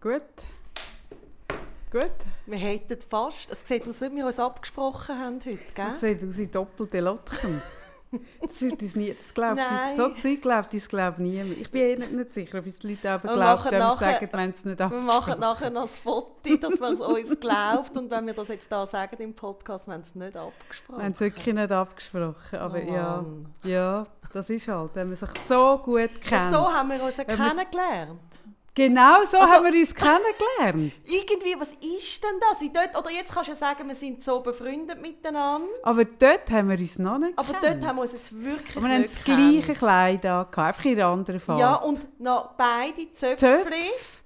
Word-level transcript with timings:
Gut. 0.00 0.22
Gut. 1.90 2.10
Wir 2.46 2.58
hätten 2.58 2.98
fast, 3.08 3.50
es 3.50 3.66
sieht 3.66 3.88
aus, 3.88 4.02
als 4.02 4.12
wir 4.14 4.26
uns 4.26 4.38
abgesprochen 4.38 5.18
haben 5.18 5.36
heute, 5.44 5.58
gell? 5.74 5.88
Das 5.88 6.00
sieht 6.00 6.22
aus 6.22 6.36
wie 6.36 6.46
doppelte 6.46 7.00
Lotchen. 7.00 7.62
Das 8.40 8.62
wird 8.62 8.80
uns 8.80 8.96
nie, 8.96 9.12
das 9.12 9.34
glaubt 9.34 9.56
Nein. 9.56 9.88
uns, 9.90 9.96
so 9.98 10.08
Zeug 10.10 10.40
glaubt 10.40 10.72
uns 10.72 10.88
glaubt 10.88 11.18
niemand. 11.18 11.58
Ich 11.58 11.70
bin 11.70 11.82
eh 11.82 11.96
nicht, 11.96 12.12
nicht 12.12 12.32
sicher, 12.32 12.58
ob 12.60 12.66
es 12.66 12.78
die 12.78 12.88
Leute 12.88 13.10
aber 13.10 13.24
Wir 13.28 13.34
glauben, 13.34 13.64
wenn 13.70 13.78
wir 13.80 13.92
sagen, 13.92 14.28
wenn 14.32 14.50
es 14.50 14.64
nicht 14.64 14.78
Wir 14.78 14.86
abgesprochen 14.86 15.06
machen 15.06 15.40
nachher 15.40 15.70
noch 15.70 15.82
das 15.82 15.98
Foto, 15.98 16.56
dass 16.58 16.80
man 16.80 16.94
es 16.94 17.00
uns 17.00 17.38
glaubt. 17.40 17.96
Und 17.98 18.10
wenn 18.10 18.26
wir 18.26 18.32
das 18.32 18.48
jetzt 18.48 18.72
da 18.72 18.86
sagen 18.86 19.16
im 19.20 19.34
Podcast, 19.34 19.88
wir 19.88 19.92
haben 19.94 20.00
es 20.02 20.14
nicht 20.14 20.32
Wir 20.32 20.40
abgesprochen. 20.40 21.02
haben 21.02 21.12
es 21.12 21.20
wirklich 21.20 21.54
nicht 21.54 21.70
abgesprochen. 21.72 22.58
Aber 22.58 22.78
Oh 22.78 22.92
ja, 22.92 23.24
ja, 23.64 24.06
das 24.32 24.48
ist 24.48 24.68
halt, 24.68 24.90
wenn 24.94 25.08
man 25.08 25.16
sich 25.16 25.28
so 25.46 25.76
gut 25.78 26.18
kennt. 26.22 26.50
So 26.54 26.72
haben 26.72 26.88
wir 26.90 27.02
uns 27.02 27.16
ja 27.18 27.26
wir- 27.28 27.36
kennengelernt. 27.36 28.20
Genau 28.78 29.24
so 29.24 29.36
Also- 29.38 29.52
haben 29.52 29.64
wir 29.72 29.78
uns 29.78 29.94
kennengelernt. 29.94 30.92
Irgendwie, 31.04 31.54
was 31.58 31.68
ist 31.74 32.22
denn 32.24 32.40
das? 32.40 32.60
Wie 32.60 32.70
dort, 32.70 32.96
oder 32.96 33.10
jetzt 33.10 33.32
kannst 33.32 33.48
du 33.48 33.52
ja 33.52 33.56
sagen, 33.56 33.86
wir 33.88 33.94
sind 33.96 34.22
so 34.24 34.40
befreundet 34.40 35.00
miteinander. 35.02 35.68
Aber 35.82 36.04
dort 36.04 36.50
haben 36.50 36.70
wir 36.70 36.78
uns 36.78 36.98
noch 36.98 37.18
nicht 37.18 37.38
Aber 37.38 37.52
gekannt. 37.52 37.64
dort 37.82 37.86
haben 37.86 37.96
wir 37.96 38.02
uns 38.02 38.32
wirklich 38.32 38.76
Aber 38.76 38.86
wir 38.86 38.94
haben 38.94 39.02
das 39.02 39.24
gleiche. 39.24 39.72
Kleid 39.74 40.24
angehabt, 40.24 40.58
einfach 40.58 40.84
in 40.84 40.92
einer 41.00 41.06
anderen 41.08 41.40
Farbe. 41.40 41.60
Ja, 41.60 41.74
und 41.74 42.20
noch 42.20 42.52
beide 42.56 43.12
Zöpfchen. 43.12 43.36
Zöpf? 43.38 44.22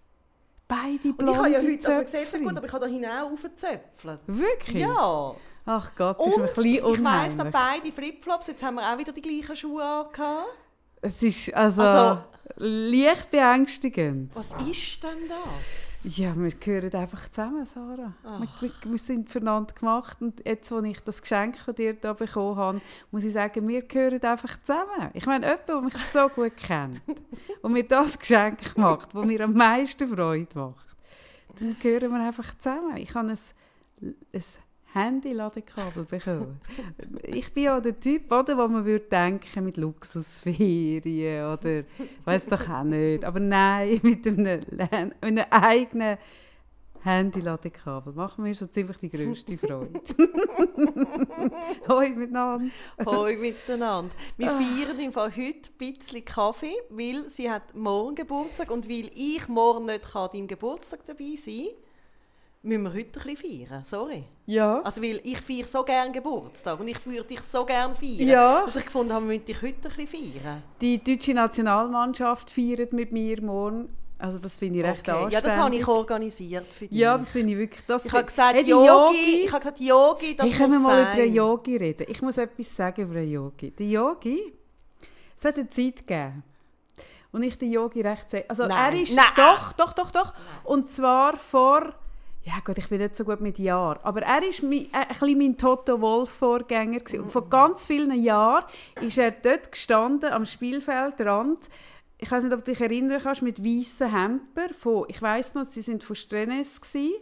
Beide 0.69 0.81
Und 0.93 1.05
ich 1.05 1.17
blonde 1.17 1.37
habe 1.39 1.49
ja 1.51 1.59
heute, 1.59 1.71
also 1.87 1.91
man 1.91 2.07
sieht 2.07 2.21
es 2.23 2.33
gut, 2.33 2.57
aber 2.57 2.67
ich 2.67 2.73
habe 2.73 2.85
da 2.87 2.91
hinein 2.91 3.25
aufgezöpfelt. 3.25 4.21
Wirklich? 4.27 4.83
Ja. 4.83 5.35
Ach 5.67 5.93
Gott, 5.97 6.19
das 6.19 6.27
ist 6.29 6.35
Und 6.35 6.43
mir 6.43 6.49
ein 6.49 6.55
bisschen 6.55 6.65
ich 6.75 6.83
weiss 6.83 6.99
unheimlich. 6.99 7.37
noch 7.37 7.51
beide 7.51 7.93
Flipflops, 7.93 8.47
jetzt 8.49 8.63
haben 8.63 8.75
wir 8.77 8.93
auch 8.93 8.99
wieder 8.99 9.13
die 9.13 9.21
gleichen 9.23 9.55
Schuhe 9.55 9.85
angehabt. 9.85 10.49
Es 11.03 11.23
ist 11.23 11.53
also, 11.55 11.83
Also- 11.83 12.23
leicht 12.57 13.31
beängstigend. 13.31 14.35
Was 14.35 14.53
ist 14.69 15.03
denn 15.03 15.29
das? 15.29 16.17
Ja, 16.17 16.35
wir 16.37 16.51
gehören 16.51 16.93
einfach 16.95 17.29
zusammen, 17.29 17.65
Sarah. 17.65 18.13
Wir, 18.23 18.49
Ach. 18.53 18.63
wir, 18.63 18.71
wir 18.85 18.99
sind 18.99 19.29
füreinander 19.31 19.73
gemacht 19.73 20.17
und 20.21 20.45
jetzt, 20.45 20.73
als 20.73 20.85
ich 20.87 21.01
das 21.01 21.23
Geschenk 21.23 21.57
von 21.59 21.75
dir 21.77 21.95
da 21.95 22.13
bekommen 22.13 22.57
habe, 22.57 22.81
muss 23.13 23.23
ich 23.23 23.33
sagen, 23.33 23.69
wir 23.69 23.83
gehören 23.83 24.21
einfach 24.23 24.61
zusammen. 24.63 25.11
Ich 25.15 25.27
meine, 25.27 25.47
jemand, 25.47 25.69
der 25.69 25.81
mich 25.81 25.97
so 25.99 26.29
gut 26.29 26.57
kennt 26.57 27.01
und 27.63 27.73
mir 27.73 27.85
das 27.85 28.19
Geschenk 28.19 28.77
macht, 28.77 29.15
das 29.15 29.25
mir 29.25 29.43
am 29.43 29.53
meisten 29.53 30.09
Freude 30.09 30.49
macht, 30.59 30.87
dann 31.61 31.77
gehören 31.81 32.11
wir 32.11 32.21
einfach 32.27 32.59
zusammen. 32.59 32.97
Ich 32.97 33.15
habe 33.15 33.29
ein, 33.29 33.39
ein 34.33 34.43
Handy-Ladekabel 34.95 36.05
bekommen. 36.05 36.61
Ich 37.25 37.53
bin 37.53 37.65
ja 37.65 37.81
der 37.81 37.99
Typ, 37.99 38.31
oder, 38.31 38.57
wo 38.59 38.69
man 38.69 38.85
würde 38.85 39.07
denken 39.07 39.65
mit 39.65 39.77
Luxusferien 39.79 41.47
oder 41.47 41.85
weiß 42.25 42.47
doch 42.47 42.69
auch 42.69 42.85
nicht. 42.85 43.25
Aber 43.25 43.41
nein, 43.41 44.01
mit 44.03 44.27
einem, 44.27 44.61
mit 44.71 44.93
einem 45.23 45.45
eigenen 45.51 46.19
Handy-Ladekabel 47.05 48.13
machen 48.13 48.45
wir 48.45 48.55
so 48.55 48.67
ziemlich 48.67 48.97
die 48.99 49.11
grösste 49.11 49.59
Freude. 49.59 50.01
Hoi 51.89 52.11
miteinander. 52.11 52.71
Hoi 53.05 53.37
miteinander. 53.37 54.15
Wir 54.37 54.51
Ah. 54.53 54.59
feiern 54.61 55.01
im 55.01 55.13
Fall 55.13 55.31
heute 55.35 55.71
ein 55.71 55.93
bisschen 55.95 56.25
Kaffee, 56.25 56.75
weil 56.91 57.29
sie 57.29 57.51
hat 57.51 57.75
morgen 57.75 58.15
Geburtstag 58.15 58.71
und 58.71 58.89
weil 58.89 59.11
ich 59.15 59.49
morgen 59.49 59.87
nicht 59.87 60.03
kann 60.13 60.23
an 60.23 60.31
deinem 60.33 60.47
Geburtstag 60.47 61.01
dabei 61.07 61.35
sein 61.37 61.69
müssen 62.63 62.83
wir 62.85 62.93
heute 62.93 63.21
ein 63.21 63.35
bisschen 63.35 63.67
feiern. 63.69 63.85
Sorry. 63.85 64.25
Ja. 64.47 64.81
Also 64.83 65.03
weil 65.03 65.21
ich 65.25 65.41
feiere 65.41 65.67
so 65.69 65.83
gerne 65.85 66.13
Geburtstag 66.13 66.79
und 66.79 66.89
ich 66.89 67.05
würde 67.07 67.25
dich 67.25 67.41
so 67.41 67.65
gerne 67.65 67.95
feiern. 67.95 68.29
Ja. 68.29 68.63
Dass 68.65 68.77
ich 68.77 68.85
gefunden 68.85 69.13
habe, 69.13 69.27
wir 69.27 69.35
müssen 69.35 69.45
dich 69.47 69.61
heute 69.63 69.89
ein 69.89 69.97
bisschen 69.97 70.35
feiern. 70.43 70.63
Die 70.81 71.03
deutsche 71.03 71.35
Nationalmannschaft 71.35 72.51
feiert 72.51 72.93
mit 72.93 73.13
mir 73.13 73.43
morgen. 73.43 73.89
Also 74.19 74.39
das 74.39 74.59
finde 74.59 74.79
ich 74.79 74.85
recht 74.85 75.01
Okay. 75.01 75.11
anständig. 75.11 75.33
Ja, 75.33 75.41
das 75.41 75.57
habe 75.57 75.75
ich 75.75 75.89
organisiert 75.89 76.73
für 76.73 76.87
dich. 76.87 76.97
Ja, 76.97 77.19
das 77.19 77.33
finde 77.33 77.53
ich 77.55 77.59
wirklich... 77.59 77.85
Das 77.89 78.07
ich 78.07 78.13
habe 78.13 78.25
gesagt, 78.25 78.55
Hey, 78.55 78.63
die 78.63 78.71
Yogi, 78.71 79.45
ich 79.45 79.53
habe 79.53 79.59
gesagt, 79.59 79.81
Yogi, 79.81 80.37
das 80.37 80.47
wir 80.47 80.69
muss 80.69 80.81
mal 80.81 81.03
sein. 81.03 81.13
über 81.15 81.23
einen 81.25 81.35
Yogi 81.35 81.77
reden? 81.77 82.07
Ich 82.09 82.23
muss 82.23 82.39
etwas 82.39 82.77
sagen 82.77 83.03
über 83.03 83.17
einen 83.17 83.33
Yogi. 83.33 83.73
Der 83.73 83.87
Yogi, 83.87 84.53
es 85.35 85.45
hat 85.45 85.57
eine 85.57 85.69
Zeit 85.69 86.07
gegeben, 86.07 86.45
und 87.33 87.43
ich 87.43 87.59
den 87.59 87.73
Yogi 87.73 88.01
recht 88.03 88.31
sehe. 88.31 88.45
Also 88.49 88.67
Nein. 88.67 88.95
er 88.95 89.03
ist... 89.03 89.13
Nein. 89.13 89.25
Doch, 89.35 89.73
doch, 89.73 89.93
doch, 89.93 90.11
doch. 90.13 90.35
Und 90.63 90.89
zwar 90.89 91.37
vor... 91.37 91.93
Ja 92.45 92.55
gut, 92.65 92.77
ich 92.77 92.89
bin 92.89 92.99
nicht 92.99 93.15
so 93.15 93.25
gut 93.25 93.41
mit 93.41 93.61
Jahren, 93.61 94.01
aber 94.03 94.23
er 94.23 94.43
war 94.43 94.43
äh, 94.43 94.87
ein 94.93 95.09
bisschen 95.09 95.39
mein 95.39 95.57
Toto 95.57 96.01
Wolff-Vorgänger. 96.01 96.99
gewesen. 96.99 97.21
Und 97.21 97.31
vor 97.31 97.49
ganz 97.49 97.87
vielen 97.87 98.21
Jahren 98.21 98.65
ist 99.01 99.17
er 99.17 99.31
dort 99.31 99.71
gestanden, 99.71 100.33
am 100.33 100.45
Spielfeldrand. 100.45 101.69
Ich 102.19 102.31
weiß 102.31 102.43
nicht, 102.43 102.53
ob 102.53 102.65
du 102.65 102.73
dich 102.73 102.81
erinnern 102.81 103.21
kannst, 103.23 103.43
mit 103.43 103.65
weißen 103.65 104.11
Hemper. 104.11 104.75
Von, 104.75 105.05
ich 105.09 105.23
weiß 105.23 105.55
noch, 105.55 105.65
sie 105.65 105.83
sind 105.83 106.03
von 106.03 106.17
Strenes 106.17 106.81
gsi 106.81 107.13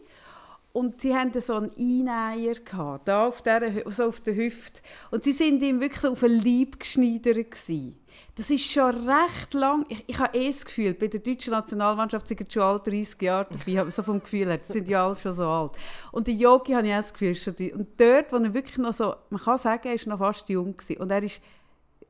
und 0.73 1.03
sie 1.03 1.15
hatten 1.15 1.39
so 1.41 1.55
einen 1.55 1.71
Einnäher 1.77 2.55
gehabt, 2.55 3.09
da 3.09 3.27
auf, 3.27 3.43
der, 3.43 3.91
so 3.91 4.05
auf 4.05 4.21
der 4.23 4.37
Hüfte. 4.37 4.81
Und 5.11 5.25
sie 5.25 5.33
sind 5.33 5.63
ihm 5.63 5.81
wirklich 5.81 6.01
so 6.01 6.13
auf 6.13 6.21
den 6.21 6.43
Leib 6.43 6.81
geschneidert 6.81 7.51
gsi. 7.51 7.95
Das 8.41 8.49
ist 8.49 8.73
schon 8.73 9.07
recht 9.07 9.53
lang. 9.53 9.85
Ich, 9.91 10.03
ich 10.07 10.19
habe 10.19 10.35
eh 10.39 10.47
das 10.47 10.65
Gefühl, 10.65 10.95
bei 10.95 11.09
der 11.09 11.21
deutschen 11.21 11.51
Nationalmannschaft 11.51 12.27
sind 12.27 12.41
jetzt 12.41 12.55
schon 12.55 12.63
alle 12.63 12.79
30 12.81 13.21
Jahre 13.21 13.47
dabei, 13.51 13.91
so 13.91 14.03
vom 14.03 14.19
Gefühl 14.19 14.47
her, 14.49 14.57
die 14.57 14.65
sind 14.65 14.89
ja 14.89 15.05
alle 15.05 15.15
schon 15.15 15.35
so 15.35 15.47
alt. 15.47 15.73
Und 16.11 16.27
der 16.27 16.33
Yogi 16.33 16.73
habe 16.73 16.87
ich 16.87 16.93
auch 16.95 16.97
das 16.97 17.13
Gefühl 17.13 17.35
schon. 17.35 17.55
die- 17.57 17.71
Und 17.75 18.01
dort, 18.01 18.33
wo 18.33 18.37
er 18.37 18.55
wirklich 18.55 18.79
noch 18.79 18.95
so, 18.95 19.15
man 19.29 19.43
kann 19.43 19.59
sagen, 19.59 19.87
er 19.89 19.95
ist 19.95 20.07
noch 20.07 20.17
fast 20.17 20.49
jung 20.49 20.75
gewesen. 20.75 20.97
und 21.03 21.11
er 21.11 21.23
ist 21.23 21.43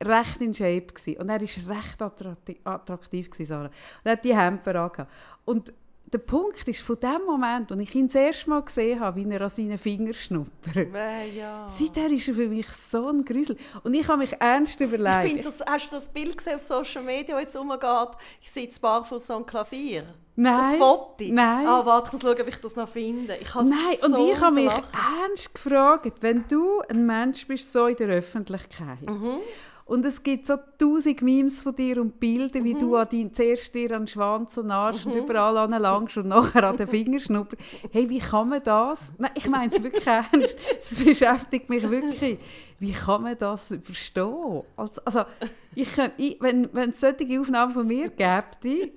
recht 0.01 0.39
in 0.39 0.53
Shape 0.53 0.87
gewesen. 0.93 1.17
und 1.21 1.27
er 1.27 1.41
ist 1.41 1.57
recht 1.67 2.01
attraktiv, 2.01 2.57
attraktiv 2.63 3.29
gewesen, 3.29 3.45
Sarah. 3.49 3.65
Und 3.65 3.71
er 4.05 4.11
hat 4.13 4.23
die 4.23 4.33
Hemper 4.33 4.75
angehabt. 4.83 5.11
Und 5.43 5.73
der 6.13 6.17
Punkt 6.19 6.67
ist, 6.67 6.81
von 6.81 6.99
dem 6.99 7.21
Moment, 7.25 7.71
als 7.71 7.79
ich 7.81 7.95
ihn 7.95 8.07
das 8.07 8.15
erste 8.15 8.49
Mal 8.49 8.61
gesehen 8.63 8.99
habe, 8.99 9.15
wie 9.23 9.29
er 9.31 9.41
an 9.41 9.49
seinen 9.49 9.77
Fingern 9.77 10.13
schnuppert, 10.13 10.93
Äh, 10.93 11.37
ja. 11.37 11.67
seither 11.69 12.09
ist 12.11 12.27
er 12.27 12.33
für 12.33 12.47
mich 12.49 12.67
so 12.71 13.07
ein 13.07 13.23
Grüsel. 13.23 13.55
Und 13.83 13.93
ich 13.93 14.07
habe 14.07 14.17
mich 14.19 14.33
ernst 14.39 14.81
Ich 14.81 14.87
überlegt. 14.91 15.27
finde, 15.29 15.43
das, 15.43 15.61
hast 15.65 15.89
du 15.91 15.95
das 15.95 16.09
Bild 16.09 16.37
gesehen 16.37 16.55
auf 16.55 16.61
Social 16.61 17.03
Media, 17.03 17.35
das 17.35 17.43
jetzt 17.43 17.55
umgeht? 17.55 17.81
Ich 18.41 18.51
sitze 18.51 18.79
barfuß 18.79 19.31
am 19.31 19.45
Klavier. 19.45 20.03
Nein. 20.35 20.79
Das 20.79 20.87
Foto. 20.87 21.15
Nein. 21.19 21.67
Ah, 21.67 21.85
warte, 21.85 22.07
ich 22.07 22.13
muss 22.13 22.21
schauen, 22.21 22.41
ob 22.41 22.47
ich 22.47 22.55
das 22.57 22.75
noch 22.75 22.89
finde. 22.89 23.35
Ich 23.37 23.53
Nein, 23.53 23.67
so 23.99 24.05
und 24.07 24.29
ich 24.29 24.39
habe 24.39 24.55
mich 24.55 24.65
lachen. 24.65 24.83
ernst 25.27 25.53
gefragt, 25.53 26.13
wenn 26.21 26.45
du 26.47 26.81
ein 26.89 27.05
Mensch 27.05 27.45
bist, 27.47 27.71
so 27.71 27.85
in 27.87 27.95
der 27.97 28.07
Öffentlichkeit, 28.09 29.01
Mhm. 29.01 29.37
Und 29.91 30.05
es 30.05 30.23
gibt 30.23 30.45
so 30.47 30.55
tausend 30.77 31.21
Memes 31.21 31.63
von 31.63 31.75
dir 31.75 31.99
und 32.01 32.19
Bilder, 32.19 32.59
Mhm. 32.59 32.63
wie 32.65 32.73
du 32.75 32.95
an 32.95 33.07
dein, 33.11 33.33
zuerst 33.33 33.75
dir 33.75 33.91
an 33.91 34.03
den 34.03 34.07
Schwanz 34.07 34.57
und 34.57 34.71
Arsch 34.71 35.05
und 35.05 35.13
überall 35.15 35.57
anlangst 35.57 36.17
und 36.17 36.27
nachher 36.29 36.63
an 36.69 36.77
den 36.77 36.87
Fingerschnupper. 36.87 37.57
Hey, 37.91 38.09
wie 38.09 38.19
kann 38.19 38.49
man 38.49 38.63
das? 38.63 39.11
Nein, 39.17 39.31
ich 39.35 39.47
meine 39.49 39.67
es 39.71 39.83
wirklich 39.83 40.07
ernst. 40.07 40.57
Es 40.77 41.03
beschäftigt 41.03 41.69
mich 41.69 41.89
wirklich. 41.89 42.39
Wie 42.79 42.93
kann 42.93 43.21
man 43.23 43.37
das 43.37 43.75
verstehen? 43.83 44.63
Also, 44.75 45.01
also 45.05 45.21
ich, 45.75 45.91
kann- 45.93 46.11
ich, 46.17 46.37
wenn, 46.39 46.69
wenn 46.73 46.89
es 46.91 46.99
solche 47.01 47.39
Aufnahmen 47.39 47.73
von 47.73 47.85
mir 47.85 48.09
gäbe, 48.09 48.89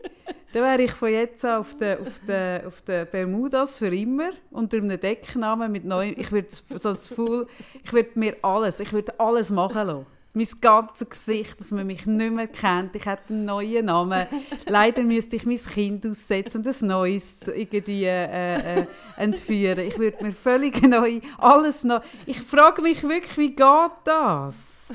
dann 0.52 0.62
wäre 0.62 0.82
ich 0.82 0.92
von 0.92 1.08
jetzt 1.10 1.44
an 1.44 1.58
auf 1.60 1.74
den, 1.74 1.98
auf 1.98 2.20
den, 2.26 2.66
auf 2.66 2.80
den 2.82 3.06
Bermudas 3.10 3.78
für 3.80 3.94
immer 3.94 4.30
unter 4.52 4.76
einem 4.78 4.98
Decknamen 4.98 5.70
mit 5.72 5.84
neuen. 5.84 6.14
Ich 6.18 6.30
würde 6.32 6.46
so 6.50 6.88
ein 6.88 6.94
Full, 6.94 7.46
ich 7.82 7.92
würde 7.92 8.10
mir 8.14 8.36
alles, 8.42 8.78
ich 8.80 8.92
würde 8.92 9.18
alles 9.18 9.50
machen 9.50 9.86
lassen. 9.88 10.06
Mein 10.36 10.48
ganzes 10.60 11.08
Gesicht, 11.08 11.60
dass 11.60 11.70
man 11.70 11.86
mich 11.86 12.06
nicht 12.06 12.32
mehr 12.32 12.48
kennt. 12.48 12.96
Ich 12.96 13.06
hätte 13.06 13.32
einen 13.32 13.44
neuen 13.44 13.86
Namen. 13.86 14.26
Leider 14.66 15.04
müsste 15.04 15.36
ich 15.36 15.46
mein 15.46 15.56
Kind 15.56 16.04
aussetzen 16.06 16.58
und 16.58 16.66
ein 16.66 16.86
neues 16.88 17.46
irgendwie 17.46 18.04
äh, 18.04 18.80
äh, 18.80 18.86
entführen. 19.16 19.78
Ich 19.86 19.96
würde 19.96 20.24
mir 20.24 20.32
völlig 20.32 20.82
neu, 20.82 21.20
alles 21.38 21.84
neu. 21.84 22.00
Ich 22.26 22.40
frage 22.42 22.82
mich 22.82 23.02
wirklich, 23.04 23.38
wie 23.38 23.54
geht 23.54 23.90
das? 24.04 24.86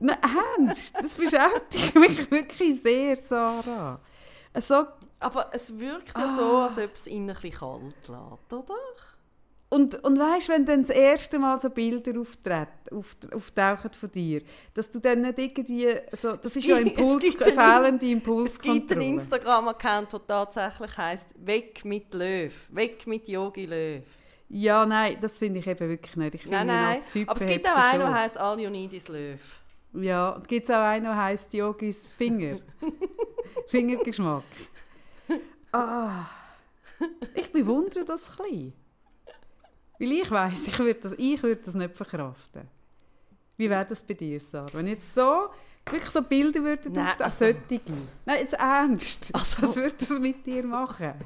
Nein, 0.00 0.18
ernst, 0.58 0.94
das 1.00 1.14
beschäftigt 1.14 1.94
mich 1.94 2.30
wirklich 2.30 2.82
sehr, 2.82 3.16
Sarah. 3.16 4.00
So, 4.58 4.84
Aber 5.20 5.50
es 5.52 5.78
wirkt 5.78 6.16
ja 6.16 6.26
Ah. 6.26 6.36
so, 6.36 6.56
als 6.58 6.78
ob 6.84 6.94
es 6.94 7.06
innen 7.06 7.30
ein 7.30 7.36
bisschen 7.36 7.58
kalt 7.58 8.08
lässt, 8.08 8.52
oder? 8.52 8.74
Und, 9.68 10.02
und 10.04 10.18
weißt, 10.18 10.48
wenn 10.48 10.64
dann 10.64 10.82
das 10.82 10.90
erste 10.90 11.40
Mal 11.40 11.58
so 11.58 11.70
Bilder 11.70 12.20
auftreten, 12.20 12.68
auf, 12.92 13.16
auftauchen 13.34 13.92
von 13.94 14.10
dir, 14.12 14.42
dass 14.74 14.90
du 14.90 15.00
dann 15.00 15.22
nicht 15.22 15.38
irgendwie 15.38 15.88
so, 16.12 16.36
das 16.36 16.54
ist 16.54 16.64
ja 16.64 16.78
Impuls, 16.78 17.24
fehlende 17.24 17.44
Es 17.44 17.50
gibt 17.50 17.98
einen 17.98 18.00
Impulskontrolle. 18.00 19.04
Instagram-Account, 19.04 20.12
der 20.12 20.26
tatsächlich 20.26 20.96
heisst 20.96 21.26
«Weg 21.36 21.84
mit 21.84 22.14
Löw», 22.14 22.52
«Weg 22.70 23.06
mit 23.08 23.28
Yogi 23.28 23.66
Löw». 23.66 24.02
Ja, 24.48 24.86
nein, 24.86 25.16
das 25.20 25.38
finde 25.40 25.58
ich 25.58 25.66
eben 25.66 25.88
wirklich 25.88 26.14
nicht. 26.14 26.34
Ich 26.36 26.42
finde 26.42 26.58
Nein, 26.58 26.66
nein, 26.68 26.94
als 26.94 27.08
Typ 27.08 27.28
aber 27.28 27.40
es 27.40 27.46
gibt 27.46 27.68
auch 27.68 27.76
einen, 27.76 27.98
der 27.98 28.14
heisst 28.14 28.38
«All 28.38 28.60
you 28.60 28.70
need 28.70 28.92
is 28.92 29.08
Löw». 29.08 29.40
Ja, 29.94 30.30
und 30.30 30.46
gibt 30.46 30.68
es 30.68 30.70
auch 30.70 30.82
einen, 30.82 31.06
der 31.06 31.16
heisst 31.16 31.52
Yogis 31.54 32.12
Finger. 32.12 32.60
Fingergeschmack. 33.66 34.44
Ah, 35.72 36.26
ich 37.34 37.50
bewundere 37.50 38.04
das 38.04 38.30
ein 38.30 38.36
bisschen. 38.36 38.85
Weil 39.98 40.12
ich 40.12 40.30
weiss, 40.30 40.68
ich 40.68 40.78
würde 40.78 41.00
das, 41.00 41.12
ich 41.16 41.42
würde 41.42 41.62
das 41.62 41.74
nicht 41.74 41.96
verkraften. 41.96 42.62
Wie 43.56 43.70
wäre 43.70 43.86
das 43.86 44.02
bei 44.02 44.14
dir, 44.14 44.40
Sarah? 44.40 44.68
Wenn 44.72 44.86
jetzt 44.86 45.14
so 45.14 45.48
Wirklich 45.90 46.10
so 46.10 46.22
Bilder 46.22 46.62
würden 46.62 46.92
Nein, 46.92 47.14
auf 47.14 47.20
also- 47.20 47.44
solche. 47.44 47.80
Nein, 48.24 48.38
jetzt 48.40 48.54
ernst. 48.54 49.30
Also- 49.34 49.62
Was 49.62 49.76
würde 49.76 49.94
das 49.98 50.18
mit 50.18 50.44
dir 50.46 50.66
machen? 50.66 51.14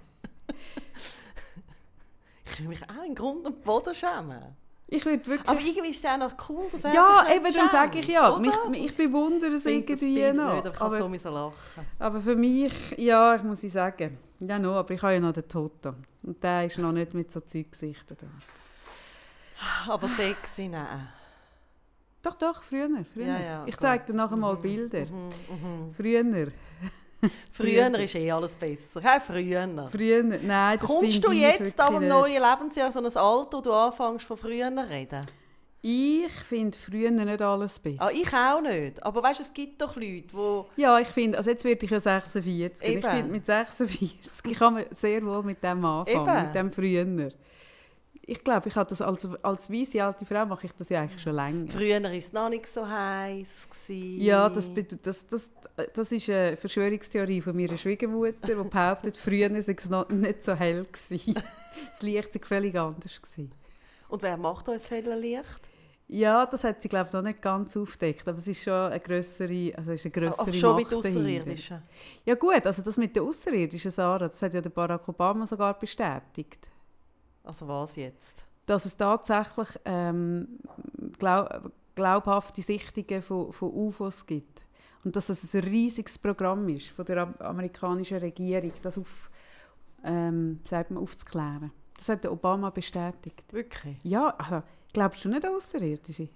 Ich 2.52 2.58
würde 2.58 2.68
mich 2.70 2.82
auch 2.82 3.04
in 3.06 3.14
Grund 3.14 3.46
und 3.46 3.62
Boden 3.62 3.94
schämen. 3.94 4.42
Ich 4.88 5.06
würde 5.06 5.24
wirklich... 5.24 5.48
Aber 5.48 5.60
irgendwie 5.60 5.90
ist 5.90 6.04
es 6.04 6.10
auch 6.10 6.18
noch 6.18 6.32
cool, 6.48 6.64
dass 6.72 6.82
er 6.82 6.92
ja, 6.92 7.24
sich 7.24 7.36
eben, 7.36 7.54
darum 7.54 7.68
sage 7.68 7.98
ich 8.00 8.08
ja. 8.08 8.38
Mich, 8.40 8.86
ich 8.86 8.96
bewundere 8.96 9.52
es 9.52 9.64
irgendwie 9.66 10.32
noch. 10.32 10.54
Nicht, 10.54 10.66
aber 10.80 10.98
ich 10.98 11.04
aber, 11.04 11.18
so 11.18 11.30
lachen. 11.30 11.86
aber 12.00 12.20
für 12.20 12.34
mich, 12.34 12.72
ja, 12.98 13.36
ich 13.36 13.44
muss 13.44 13.62
ich 13.62 13.72
sagen, 13.72 14.18
ja 14.40 14.58
noch, 14.58 14.74
aber 14.74 14.92
ich 14.92 15.00
habe 15.00 15.12
ja 15.14 15.20
noch 15.20 15.32
den 15.32 15.46
Toto. 15.46 15.94
Und 16.24 16.42
der 16.42 16.66
ist 16.66 16.76
noch 16.76 16.90
nicht 16.90 17.14
mit 17.14 17.30
so 17.30 17.38
Zeug 17.38 17.70
gesichtet. 17.70 18.18
Aber 19.88 20.08
sexy, 20.08 20.68
nein. 20.68 21.08
Doch, 22.22 22.34
doch, 22.34 22.62
früher. 22.62 22.88
früher. 23.12 23.26
Ja, 23.26 23.40
ja, 23.40 23.64
ich 23.66 23.76
zeige 23.78 24.04
dir 24.06 24.14
nachher 24.14 24.36
mal 24.36 24.56
Bilder. 24.56 25.06
Mhm, 25.06 25.28
mhm. 25.48 25.94
Früher. 25.94 26.48
Früher 27.52 27.98
ist 27.98 28.14
eh 28.14 28.30
alles 28.30 28.56
besser. 28.56 29.00
Hey, 29.02 29.20
früher. 29.20 29.88
Früher. 29.90 30.22
Nein, 30.22 30.78
das 30.78 30.88
Kommst 30.88 31.22
du 31.22 31.32
jetzt 31.32 31.60
nicht. 31.78 32.08
neuen 32.08 32.42
Lebensjahr 32.42 32.90
so 32.90 32.98
ein 32.98 33.04
Alter, 33.04 33.58
wo 33.58 33.60
du 33.60 33.72
anfängst 33.72 34.24
von 34.24 34.38
früher 34.38 34.70
reden? 34.88 35.20
Ich 35.82 36.30
finde 36.32 36.76
früher 36.76 37.10
nicht 37.10 37.40
alles 37.40 37.78
besser. 37.78 38.02
Ah, 38.04 38.10
ich 38.10 38.32
auch 38.34 38.60
nicht. 38.60 39.02
Aber 39.02 39.22
weißt 39.22 39.40
du, 39.40 39.44
es 39.44 39.52
gibt 39.52 39.80
doch 39.80 39.96
Leute, 39.96 40.28
die... 40.32 40.80
Ja, 40.82 40.98
ich 40.98 41.08
finde, 41.08 41.38
also 41.38 41.50
jetzt 41.50 41.64
werde 41.64 41.84
ich 41.84 41.90
ja 41.90 42.00
46. 42.00 42.82
Und 42.82 42.88
Ich 42.88 42.96
Eben. 43.04 43.10
finde, 43.10 43.32
mit 43.32 43.46
46 43.46 44.58
kann 44.58 44.74
man 44.74 44.84
sehr 44.90 45.24
wohl 45.24 45.42
mit 45.42 45.62
dem 45.62 45.82
anfangen, 45.84 46.28
Eben. 46.28 46.44
mit 46.46 46.54
dem 46.54 46.72
früher. 46.72 47.32
Ich 48.30 48.44
glaube, 48.44 48.68
ich 48.68 48.76
habe 48.76 48.88
das 48.88 49.02
als, 49.02 49.28
als 49.42 49.72
weise 49.72 50.04
alte 50.04 50.24
Frau 50.24 50.46
mache 50.46 50.66
ich 50.66 50.72
das 50.74 50.88
ja 50.88 51.00
eigentlich 51.00 51.20
schon 51.20 51.34
länger. 51.34 51.66
Früher 51.66 52.00
war 52.00 52.12
es 52.12 52.32
noch 52.32 52.48
nicht 52.48 52.68
so 52.68 52.88
heiß. 52.88 53.66
Ja, 53.88 54.48
das, 54.48 54.70
das, 55.02 55.26
das, 55.26 55.50
das 55.92 56.12
ist 56.12 56.30
eine 56.30 56.56
Verschwörungstheorie 56.56 57.40
von 57.40 57.56
meiner 57.56 57.76
Schwiegermutter, 57.76 58.46
die 58.46 58.68
behauptet, 58.68 59.16
früher 59.16 59.60
sei 59.60 59.74
es 59.76 59.90
noch 59.90 60.08
nicht 60.10 60.44
so 60.44 60.54
hell 60.54 60.84
gewesen. 60.84 61.34
Das 61.90 62.02
Licht 62.02 62.32
sei 62.32 62.40
völlig 62.40 62.78
anders 62.78 63.20
gewesen. 63.20 63.50
Und 64.08 64.22
wer 64.22 64.36
macht 64.36 64.68
uns 64.68 64.88
helle 64.90 65.16
Licht? 65.16 65.60
Ja, 66.06 66.46
das 66.46 66.62
hat 66.62 66.82
sie 66.82 66.88
glaube 66.88 67.08
ich 67.08 67.12
noch 67.12 67.22
nicht 67.22 67.42
ganz 67.42 67.76
aufgedeckt, 67.76 68.28
aber 68.28 68.38
es 68.38 68.46
ist 68.46 68.62
schon 68.62 68.72
eine 68.74 69.00
größere, 69.00 69.72
also 69.76 69.90
ist 69.90 70.04
eine 70.04 70.12
grössere 70.12 70.50
Ach, 70.50 70.54
schon 70.54 70.76
Macht 70.76 70.90
mit. 70.90 70.98
Außerirdischen. 70.98 71.82
Ja 72.24 72.36
gut, 72.36 72.64
also 72.64 72.82
das 72.82 72.96
mit 72.96 73.16
den 73.16 73.24
Außerirdischen, 73.24 73.90
Sarah, 73.90 74.28
das 74.28 74.40
hat 74.40 74.54
ja 74.54 74.60
der 74.60 74.70
Barack 74.70 75.08
Obama 75.08 75.46
sogar 75.46 75.76
bestätigt, 75.76 76.70
Also 77.50 77.66
was 77.66 77.96
jetzt? 77.96 78.44
dass 78.66 78.84
es 78.84 78.96
tatsächlich 78.96 79.68
ähm, 79.84 80.60
glaub, 81.18 81.72
glaubhafte 81.96 82.62
Sichtungen 82.62 83.20
von, 83.22 83.52
von 83.52 83.72
UFOs 83.72 84.24
gibt 84.24 84.64
und 85.02 85.16
dass 85.16 85.28
es 85.28 85.52
ein 85.54 85.64
riesiges 85.64 86.16
Programm 86.18 86.68
ist 86.68 86.86
von 86.90 87.04
der 87.04 87.22
am- 87.22 87.34
amerikanischen 87.40 88.18
Regierung, 88.18 88.72
das 88.82 88.96
auf, 88.96 89.28
ähm, 90.04 90.60
sagt 90.62 90.92
man, 90.92 91.02
aufzuklären. 91.02 91.72
Das 91.96 92.08
hat 92.10 92.22
der 92.22 92.30
Obama 92.32 92.70
bestätigt. 92.70 93.42
Wirklich? 93.52 93.98
Ja, 94.04 94.28
also, 94.38 94.62
glaubst 94.92 95.24
du 95.24 95.28
nicht 95.30 95.44
an 95.44 95.56
Außerirdische? 95.56 96.28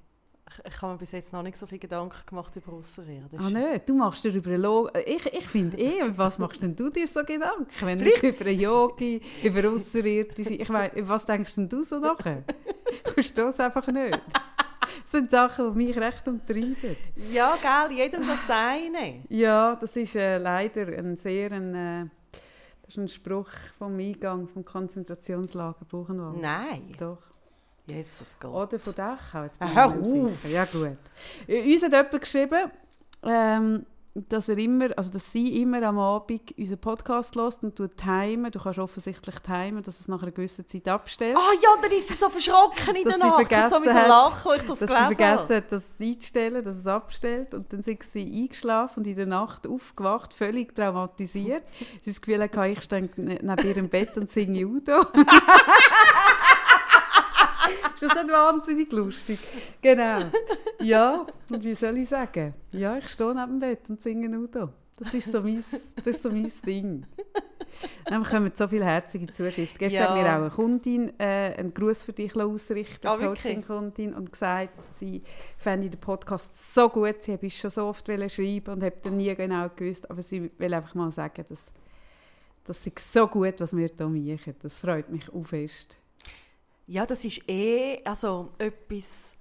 Ich, 0.46 0.73
ich 0.73 0.82
habe 0.82 0.93
mir 0.93 0.99
bis 0.99 1.12
jetzt 1.12 1.32
noch 1.32 1.43
nicht 1.43 1.58
so 1.58 1.67
viel 1.67 1.79
Gedanken 1.79 2.19
gemacht 2.26 2.55
über 2.55 2.73
Außerirdische. 2.75 3.43
Ah 3.43 3.50
nicht, 3.50 3.88
du 3.88 3.94
machst 3.94 4.25
dir 4.25 4.32
über 4.32 4.58
Lo 4.58 4.91
Ich, 5.06 5.25
ich 5.26 5.46
finde 5.46 5.79
eh, 5.79 6.02
was 6.17 6.38
machst 6.38 6.62
denn 6.62 6.76
du 6.76 6.91
dir 6.91 7.08
so 7.08 7.25
Gedanken? 7.25 7.67
Wenn 7.81 7.99
nicht 7.99 8.23
über 8.23 8.44
einen 8.44 8.61
Yogi, 8.61 9.23
über 9.43 9.70
Außerirdische, 9.70 10.55
ich 10.55 10.69
weiß, 10.69 10.93
was 11.00 11.25
denkst 11.26 11.55
denn 11.55 11.69
du 11.69 11.82
so 11.82 11.99
nachher? 11.99 12.44
Ich 13.06 13.12
verstehe 13.12 13.46
es 13.46 13.58
einfach 13.58 13.87
nicht. 13.88 14.20
Das 15.02 15.11
sind 15.11 15.31
Sachen, 15.31 15.73
die 15.73 15.85
mich 15.87 15.96
recht 15.96 16.26
umtreiben. 16.29 16.97
Ja, 17.32 17.56
gell, 17.61 17.97
jedem 17.97 18.26
das 18.26 18.47
seine. 18.47 19.23
Ja, 19.29 19.76
das 19.76 19.97
ist 19.97 20.14
äh, 20.14 20.38
leider 20.38 20.87
ein 20.87 21.17
sehr 21.17 21.52
ein, 21.52 21.75
äh, 21.75 22.06
das 22.82 22.90
ist 22.90 22.99
ein 22.99 23.08
Spruch 23.08 23.50
vom 23.79 23.99
Eingang 23.99 24.47
vom 24.49 24.64
Konzentrationslager 24.64 25.85
Buchenwald. 25.85 26.40
Nein. 26.40 26.93
Doch. 26.99 27.19
Jesus 27.87 28.39
Gott. 28.41 28.73
Oder 28.73 28.79
von 28.83 28.95
Dachau. 28.95 29.43
Jetzt 29.45 29.59
bin 29.59 29.69
Ah, 29.77 29.95
ich. 30.45 30.51
Ja, 30.53 30.65
gut. 30.65 30.97
Uns 31.49 31.83
hat 31.83 31.93
jemand 31.93 32.21
geschrieben, 32.21 32.71
ähm, 33.23 33.87
dass, 34.17 34.49
er 34.49 34.57
immer, 34.59 34.97
also 34.97 35.11
dass 35.11 35.33
sie 35.33 35.61
immer 35.61 35.83
am 35.83 35.99
Abend 35.99 36.57
unseren 36.57 36.79
Podcast 36.79 37.35
hört 37.35 37.63
und 37.65 37.75
tut 37.75 37.97
timen. 37.97 38.51
Du 38.53 38.61
kannst 38.61 38.79
offensichtlich 38.79 39.35
timen, 39.41 39.83
dass 39.83 39.99
es 39.99 40.07
nach 40.07 40.23
einer 40.23 40.31
gewissen 40.31 40.67
Zeit 40.69 40.87
abstellt. 40.87 41.37
Ah 41.37 41.51
ja, 41.61 41.71
dann 41.83 41.91
ist 41.91 42.07
sie 42.09 42.15
so 42.15 42.29
verschrocken 42.29 42.95
in 42.95 43.03
der 43.05 43.15
sie 43.15 43.19
Nacht. 43.19 43.49
vergessen 43.49 43.83
So 43.85 43.91
lachen, 43.91 44.53
ich 44.57 44.63
das 44.63 44.79
dass 44.79 44.79
sie 44.79 44.87
gelesen 44.87 45.07
vergessen 45.17 45.43
habe. 45.43 45.55
hat, 45.57 45.73
das 45.73 45.89
einzustellen, 46.01 46.65
dass 46.65 46.77
es 46.77 46.87
abstellt. 46.87 47.55
Und 47.55 47.73
dann 47.73 47.83
sind 47.83 48.03
sie 48.05 48.43
eingeschlafen 48.45 49.01
und 49.01 49.07
in 49.09 49.17
der 49.17 49.27
Nacht 49.27 49.67
aufgewacht, 49.67 50.33
völlig 50.33 50.77
traumatisiert. 50.77 51.65
sie 51.81 51.85
hat 51.87 52.07
das 52.07 52.21
Gefühl, 52.23 52.41
hatte, 52.43 52.67
ich 52.69 52.83
stehe 52.83 53.11
ne- 53.17 53.41
neben 53.43 53.69
ihrem 53.69 53.89
Bett 53.89 54.17
und 54.17 54.31
singe 54.31 54.65
Udo. 57.96 58.06
ist 58.06 58.14
das 58.17 58.23
nicht 58.25 58.32
wahnsinnig 58.32 58.93
lustig? 58.93 59.38
Genau. 59.82 60.19
Ja, 60.81 61.26
und 61.50 61.64
wie 61.64 61.75
soll 61.75 61.99
ich 61.99 62.08
sagen? 62.08 62.55
Ja, 62.73 62.99
ich 62.99 63.08
stehe 63.08 63.35
neben 63.35 63.58
dem 63.58 63.61
Bett 63.61 63.88
und 63.88 64.00
singe 64.02 64.38
Udo. 64.38 64.70
Das 64.96 65.12
ist 65.12 65.32
so 65.32 65.41
mein, 65.41 65.56
das 65.56 66.06
ist 66.06 66.23
so 66.23 66.31
mein 66.31 66.50
Ding. 66.64 67.05
Dann 68.05 68.23
kommen 68.23 68.52
so 68.55 68.69
viele 68.69 68.85
herzige 68.85 69.26
Zuschriften. 69.26 69.76
Gestern 69.79 70.00
Ja. 70.02 70.08
hat 70.11 70.14
mir 70.17 70.31
auch 70.31 70.35
eine 70.43 70.50
Kundin 70.50 71.19
äh, 71.19 71.55
einen 71.58 71.75
Gruß 71.75 72.05
für 72.05 72.12
dich 72.12 72.37
ausrichten, 72.37 73.05
Ah, 73.08 73.14
eine 73.14 73.23
wirklich? 73.23 73.43
Coaching-Kundin, 73.43 74.14
und 74.14 74.31
gesagt, 74.31 74.93
sie 74.93 75.23
fände 75.58 75.90
den 75.90 75.99
Podcast 76.00 76.75
so 76.75 76.88
gut, 76.88 77.23
sie 77.23 77.32
habe 77.32 77.50
schon 77.50 77.70
so 77.70 77.87
oft 77.87 78.06
schreiben 78.06 78.75
und 78.75 78.82
habe 78.85 78.94
dann 79.02 79.17
nie 79.17 79.35
genau 79.35 79.69
gewusst, 79.75 80.08
aber 80.08 80.23
sie 80.23 80.50
will 80.58 80.75
einfach 80.75 80.94
mal 80.94 81.11
sagen, 81.11 81.44
dass 81.49 81.73
das 82.62 82.87
ist 82.87 83.12
so 83.12 83.26
gut, 83.26 83.55
was 83.58 83.76
wir 83.76 83.90
hier 83.94 84.06
machen. 84.08 84.55
Das 84.62 84.79
freut 84.79 85.11
mich 85.11 85.29
auch 85.35 85.43
fest. 85.44 85.99
Ja, 86.87 87.07
das 87.07 87.25
ist 87.25 87.49
eh 87.49 88.03
also 88.05 88.51
etwas, 88.59 89.35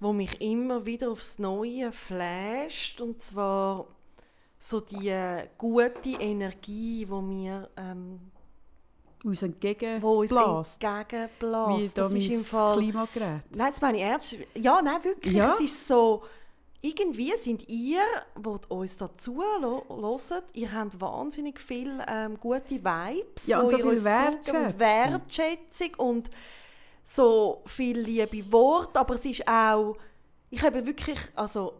wo 0.00 0.12
mich 0.12 0.40
immer 0.40 0.84
wieder 0.86 1.10
aufs 1.10 1.38
Neue 1.38 1.92
flasht. 1.92 3.00
Und 3.00 3.22
zwar 3.22 3.86
so 4.58 4.80
die 4.80 5.08
äh, 5.08 5.48
gute 5.58 6.10
Energie, 6.20 7.06
wo 7.08 7.20
mir 7.20 7.68
ähm, 7.76 8.20
Uns 9.24 9.42
entgegenbläst. 9.42 10.02
Wie 10.02 10.36
entgegenbläst. 10.36 11.98
da 11.98 12.02
Das 12.02 12.12
ist 12.14 12.28
im 12.30 12.44
Fall... 12.44 12.78
Klimagerät. 12.78 13.42
Nein, 13.50 13.70
das 13.70 13.80
meine 13.80 13.98
ich 13.98 14.04
ernst. 14.04 14.36
Ja, 14.54 14.80
nein, 14.82 15.02
wirklich. 15.02 15.34
Ja. 15.34 15.54
Es 15.54 15.60
ist 15.60 15.86
so... 15.88 16.22
Irgendwie 16.84 17.32
sind 17.38 17.66
ihr, 17.70 18.02
die 18.36 18.66
uns 18.68 18.98
dazu 18.98 19.42
hört, 19.42 20.44
ihr 20.52 20.70
habt 20.70 21.00
wahnsinnig 21.00 21.58
viele 21.58 22.04
ähm, 22.06 22.38
gute 22.38 22.74
Vibes, 22.84 23.46
Ja, 23.46 23.62
und 23.62 23.70
so 23.70 23.78
viel 23.78 23.96
zurückgebt 23.96 24.48
und 24.50 24.78
Wertschätzung. 24.78 24.78
Wertschätzung 24.78 25.94
und 25.96 26.30
so 27.02 27.62
viel 27.64 27.98
liebe 27.98 28.52
Worte, 28.52 29.00
aber 29.00 29.14
es 29.14 29.24
ist 29.24 29.48
auch, 29.48 29.96
ich 30.50 30.60
habe 30.62 30.84
wirklich, 30.84 31.18
also 31.34 31.72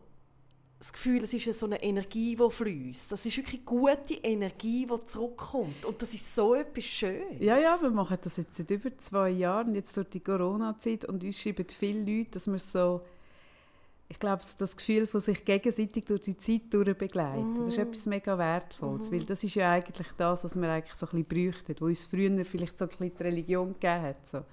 das 0.79 0.91
Gefühl, 0.91 1.23
es 1.25 1.35
ist 1.35 1.61
so 1.61 1.67
eine 1.67 1.83
Energie, 1.83 2.35
die 2.37 2.51
fließt. 2.51 3.13
Das 3.13 3.27
ist 3.27 3.37
wirklich 3.37 3.63
gute 3.63 4.15
Energie, 4.23 4.87
die 4.87 5.05
zurückkommt 5.05 5.85
und 5.85 6.01
das 6.01 6.15
ist 6.15 6.35
so 6.35 6.55
etwas 6.55 6.85
Schönes. 6.85 7.41
Ja, 7.41 7.59
ja, 7.59 7.77
wir 7.79 7.91
machen 7.91 8.17
das 8.23 8.39
jetzt 8.39 8.57
seit 8.57 8.71
über 8.71 8.97
zwei 8.97 9.29
Jahren, 9.29 9.75
jetzt 9.75 9.95
durch 9.99 10.09
die 10.09 10.21
Corona-Zeit 10.21 11.05
und 11.05 11.23
uns 11.23 11.39
schreiben 11.39 11.67
viele 11.69 12.01
Leute, 12.01 12.31
dass 12.31 12.47
wir 12.47 12.59
so, 12.59 13.03
ich 14.15 14.21
glaube, 14.21 14.45
so 14.45 14.55
das 14.57 14.77
Gefühl 14.77 15.09
von 15.09 15.21
sich 15.21 15.45
gegenseitig 15.45 16.05
durch 16.05 16.21
die 16.21 16.37
Zeit 16.37 16.73
durch 16.73 16.97
begleiten. 16.97 17.59
Das 17.59 17.71
ist 17.71 17.79
etwas 17.79 18.07
mega 18.07 18.39
Wertvolles, 18.39 19.11
weil 19.11 19.25
das 19.25 19.43
ist 19.43 19.57
ja 19.57 19.73
eigentlich 19.73 20.07
das, 20.17 20.45
was 20.45 20.55
wir 20.55 20.71
eigentlich 20.71 20.95
so 20.95 21.07
ein 21.07 21.25
bisschen 21.25 21.53
bräuchten, 21.53 21.75
wo 21.81 21.87
uns 21.87 22.05
früher 22.05 22.45
vielleicht 22.45 22.79
so 22.79 22.85
ein 22.85 22.91
bisschen 22.91 23.13
die 23.19 23.23
Religion 23.25 23.73
gegeben 23.73 24.03
hat. 24.03 24.25
So. 24.25 24.45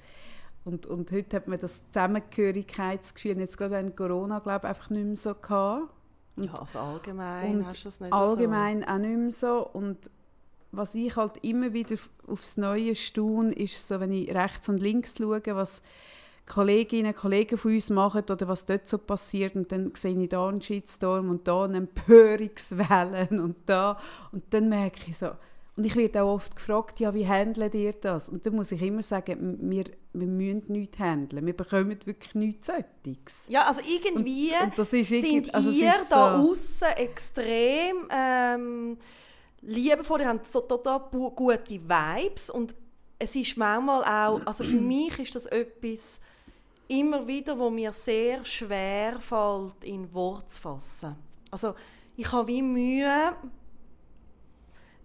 Und, 0.66 0.88
und 0.88 1.12
heute 1.12 1.36
hat 1.36 1.48
man 1.48 1.60
das 1.60 1.88
Zusammengehörigkeitsgefühl, 1.92 3.38
jetzt 3.38 3.56
gerade 3.56 3.76
während 3.76 3.96
Corona, 3.96 4.40
glaube 4.40 4.66
ich, 4.66 4.70
einfach 4.70 4.90
nicht 4.90 5.06
mehr 5.06 5.18
so 5.18 5.36
gehabt. 5.36 5.94
ja, 6.38 6.54
also 6.56 6.80
allgemein 6.80 7.58
Und 7.60 7.66
hast 7.68 7.82
du 7.82 7.88
das 7.88 8.00
nicht 8.00 8.14
allgemein 8.14 8.84
auch 8.84 8.98
nicht 8.98 9.18
mehr 9.18 9.32
so. 9.32 9.68
Und 9.68 10.10
was 10.72 10.96
ich 10.96 11.16
halt 11.16 11.38
immer 11.44 11.72
wieder 11.74 11.98
aufs 12.26 12.58
Neue 12.58 12.96
staune, 12.96 13.54
ist 13.54 13.88
so, 13.88 14.00
wenn 14.00 14.12
ich 14.12 14.34
rechts 14.34 14.70
und 14.70 14.80
links 14.82 15.18
schaue, 15.20 15.44
was 15.50 15.84
Kolleginnen 16.52 17.14
und 17.14 17.18
Kollegen 17.18 17.58
von 17.58 17.74
uns 17.74 17.90
machen 17.90 18.24
oder 18.30 18.48
was 18.48 18.66
dort 18.66 18.88
so 18.88 18.98
passiert 18.98 19.56
und 19.56 19.72
dann 19.72 19.92
sehe 19.96 20.18
ich 20.22 20.30
da 20.30 20.48
einen 20.48 20.62
Shitstorm 20.62 21.30
und 21.30 21.48
da 21.48 21.64
eine 21.64 21.78
Empörungswellen 21.78 23.40
und 23.40 23.58
da 23.66 23.98
und 24.32 24.44
dann 24.54 24.70
merke 24.70 25.00
ich 25.08 25.18
so 25.18 25.30
und 25.78 25.86
ich 25.86 25.96
werde 25.96 26.22
auch 26.24 26.34
oft 26.34 26.56
gefragt, 26.56 27.00
ja, 27.00 27.14
wie 27.14 27.26
handelt 27.28 27.74
ihr 27.74 27.94
das? 27.94 28.28
Und 28.28 28.46
dann 28.46 28.56
muss 28.56 28.74
ich 28.74 28.82
immer 28.82 29.02
sagen, 29.04 29.58
wir, 29.62 29.86
wir 30.14 30.28
müssen 30.28 30.64
nichts 30.68 31.00
handeln. 31.00 31.46
Wir 31.46 31.56
bekommen 31.56 31.98
wirklich 32.06 32.36
nichts 32.36 32.68
Solches. 32.68 33.48
Ja, 33.48 33.64
also 33.68 33.80
irgendwie 33.88 34.52
Und 34.62 34.78
das 34.78 34.92
ist 34.92 35.08
sind 35.08 35.56
also 35.56 35.70
ihr 35.72 35.90
ist 35.96 36.12
da 36.12 36.38
so- 36.38 36.52
außen 36.52 36.88
extrem 36.98 38.06
ähm, 38.12 38.98
liebevoll, 39.62 40.20
ihr 40.22 40.28
habt 40.28 40.46
so 40.46 40.60
total 40.60 41.00
gute 41.10 41.70
Vibes 41.70 42.50
und 42.50 42.76
es 43.18 43.36
ist 43.36 43.56
manchmal 43.56 44.04
auch, 44.04 44.42
also 44.46 44.66
für 44.66 44.76
mich 44.82 45.18
ist 45.20 45.36
das 45.36 45.46
etwas 45.46 46.20
immer 46.92 47.26
wieder, 47.26 47.58
wo 47.58 47.70
mir 47.70 47.92
sehr 47.94 48.44
schwer 48.44 49.20
fällt, 49.20 49.84
in 49.84 50.14
Worte 50.14 50.48
zu 50.48 50.62
fassen. 50.62 51.16
Also 51.50 51.74
ich 52.18 52.30
habe 52.32 52.48
wie 52.48 52.62
Mühe, 52.62 53.34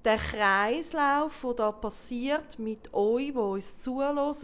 den 0.04 0.18
Kreislauf, 0.18 1.40
der 1.42 1.54
da 1.54 1.72
passiert, 1.72 2.58
mit 2.58 2.92
euch, 2.92 3.32
die 3.32 3.38
uns 3.38 3.80
zuhören, 3.80 4.34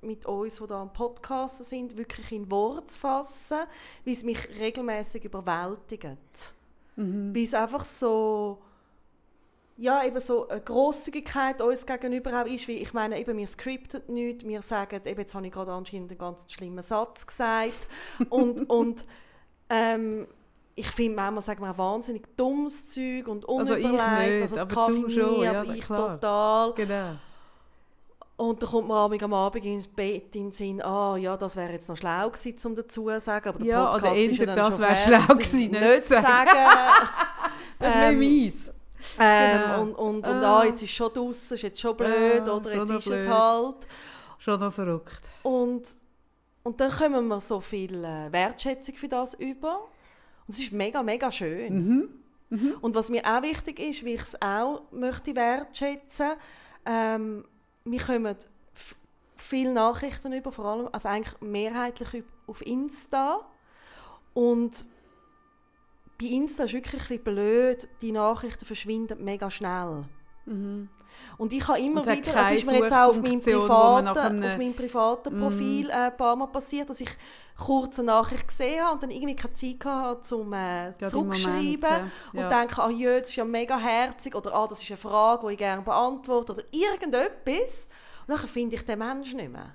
mit 0.00 0.26
uns, 0.26 0.56
die 0.56 0.66
da 0.66 0.82
am 0.82 0.92
Podcast 0.92 1.64
sind, 1.64 1.96
wirklich 1.96 2.32
in 2.32 2.50
Worte 2.50 2.88
zu 2.88 3.00
fassen, 3.00 3.58
wie 4.04 4.12
es 4.12 4.24
mich 4.24 4.48
regelmäßig 4.58 5.24
überwältigt. 5.24 6.54
Mhm. 6.96 7.32
Wie 7.32 7.44
es 7.44 7.54
einfach 7.54 7.84
so 7.84 8.58
ja, 9.78 10.04
eben 10.04 10.20
so 10.20 10.48
eine 10.48 10.60
Grosszügigkeit 10.60 11.62
uns 11.62 11.86
gegenüber 11.86 12.42
auch 12.42 12.46
ist, 12.46 12.66
wie, 12.66 12.78
ich 12.78 12.92
meine, 12.92 13.18
eben, 13.18 13.38
wir 13.38 13.46
scripten 13.46 14.02
nichts, 14.08 14.44
wir 14.44 14.60
sagen, 14.62 15.00
eben, 15.04 15.20
jetzt 15.20 15.34
habe 15.34 15.46
ich 15.46 15.52
gerade 15.52 15.72
anscheinend 15.72 16.10
einen 16.10 16.18
ganz 16.18 16.52
schlimmen 16.52 16.82
Satz 16.82 17.26
gesagt 17.26 17.86
und, 18.28 18.68
und 18.68 19.04
ähm, 19.70 20.26
ich 20.74 20.88
finde 20.88 21.16
manchmal 21.16 21.42
sagen 21.42 21.62
wir 21.62 21.78
wahnsinnig 21.78 22.24
dummes 22.36 22.88
Zeug 22.88 23.28
und 23.28 23.44
unüberlegt. 23.44 23.86
Also 23.86 24.14
ich 24.16 24.30
nicht, 24.30 24.42
also 24.42 24.58
aber 24.58 24.86
du 24.88 25.10
schon, 25.10 25.42
ja, 25.42 25.60
aber 25.60 25.74
ich 25.74 25.80
klar. 25.80 26.20
total. 26.20 26.74
Genau. 26.74 27.10
Und 28.36 28.62
dann 28.62 28.70
kommt 28.70 28.88
man 28.88 29.20
am 29.20 29.34
Abend 29.34 29.64
ins 29.64 29.88
Bett 29.88 30.34
in 30.36 30.44
den 30.44 30.52
Sinn, 30.52 30.82
ah 30.82 31.16
ja, 31.16 31.36
das 31.36 31.56
wäre 31.56 31.72
jetzt 31.72 31.88
noch 31.88 31.96
schlau 31.96 32.30
gewesen, 32.30 32.56
um 32.66 32.74
dazu 32.74 33.06
zu 33.06 33.20
sagen, 33.20 33.48
aber 33.48 33.58
der 33.58 33.66
ja, 33.66 33.84
Podcast 33.86 34.12
oder 34.12 34.16
ist 34.16 34.38
ja 34.38 34.46
dann 34.46 34.56
das 34.56 34.78
wäre 34.78 34.96
schlau 35.06 35.34
gewesen, 35.34 35.58
nicht, 35.58 35.80
nicht 35.80 36.02
sagen. 36.04 36.50
das 37.78 37.94
ist 37.94 38.68
ähm. 38.68 38.77
Ähm, 39.18 39.60
genau. 39.60 39.82
Und, 39.82 39.94
und, 39.94 40.28
und 40.28 40.44
ah. 40.44 40.60
ah, 40.60 40.64
jetzt 40.64 40.82
ist 40.82 40.90
es 40.90 40.90
schon 40.90 41.12
draußen, 41.12 41.54
ist 41.56 41.62
jetzt 41.62 41.80
schon 41.80 41.96
blöd, 41.96 42.46
ja, 42.46 42.52
oder 42.52 42.74
jetzt 42.74 42.90
ist 42.90 43.04
blöd. 43.04 43.18
es 43.18 43.28
halt. 43.28 43.86
Schon 44.38 44.60
noch 44.60 44.72
verrückt. 44.72 45.20
Und, 45.42 45.82
und 46.62 46.80
dann 46.80 46.90
kommen 46.90 47.28
wir 47.28 47.40
so 47.40 47.60
viel 47.60 48.04
äh, 48.04 48.32
Wertschätzung 48.32 48.94
für 48.94 49.08
das 49.08 49.34
über. 49.34 49.80
Und 50.46 50.54
es 50.54 50.60
ist 50.60 50.72
mega, 50.72 51.02
mega 51.02 51.30
schön. 51.30 51.74
Mhm. 51.74 52.08
Mhm. 52.50 52.74
Und 52.80 52.94
was 52.94 53.10
mir 53.10 53.22
auch 53.24 53.42
wichtig 53.42 53.78
ist, 53.78 54.04
wie 54.04 54.14
ich 54.14 54.22
es 54.22 54.40
auch 54.40 54.82
möchte 54.90 55.34
wertschätzen, 55.36 56.32
ähm, 56.86 57.44
wir 57.84 58.00
kommen 58.00 58.36
viele 59.36 59.72
Nachrichten 59.72 60.32
über, 60.32 60.52
vor 60.52 60.64
allem, 60.64 60.88
also 60.92 61.08
eigentlich 61.08 61.40
mehrheitlich 61.40 62.24
auf 62.46 62.64
Insta. 62.66 63.40
Und 64.34 64.84
bei 66.20 66.26
Insta 66.26 66.64
ist 66.64 66.74
wirklich 66.74 67.02
ein 67.02 67.08
bisschen 67.08 67.24
blöd, 67.24 67.88
die 68.00 68.12
Nachrichten 68.12 68.64
verschwinden 68.64 69.24
mega 69.24 69.50
schnell. 69.50 70.04
Mhm. 70.46 70.88
Und 71.36 71.52
ich 71.52 71.66
habe 71.66 71.80
immer 71.80 72.04
wieder, 72.04 72.32
das 72.32 72.52
ist 72.52 72.70
mir 72.70 72.78
jetzt 72.78 72.92
auch 72.92 73.08
auf 73.08 73.20
meinem 73.20 73.40
privaten, 73.40 74.44
auf 74.44 74.58
meinem 74.58 74.74
privaten 74.74 75.36
mhm. 75.36 75.40
Profil 75.40 75.88
mm. 75.88 75.90
ein 75.90 76.16
paar 76.16 76.36
Mal 76.36 76.46
passiert, 76.46 76.90
dass 76.90 77.00
ich 77.00 77.10
kurz 77.56 77.98
eine 77.98 78.06
Nachricht 78.06 78.46
gesehen 78.46 78.82
habe 78.82 78.94
und 78.94 79.02
dann 79.02 79.10
irgendwie 79.10 79.36
keine 79.36 79.54
Zeit 79.54 79.84
hatte, 79.84 80.36
um 80.36 80.52
äh, 80.52 80.92
zurückzuschreiben. 81.04 82.10
Ja. 82.32 82.44
Und 82.44 82.50
denke, 82.50 82.82
ah 82.82 82.90
jö, 82.90 83.20
das 83.20 83.30
ist 83.30 83.36
ja 83.36 83.44
mega 83.44 83.78
herzig 83.78 84.34
oder 84.34 84.54
ah, 84.54 84.66
das 84.68 84.82
ist 84.82 84.90
eine 84.90 84.96
Frage, 84.96 85.46
die 85.46 85.52
ich 85.54 85.58
gerne 85.58 85.82
beantworte 85.82 86.52
oder 86.52 86.62
irgendetwas. 86.70 87.88
Und 88.26 88.38
dann 88.38 88.48
finde 88.48 88.76
ich 88.76 88.84
den 88.84 88.98
Menschen 88.98 89.38
nicht 89.38 89.52
mehr. 89.52 89.74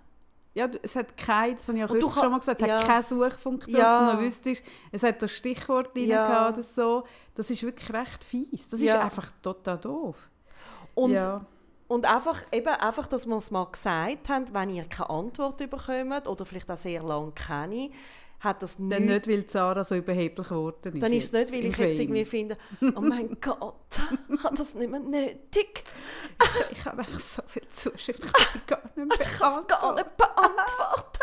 Ja, 0.56 0.70
es 0.84 0.96
hat 0.96 1.18
keine, 1.18 1.56
das 1.56 1.68
habe 1.68 1.80
ich 1.80 1.84
auch 1.84 1.90
heute 1.90 2.10
schon 2.10 2.32
mal 2.32 2.38
gesagt, 2.38 2.62
es 2.62 2.68
ja. 2.68 2.78
hat 2.78 2.86
keine 2.86 3.02
Suchfunktion, 3.02 3.76
ja. 3.76 4.00
dass 4.00 4.12
du 4.12 4.16
noch 4.16 4.24
wüsstest, 4.24 4.64
es 4.92 5.02
hat 5.02 5.22
das 5.22 5.32
Stichwort 5.32 5.96
drin 5.96 6.10
ja. 6.10 6.50
oder 6.50 6.62
so. 6.62 7.04
Das 7.34 7.50
ist 7.50 7.64
wirklich 7.64 7.92
recht 7.92 8.24
fies. 8.24 8.70
Das 8.70 8.80
ja. 8.80 8.96
ist 8.96 9.02
einfach 9.02 9.32
total 9.42 9.80
doof. 9.80 10.30
Und, 10.94 11.14
ja. 11.14 11.44
und 11.88 12.06
einfach, 12.06 12.44
eben 12.52 12.68
einfach, 12.68 13.08
dass 13.08 13.26
wir 13.26 13.38
es 13.38 13.50
mal 13.50 13.66
gesagt 13.66 14.30
haben, 14.30 14.54
wenn 14.54 14.70
ihr 14.70 14.84
keine 14.86 15.10
Antwort 15.10 15.58
bekommt 15.58 16.28
oder 16.28 16.46
vielleicht 16.46 16.70
auch 16.70 16.78
sehr 16.78 17.02
lange 17.02 17.32
keine, 17.32 17.90
hat 18.44 18.62
das 18.62 18.78
nicht... 18.78 18.92
Dann 18.92 19.06
nicht, 19.06 19.28
weil 19.28 19.50
Sarah 19.50 19.84
so 19.84 19.96
überheblich 19.96 20.48
geworden 20.48 20.96
ist. 20.96 21.02
Dann 21.02 21.14
ist 21.14 21.34
es 21.34 21.42
nicht, 21.50 21.52
weil 21.54 21.66
ich 21.72 21.78
jetzt 21.78 22.00
irgendwie 22.00 22.26
finde, 22.26 22.58
oh 22.96 23.02
mein 23.02 23.38
Gott, 23.40 24.00
hat 24.44 24.60
das 24.60 24.76
nicht 24.76 24.92
mehr 24.92 25.00
nötig. 25.00 25.84
ich, 26.42 26.78
ich 26.78 26.86
habe 26.86 27.00
einfach 27.00 27.20
so 27.20 27.42
viel 27.48 27.68
Zuschrift, 27.70 28.24
ich 28.24 28.34
kann 28.34 28.62
gar 28.68 28.84
nicht 28.84 28.98
mehr 28.98 29.08
also 29.12 29.24
Ich 29.24 29.40
kann 29.40 29.62
es 29.62 29.68
gar 29.68 29.96
nicht 29.96 30.18
beantworten. 30.18 31.20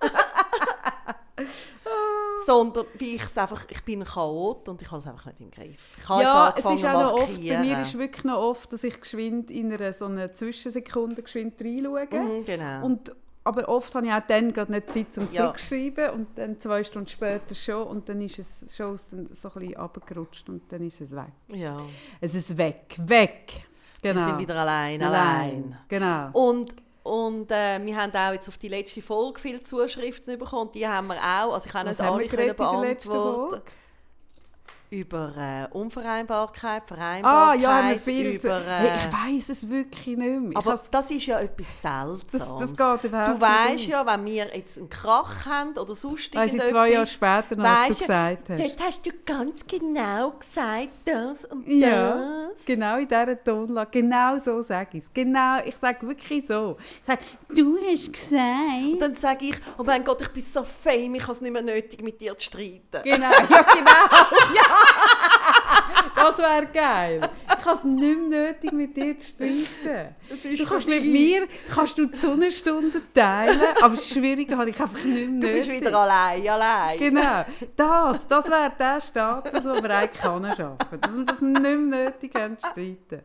Sondern 2.46 2.86
wie 2.98 3.16
ich 3.16 3.22
es 3.22 3.36
einfach, 3.36 3.66
ich 3.68 3.84
bin 3.84 4.02
ein 4.02 4.06
Chaot 4.06 4.68
und 4.68 4.80
ich 4.80 4.90
habe 4.90 5.00
es 5.00 5.06
einfach 5.08 5.26
nicht 5.26 5.40
im 5.40 5.50
Griff. 5.50 5.96
Ich 5.98 6.08
habe 6.08 6.22
ja, 6.22 6.54
es 6.56 6.64
ist 6.64 6.84
auch 6.84 6.92
noch 6.92 7.14
oft, 7.14 7.44
bei 7.44 7.58
mir 7.58 7.80
ist 7.80 7.98
wirklich 7.98 8.24
noch 8.24 8.38
oft, 8.38 8.72
dass 8.72 8.84
ich 8.84 9.00
geschwind 9.00 9.50
in 9.50 9.72
einer 9.72 9.92
so 9.92 10.04
einer 10.04 10.32
Zwischensekunde 10.32 11.22
geschwind 11.22 11.60
reinschaue. 11.60 12.06
Mhm, 12.12 12.44
genau. 12.44 12.86
Und 12.86 13.12
aber 13.46 13.68
oft 13.68 13.94
habe 13.94 14.06
ich 14.06 14.12
auch 14.12 14.26
dann 14.26 14.52
gerade 14.52 14.72
nicht 14.72 14.90
Zeit 14.90 15.12
zum 15.12 15.28
ja. 15.30 15.44
Zurückschreiben 15.44 16.10
und 16.10 16.26
dann 16.36 16.58
zwei 16.58 16.82
Stunden 16.82 17.08
später 17.08 17.54
schon 17.54 17.86
und 17.86 18.08
dann 18.08 18.20
ist 18.20 18.38
es 18.40 18.76
schon 18.76 18.98
so 18.98 19.16
ein 19.16 19.28
bisschen 19.28 19.76
abgerutscht 19.76 20.48
und 20.48 20.62
dann 20.70 20.82
ist 20.82 21.00
es 21.00 21.14
weg. 21.14 21.32
Ja. 21.52 21.76
Es 22.20 22.34
ist 22.34 22.58
weg, 22.58 22.96
weg. 22.98 23.62
Genau. 24.02 24.20
Wir 24.20 24.26
sind 24.26 24.38
wieder 24.40 24.56
allein, 24.56 25.00
allein. 25.00 25.74
allein. 25.74 25.78
Genau. 25.88 26.30
Und, 26.32 26.74
und 27.04 27.50
äh, 27.52 27.84
wir 27.84 27.96
haben 27.96 28.12
auch 28.12 28.32
jetzt 28.32 28.48
auf 28.48 28.58
die 28.58 28.68
letzte 28.68 29.00
Folge 29.00 29.40
viele 29.40 29.62
Zuschriften 29.62 30.36
bekommen, 30.36 30.72
die 30.74 30.86
haben 30.86 31.06
wir 31.06 31.16
auch, 31.16 31.54
also 31.54 31.66
ich 31.66 31.72
kann 31.72 31.86
nicht 31.86 32.00
alle 32.00 32.26
können 32.26 32.56
beantworten 32.56 33.62
über 34.90 35.32
äh, 35.36 35.74
Unvereinbarkeit, 35.76 36.84
Vereinbarkeit. 36.86 37.24
Ah, 37.24 37.54
ja, 37.54 37.74
haben 37.74 37.88
wir 37.90 37.98
viel 37.98 38.26
über, 38.32 38.60
äh, 38.66 38.96
Ich 38.96 39.12
weiß 39.12 39.48
es 39.48 39.68
wirklich 39.68 40.16
nicht 40.16 40.40
mehr. 40.40 40.56
aber 40.56 40.78
das 40.90 41.10
ist 41.10 41.26
ja 41.26 41.40
etwas 41.40 41.82
Seltsames. 41.82 42.70
Das, 42.70 42.74
das 42.74 43.02
geht 43.02 43.12
Du 43.12 43.40
weißt 43.40 43.86
ja, 43.86 44.06
wenn 44.06 44.24
wir 44.24 44.54
jetzt 44.54 44.78
einen 44.78 44.88
Krach 44.88 45.46
haben 45.46 45.76
oder 45.76 45.94
sonst 45.94 46.34
irgendetwas... 46.34 46.58
Weiss 46.58 46.64
ich 46.66 46.70
zwei 46.70 46.90
Jahre 46.90 47.06
später 47.06 47.56
noch, 47.56 47.64
was 47.64 47.88
du 47.88 47.94
gesagt 47.98 48.50
hast. 48.50 48.60
Dort 48.60 48.80
hast 48.80 49.06
du 49.06 49.10
ganz 49.24 49.66
genau 49.66 50.30
gesagt, 50.30 50.88
das 51.04 51.44
und 51.46 51.66
ja, 51.66 52.48
das. 52.54 52.64
genau 52.64 52.98
in 52.98 53.08
dieser 53.08 53.42
Tonlage. 53.42 53.90
Genau 53.90 54.38
so 54.38 54.62
sage 54.62 54.98
ich 54.98 55.04
es. 55.04 55.12
Genau, 55.12 55.58
ich 55.64 55.76
sage 55.76 56.06
wirklich 56.06 56.46
so. 56.46 56.76
Ich 57.00 57.06
sage, 57.06 57.20
du 57.54 57.76
hast 57.76 58.12
gesagt... 58.12 58.92
Und 58.92 59.00
dann 59.00 59.16
sage 59.16 59.46
ich, 59.46 59.56
oh 59.78 59.82
mein 59.82 60.04
Gott, 60.04 60.22
ich 60.22 60.28
bin 60.28 60.42
so 60.42 60.62
fame, 60.62 61.16
ich 61.16 61.22
habe 61.22 61.32
es 61.32 61.40
nicht 61.40 61.52
mehr 61.52 61.62
nötig, 61.62 62.02
mit 62.02 62.20
dir 62.20 62.36
zu 62.36 62.44
streiten. 62.44 63.02
Genau, 63.02 63.30
ja 63.30 63.62
genau. 63.62 63.90
ja. 64.54 64.75
Das 66.16 66.38
wäre 66.38 66.66
geil. 66.66 67.20
Ich 67.46 67.64
habe 67.64 67.76
es 67.76 67.84
nicht 67.84 68.28
mehr 68.28 68.46
nötig, 68.46 68.72
mit 68.72 68.96
dir 68.96 69.18
zu 69.18 69.28
streiten. 69.28 70.14
Du 70.56 70.64
kannst 70.64 70.88
mit 70.88 71.04
mir 71.04 71.46
kannst 71.72 71.98
du 71.98 72.06
die 72.06 72.16
Sonnenstunden 72.16 73.02
teilen, 73.14 73.60
aber 73.80 73.94
das 73.94 74.08
Schwierige 74.08 74.56
habe 74.56 74.70
ich 74.70 74.80
einfach 74.80 75.04
nicht 75.04 75.30
mehr 75.30 75.40
Du 75.40 75.54
bist 75.54 75.70
wieder 75.70 75.94
allein, 75.98 76.48
allein. 76.48 76.98
Genau. 76.98 77.44
Das, 77.74 78.26
das 78.26 78.48
wäre 78.48 78.72
der 78.78 79.00
Status, 79.00 79.62
den 79.62 79.82
wir 79.82 79.90
eigentlich 79.90 80.20
schaffen 80.22 80.78
können. 80.90 81.00
Dass 81.00 81.16
wir 81.16 81.24
das 81.24 81.40
nicht 81.40 81.60
mehr 81.60 81.76
nötig 81.76 82.34
haben 82.34 82.58
zu 82.58 82.68
streiten. 82.68 83.20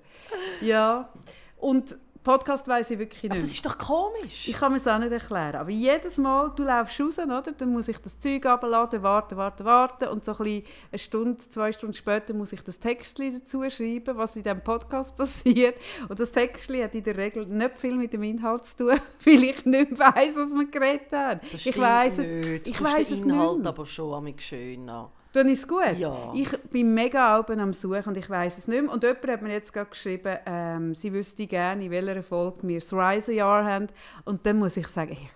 Ja. 0.62 1.10
Und 1.58 1.96
Podcast 2.24 2.68
weiss 2.68 2.92
ich 2.92 3.00
wirklich 3.00 3.24
nicht. 3.24 3.32
Aber 3.32 3.42
das 3.42 3.51
ist 3.51 3.66
doch 3.66 3.78
komisch. 3.78 4.48
Ich 4.48 4.54
kann 4.54 4.72
mir 4.72 4.78
das 4.78 4.88
auch 4.88 5.00
nicht 5.00 5.12
erklären. 5.12 5.56
Aber 5.56 5.70
jedes 5.70 6.18
Mal, 6.18 6.51
du 6.56 6.63
läufst 6.63 7.00
raus, 7.00 7.20
oder? 7.20 7.42
dann 7.42 7.72
muss 7.72 7.88
ich 7.88 7.98
das 7.98 8.20
Zeug 8.20 8.46
abladen, 8.46 9.01
warten, 9.01 9.38
warten, 9.38 9.66
warten. 9.66 10.08
Und 10.10 10.24
so 10.24 10.34
ein 10.34 10.63
eine 10.92 11.00
Stunde, 11.00 11.38
zwei 11.38 11.72
Stunden 11.72 11.94
später 11.94 12.34
muss 12.34 12.54
ich 12.54 12.62
das 12.62 12.80
Text 12.80 13.20
dazu 13.20 13.68
schreiben, 13.70 14.18
was 14.18 14.36
in 14.36 14.44
diesem 14.44 14.63
Podcast 14.63 15.18
passiert. 15.18 15.75
Und 16.10 16.20
das 16.20 16.32
Text 16.32 16.70
hat 16.70 16.96
in 16.96 17.04
der 17.04 17.18
Regel 17.18 17.46
nicht 17.48 17.80
viel 17.80 17.96
mit 17.96 18.13
dem 18.13 18.24
Inhalt 18.24 18.66
zu 18.66 18.78
tun, 18.78 19.00
weil 19.25 19.44
ich 19.44 19.66
nicht 19.66 19.98
weiss, 19.98 20.38
was 20.38 20.54
wir 20.54 20.70
geredet 20.70 21.12
haben. 21.12 21.42
Das 21.51 21.66
ich 21.66 21.78
weiss 21.78 22.18
es, 22.20 22.30
ich 22.66 22.84
weiss 22.84 23.12
es 23.12 23.22
Inhalt 23.22 23.60
nicht. 23.60 23.68
aber 23.68 23.86
schon 23.86 24.34
schön 24.38 24.90
an. 24.90 25.10
Dann 25.34 25.48
ist 25.48 25.60
es 25.60 25.68
gut. 25.68 25.98
Ja. 25.98 26.34
Ich 26.36 26.52
bin 26.72 26.94
mega 26.94 27.40
oben 27.40 27.60
am 27.60 27.72
Suchen 27.72 28.04
und 28.08 28.18
ich 28.18 28.30
weiß 28.30 28.58
es 28.58 28.68
nicht 28.68 28.82
mehr. 28.82 28.92
Und 28.92 29.04
jemand 29.04 29.28
hat 29.28 29.42
mir 29.42 29.54
jetzt 29.54 29.72
gerade 29.72 29.90
geschrieben, 29.90 30.38
ähm, 30.46 30.94
sie 30.94 31.14
wüsste 31.14 31.48
gerne, 31.48 31.86
in 31.86 31.92
welcher 31.92 32.22
Folge 32.22 32.68
wir 32.68 32.80
das 32.80 32.92
Rise-Jahr 32.92 33.64
haben. 33.64 33.88
Und 34.26 34.46
dann 34.46 34.60
muss 34.60 34.76
ich 34.76 34.88
sagen, 34.88 35.12
ich 35.12 35.30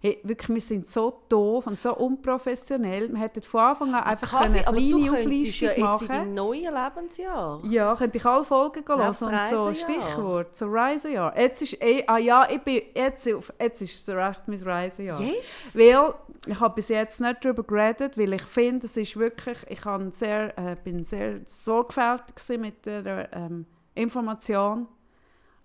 Hey, 0.00 0.20
wirklich, 0.22 0.48
wir 0.48 0.60
sind 0.60 0.86
so 0.86 1.22
doof 1.28 1.66
und 1.66 1.80
so 1.80 1.92
unprofessionell. 1.96 3.12
Wir 3.12 3.18
hätten 3.18 3.42
von 3.42 3.60
Anfang 3.60 3.94
an 3.94 4.04
einfach 4.04 4.30
Kaffee, 4.30 4.44
eine 4.44 4.62
kleine 4.62 5.12
Auflistung 5.12 5.70
ja 5.76 5.84
machen 5.84 6.06
können. 6.06 6.34
neuen 6.34 6.72
Lebensjahr. 6.72 7.60
Ja, 7.64 7.96
könnte 7.96 8.18
ich 8.18 8.24
alle 8.24 8.44
Folgen 8.44 8.84
hören 8.86 9.08
und 9.08 9.46
so 9.50 9.74
Stichwort, 9.74 10.56
so 10.56 10.66
Reisejahr. 10.68 11.36
Jetzt 11.36 11.62
ist 11.62 11.82
eh, 11.82 12.04
ah 12.06 12.18
ja, 12.18 12.46
ich 12.48 12.60
bin, 12.60 12.80
jetzt, 12.94 13.26
jetzt 13.26 13.82
ist 13.82 14.08
es 14.08 14.14
recht 14.14 14.42
mein 14.46 14.62
Reisejahr. 14.62 15.20
Jetzt? 15.20 15.76
Weil, 15.76 16.14
ich 16.46 16.60
habe 16.60 16.76
bis 16.76 16.90
jetzt 16.90 17.20
nicht 17.20 17.44
darüber 17.44 17.64
geredet, 17.64 18.16
weil 18.16 18.34
ich 18.34 18.42
finde, 18.42 18.86
es 18.86 18.96
ist 18.96 19.16
wirklich, 19.16 19.58
ich 19.68 19.80
sehr, 20.10 20.56
äh, 20.56 20.76
bin 20.84 21.04
sehr 21.04 21.40
sorgfältig 21.44 22.36
mit 22.60 22.86
der 22.86 23.32
ähm, 23.32 23.66
Information, 23.96 24.86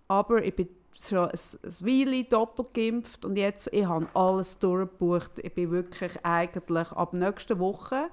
aber 0.08 0.44
ich 0.44 0.56
bin 0.56 0.70
schon 1.00 1.30
ein, 1.30 1.30
ein 1.32 1.88
Weile 1.88 2.24
doppelt 2.26 2.74
geimpft 2.74 3.26
und 3.26 3.36
jetzt 3.36 3.70
ich 3.72 3.86
habe 3.86 4.08
alles 4.14 4.60
durchgebucht. 4.60 5.40
Ich 5.40 5.54
bin 5.54 5.72
wirklich 5.72 6.24
eigentlich 6.24 6.92
ab 6.92 7.14
nächster 7.14 7.60
Woche 7.60 8.10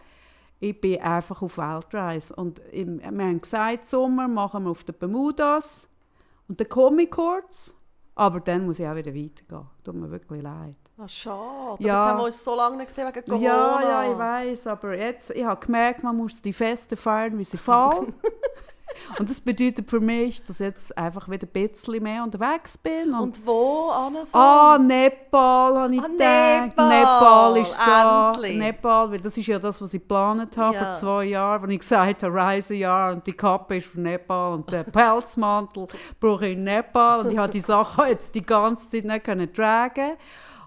ich 0.61 0.79
bin 0.79 1.01
einfach 1.01 1.43
auf 1.43 1.59
Weltreise. 1.59 2.35
Und 2.37 2.61
im, 2.71 3.01
wir 3.01 3.25
haben 3.25 3.41
gesagt, 3.41 3.87
Sommer 3.87 4.29
machen 4.29 4.65
wir 4.65 4.71
auf 4.71 4.85
den 4.85 4.95
Bermudas 4.95 5.89
und 6.49 6.61
dann 6.61 6.69
komme 6.69 7.05
ich 7.05 7.11
kurz, 7.11 7.75
aber 8.15 8.41
dann 8.41 8.67
muss 8.67 8.79
ich 8.79 8.87
auch 8.87 8.95
wieder 8.95 9.15
weitergehen. 9.15 9.67
Tut 9.83 9.95
mir 9.95 10.11
wirklich 10.11 10.43
leid. 10.43 10.77
Ah, 10.99 11.09
schade. 11.09 11.83
Ja. 11.83 11.95
Jetzt 11.95 12.09
haben 12.09 12.19
wir 12.19 12.25
uns 12.27 12.45
so 12.45 12.55
lange 12.55 12.77
nicht 12.77 12.89
gesehen 12.89 13.09
wegen 13.09 13.25
Corona. 13.25 13.43
Ja, 13.43 13.83
ja, 13.83 14.13
ich 14.13 14.19
weiß, 14.19 14.67
aber 14.67 14.95
jetzt, 14.95 15.31
ich 15.31 15.45
habe 15.45 15.65
gemerkt, 15.65 16.03
man 16.03 16.15
muss 16.15 16.43
die 16.43 16.53
Feste 16.53 16.95
feiern, 16.95 17.39
wie 17.39 17.45
sie 17.45 17.57
fallen. 17.57 18.13
und 19.19 19.29
das 19.31 19.41
bedeutet 19.41 19.89
für 19.91 20.01
mich, 20.01 20.43
dass 20.43 20.61
ich 20.61 20.67
jetzt 20.67 20.97
einfach 20.97 21.29
wieder 21.29 21.47
ein 21.47 21.69
bisschen 21.69 22.03
mehr 22.03 22.23
unterwegs 22.23 22.77
bin. 22.79 23.13
Und, 23.13 23.21
Und 23.21 23.47
wo, 23.47 23.91
Anna? 23.91 24.25
So? 24.25 24.39
ah, 24.39 24.79
Nepal 24.79 25.79
habe 25.79 25.95
ich 25.95 26.01
Ah, 26.01 26.07
gedacht. 26.09 26.77
Nepal, 26.77 26.89
Nepal 26.89 27.57
ist 27.59 27.75
so. 27.75 27.91
endlich. 28.39 28.57
Nepal, 28.59 29.11
weil 29.13 29.21
das 29.21 29.37
ist 29.37 29.47
ja 29.47 29.59
das, 29.59 29.81
was 29.83 29.95
ich 29.95 30.01
geplant 30.01 30.57
habe 30.57 30.75
Ja. 30.75 30.85
vor 30.85 30.93
zwei 30.93 31.25
Jahren, 31.25 31.65
als 31.65 31.73
ich 31.73 31.81
gesagt 31.81 32.23
habe, 32.23 32.35
Reisejahr 32.35 33.13
und 33.13 33.27
die 33.27 33.33
Kappe 33.33 33.77
ist 33.77 33.87
für 33.89 34.01
Nepal 34.01 34.55
und 34.55 34.71
der 34.71 34.85
Pelzmantel 34.85 35.87
brauche 36.19 36.47
ich 36.47 36.53
in 36.55 36.65
Nepal 36.65 37.21
und 37.21 37.33
ich 37.33 37.39
habe 37.39 37.53
die 37.53 37.61
Sachen 37.61 38.07
jetzt 38.09 38.35
die 38.35 38.43
ganze 38.45 38.91
Zeit 38.91 39.05
nicht 39.05 39.25
können 39.25 39.53
tragen 39.53 40.13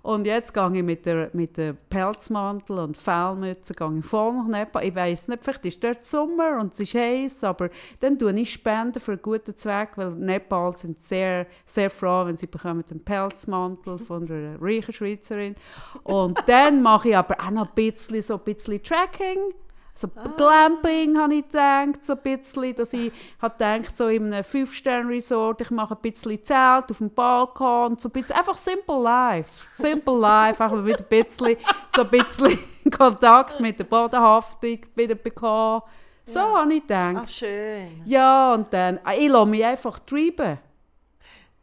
und 0.03 0.25
jetzt 0.25 0.53
gehe 0.53 0.69
ich 0.75 0.83
mit 0.83 1.05
der, 1.05 1.29
mit 1.31 1.55
der 1.55 1.71
Pelzmantel 1.71 2.77
und 2.77 2.97
Fellmütze 2.97 3.73
gehe 3.73 3.99
ich 3.99 4.05
voll 4.05 4.33
nach 4.33 4.47
Nepal. 4.47 4.83
Ich 4.83 4.93
weiss 4.93 5.29
nicht, 5.29 5.41
vielleicht 5.41 5.65
ist 5.65 5.81
dort 5.81 6.03
Sommer 6.03 6.59
und 6.59 6.73
es 6.73 6.81
ist 6.81 6.93
heiß, 6.93 7.45
aber 7.45 7.69
dann 8.01 8.19
tue 8.19 8.37
ich 8.37 8.51
Spenden 8.51 8.99
für 8.99 9.13
einen 9.13 9.21
guten 9.21 9.55
Zweck, 9.55 9.91
weil 9.95 10.11
Nepal 10.11 10.75
sind 10.75 10.99
sehr, 10.99 11.47
sehr 11.65 11.89
froh, 11.89 12.25
wenn 12.25 12.35
sie 12.35 12.47
bekommen 12.47 12.83
den 12.83 13.01
Pelzmantel 13.01 13.97
von 13.97 14.29
einer 14.29 14.61
reichen 14.61 14.91
Schweizerin. 14.91 15.55
Und 16.03 16.37
dann 16.47 16.81
mache 16.81 17.07
ich 17.09 17.17
aber 17.17 17.39
auch 17.39 17.51
noch 17.51 17.69
ein 17.69 17.73
bisschen, 17.73 18.21
so 18.21 18.33
ein 18.33 18.41
bisschen 18.41 18.83
Tracking. 18.83 19.53
So 19.95 20.07
Glamping 20.07 21.19
habe 21.19 21.35
ich 21.35 21.47
gedacht, 21.47 22.03
so 22.03 22.13
ein 22.13 22.19
bisschen, 22.23 22.73
dass 22.75 22.93
ich 22.93 23.11
habe 23.39 23.53
gedacht, 23.53 23.95
so 23.95 24.07
in 24.07 24.33
einem 24.33 24.43
Fünf-Sterne-Resort, 24.43 25.61
ich 25.61 25.69
mache 25.69 25.93
ein 25.93 26.01
bisschen 26.01 26.43
Zelt 26.43 26.89
auf 26.89 26.97
dem 26.97 27.11
Balkon, 27.11 27.99
so 27.99 28.09
ein 28.09 28.11
bisschen, 28.11 28.35
einfach 28.35 28.55
simple 28.55 28.99
life, 29.03 29.51
simple 29.75 30.17
life, 30.17 30.63
einfach 30.63 30.83
wieder 30.83 30.97
ein 30.97 31.05
bisschen, 31.07 31.57
so 31.89 32.01
ein 32.01 32.09
bisschen 32.09 32.57
Kontakt 32.97 33.59
mit 33.59 33.77
der 33.77 33.83
Bodenhaftung 33.83 34.79
wieder 34.95 35.15
bekommen. 35.15 35.83
So 36.25 36.39
habe 36.39 36.73
ich 36.73 36.81
gedacht. 36.81 37.23
Ah, 37.25 37.27
schön. 37.27 38.01
Ja, 38.05 38.53
und 38.53 38.73
dann, 38.73 38.99
ah, 39.03 39.13
ich 39.13 39.29
lasse 39.29 39.45
mich 39.45 39.63
einfach 39.63 39.99
treiben. 39.99 40.57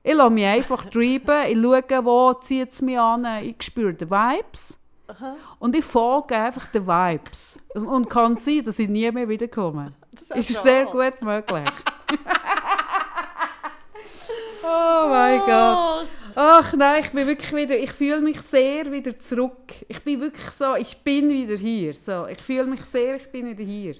Ich 0.04 0.14
lasse 0.14 0.30
mich 0.30 0.46
einfach 0.46 0.84
treiben, 0.84 1.46
ich 1.48 1.58
schaue, 1.60 2.04
wo 2.04 2.32
zieht 2.34 2.70
es 2.70 2.80
mich 2.80 2.98
an, 2.98 3.26
ich 3.42 3.60
spüre 3.60 3.92
die 3.92 4.08
Vibes. 4.08 4.78
Und 5.58 5.74
ich 5.76 5.84
folge 5.84 6.36
einfach 6.36 6.66
den 6.66 6.86
Vibes. 6.86 7.60
Und 7.74 8.08
kann 8.08 8.36
sein, 8.36 8.62
dass 8.64 8.78
ich 8.78 8.88
nie 8.88 9.10
mehr 9.10 9.28
wiederkomme. 9.28 9.92
Das 10.12 10.30
Ist 10.30 10.52
schade. 10.54 10.62
sehr 10.62 10.84
gut 10.86 11.22
möglich. 11.22 11.70
oh 14.64 15.06
mein 15.08 15.38
Gott. 15.40 16.06
Ach 16.34 16.72
nein, 16.74 17.02
ich 17.04 17.10
bin 17.10 17.26
wirklich 17.26 17.52
wieder, 17.52 17.76
ich 17.76 17.92
fühle 17.92 18.20
mich 18.20 18.40
sehr 18.40 18.90
wieder 18.90 19.18
zurück. 19.18 19.74
Ich 19.88 20.02
bin 20.02 20.20
wirklich 20.20 20.50
so, 20.50 20.76
ich 20.76 20.96
bin 20.98 21.28
wieder 21.28 21.56
hier. 21.56 21.92
So, 21.92 22.26
ich 22.26 22.40
fühle 22.40 22.66
mich 22.66 22.84
sehr, 22.84 23.16
ich 23.16 23.30
bin 23.30 23.46
wieder 23.46 23.64
hier. 23.64 23.94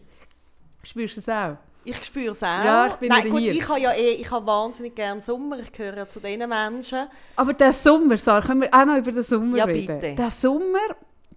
Spürst 0.83 1.17
du 1.17 1.21
es 1.21 1.29
auch? 1.29 1.57
Ich 1.85 2.05
spüre 2.05 2.33
es 2.33 2.43
auch. 2.43 2.47
Ja, 2.65 2.87
ich 2.89 2.95
bin 2.95 3.09
Nein, 3.09 3.31
gut, 3.31 3.41
ich 3.41 3.69
habe 3.69 3.81
ja 3.81 3.93
eh, 3.93 4.13
ich 4.15 4.31
habe 4.31 4.47
wahnsinnig 4.47 4.95
gerne 4.95 5.23
Sommer. 5.23 5.59
Ich 5.61 5.73
gehöre 5.73 5.97
ja 5.97 6.09
zu 6.09 6.21
diesen 6.21 6.49
Menschen. 6.49 7.09
Aber 7.37 7.53
der 7.55 7.73
Sommer, 7.73 8.19
Sarah, 8.19 8.47
können 8.47 8.63
wir 8.63 8.75
auch 8.75 8.85
noch 8.85 8.97
über 8.97 9.13
den 9.13 9.23
Sommer 9.23 9.57
Ja, 9.57 9.65
reden? 9.65 9.99
bitte. 9.99 10.15
Der 10.15 10.31
Sommer, 10.31 10.79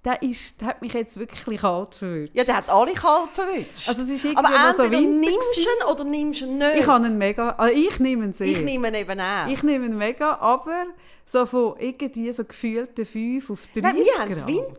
der, 0.04 0.22
ist, 0.22 0.60
der 0.60 0.68
hat 0.68 0.82
mich 0.82 0.94
jetzt 0.94 1.18
wirklich 1.18 1.62
kalt 1.62 1.96
verwirrt. 1.96 2.32
Ja, 2.34 2.44
der 2.44 2.58
hat 2.58 2.70
alle 2.70 2.92
kalt 2.94 3.30
verwünscht. 3.32 3.88
Also 3.88 4.02
es 4.02 4.10
ist 4.10 4.26
irgendwie 4.26 4.46
Aber 4.54 4.74
so 4.74 4.84
Winter 4.84 5.00
nimmst 5.00 5.56
du 5.56 5.62
ihn 5.62 5.92
oder 5.92 6.04
nimmst 6.04 6.42
du 6.42 6.46
ihn 6.46 6.58
nicht. 6.58 6.76
Ich 6.80 6.88
habe 6.88 7.08
ihn 7.08 7.18
mega, 7.18 7.50
also 7.52 7.74
ich 7.74 8.00
nehme 8.00 8.26
ihn 8.26 8.34
sehr. 8.34 8.48
Ich 8.48 8.62
nehme 8.62 8.90
ihn 8.90 8.96
eben 8.96 9.20
auch. 9.22 9.48
Ich 9.48 9.64
nehme 9.64 9.86
ihn 9.86 9.98
mega, 9.98 10.38
aber 10.40 10.88
so 11.26 11.46
von 11.46 11.76
irgendwie 11.80 12.30
so 12.34 12.44
gefühlten 12.44 13.06
5 13.06 13.50
auf 13.50 13.62
30 13.74 13.82
Nein, 13.82 13.96
wir 13.96 14.20
haben 14.20 14.30
die. 14.46 14.56
Winterjacken 14.56 14.74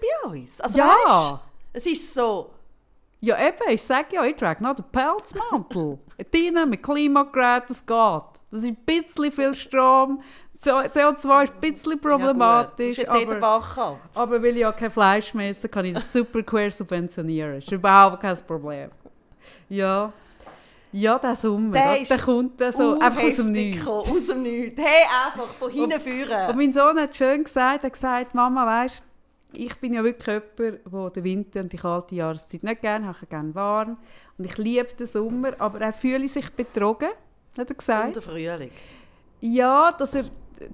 bei 0.00 0.28
uns. 0.28 0.60
Also, 0.60 0.76
Ja. 0.76 0.94
Weißt, 0.94 1.40
es 1.72 1.86
ist 1.86 2.12
so... 2.14 2.50
Ja 3.22 3.38
eben, 3.38 3.56
ich 3.68 3.82
sage 3.82 4.06
ja, 4.16 4.24
ich 4.24 4.36
trage 4.36 4.62
noch 4.62 4.74
den 4.74 4.84
Pelzmantel. 4.90 5.98
Drinnen 6.32 6.70
mit 6.70 6.82
Klimagerät, 6.82 7.64
das 7.68 7.84
geht. 7.84 8.22
Das 8.50 8.64
ist 8.64 8.66
ein 8.68 8.76
bisschen 8.84 9.30
viel 9.30 9.54
Strom, 9.54 10.20
So- 10.52 10.70
CO2 10.70 11.44
ist 11.44 11.52
ein 11.54 11.60
bisschen 11.60 12.00
problematisch, 12.00 12.96
Ja, 12.98 13.04
das 13.04 13.14
ist 13.14 13.20
jetzt 13.20 13.28
aber, 13.30 13.40
Bach 13.40 13.78
ab. 13.78 13.98
aber 14.14 14.42
weil 14.42 14.54
ich 14.56 14.62
ja 14.62 14.72
kein 14.72 14.90
Fleisch 14.90 15.32
mehr 15.34 15.50
esse, 15.50 15.68
kann 15.68 15.84
ich 15.84 15.94
das 15.94 16.12
super 16.12 16.42
quer 16.42 16.70
subventionieren. 16.70 17.56
Das 17.56 17.64
ist 17.64 17.72
überhaupt 17.72 18.20
kein 18.20 18.36
Problem. 18.38 18.90
Ja. 19.68 20.12
Ja, 20.92 21.18
der 21.20 21.36
Sommer, 21.36 21.72
Der 21.72 22.02
der, 22.02 22.18
kommt 22.18 22.58
so 22.72 22.98
einfach 22.98 23.22
aus 23.22 23.36
dem 23.36 23.52
Nichts. 23.52 23.86
Aus 23.86 24.26
dem 24.26 24.42
Nichts. 24.42 24.82
Hey, 24.82 25.04
einfach 25.26 25.54
von 25.54 25.70
hinten 25.72 25.92
Und 25.92 26.02
führen. 26.02 26.56
mein 26.56 26.72
Sohn 26.72 26.98
hat 26.98 27.14
schön 27.14 27.44
gesagt, 27.44 27.84
er 27.84 27.86
hat 27.86 27.92
gesagt, 27.92 28.34
Mama, 28.34 28.66
weisst, 28.66 29.02
ich 29.52 29.74
bin 29.76 29.94
ja 29.94 30.04
wirklich 30.04 30.26
jemand, 30.26 30.92
der 30.92 31.10
den 31.10 31.24
Winter 31.24 31.60
und 31.60 31.72
die 31.72 31.76
kalte 31.76 32.14
Jahreszeit 32.14 32.62
nicht 32.62 32.80
gerne 32.80 33.06
hat, 33.06 33.22
ich 33.22 33.28
gerne 33.28 33.54
warm. 33.54 33.96
Und 34.38 34.44
ich 34.44 34.56
liebe 34.58 34.94
den 34.98 35.06
Sommer, 35.06 35.52
aber 35.58 35.80
er 35.80 35.92
fühle 35.92 36.28
sich 36.28 36.50
betrogen, 36.50 37.10
hat 37.56 37.68
er 37.68 37.74
gesagt. 37.74 38.06
Und 38.08 38.16
der 38.16 38.22
Frühling. 38.22 38.70
Ja, 39.40 39.92
dass 39.92 40.14
er, 40.14 40.24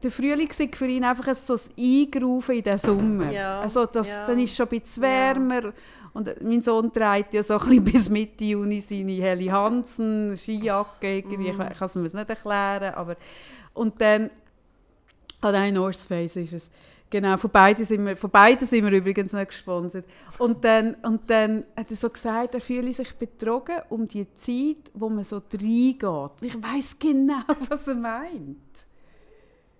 der 0.02 0.10
Frühling 0.10 0.50
sei 0.52 0.68
für 0.72 0.86
ihn 0.86 1.04
einfach 1.04 1.34
so 1.34 1.54
ein 1.54 1.60
Eingraufen 1.78 2.56
in 2.56 2.62
den 2.62 2.78
Sommer. 2.78 3.30
Ja, 3.30 3.60
Also 3.60 3.86
das, 3.86 4.08
ja. 4.08 4.26
dann 4.26 4.38
ist 4.38 4.50
es 4.50 4.56
schon 4.56 4.66
ein 4.66 4.80
bisschen 4.80 5.02
wärmer. 5.02 5.72
Und 6.12 6.42
mein 6.42 6.62
Sohn 6.62 6.90
trägt 6.92 7.34
ja 7.34 7.42
so 7.42 7.58
ein 7.58 7.60
bisschen 7.60 7.84
bis 7.92 8.08
Mitte 8.08 8.44
Juni 8.44 8.80
seine 8.80 9.12
Heli 9.12 9.46
Hansen, 9.46 10.36
Skijacke, 10.36 11.18
irgendwie. 11.18 11.52
Mhm. 11.52 11.60
ich, 11.60 11.78
kann 11.78 11.86
es 11.86 11.94
mir 11.94 12.02
nicht 12.02 12.30
erklären. 12.30 12.94
Aber, 12.94 13.16
und 13.74 14.00
dann, 14.00 14.30
ah 15.42 15.52
nein, 15.52 15.74
North 15.74 15.96
Face 15.96 16.36
ist 16.36 16.52
es. 16.54 16.70
Genau, 17.08 17.36
von 17.36 17.50
beiden 17.50 17.84
sind 17.84 18.04
wir, 18.04 18.16
von 18.16 18.30
beiden 18.30 18.66
sind 18.66 18.84
wir 18.84 18.92
übrigens 18.92 19.32
nicht 19.32 19.48
gesponsert. 19.48 20.04
Und 20.38 20.64
dann, 20.64 20.94
und 21.02 21.30
dann 21.30 21.64
hat 21.76 21.90
er 21.90 21.96
so 21.96 22.10
gesagt, 22.10 22.54
er 22.54 22.60
fühle 22.60 22.92
sich 22.92 23.14
betrogen 23.14 23.76
um 23.90 24.08
die 24.08 24.26
Zeit, 24.34 24.90
wo 24.92 25.08
man 25.08 25.22
so 25.22 25.36
reingeht. 25.52 26.30
Ich 26.40 26.60
weiß 26.62 26.98
genau, 26.98 27.42
was 27.68 27.86
er 27.86 27.94
meint. 27.94 28.56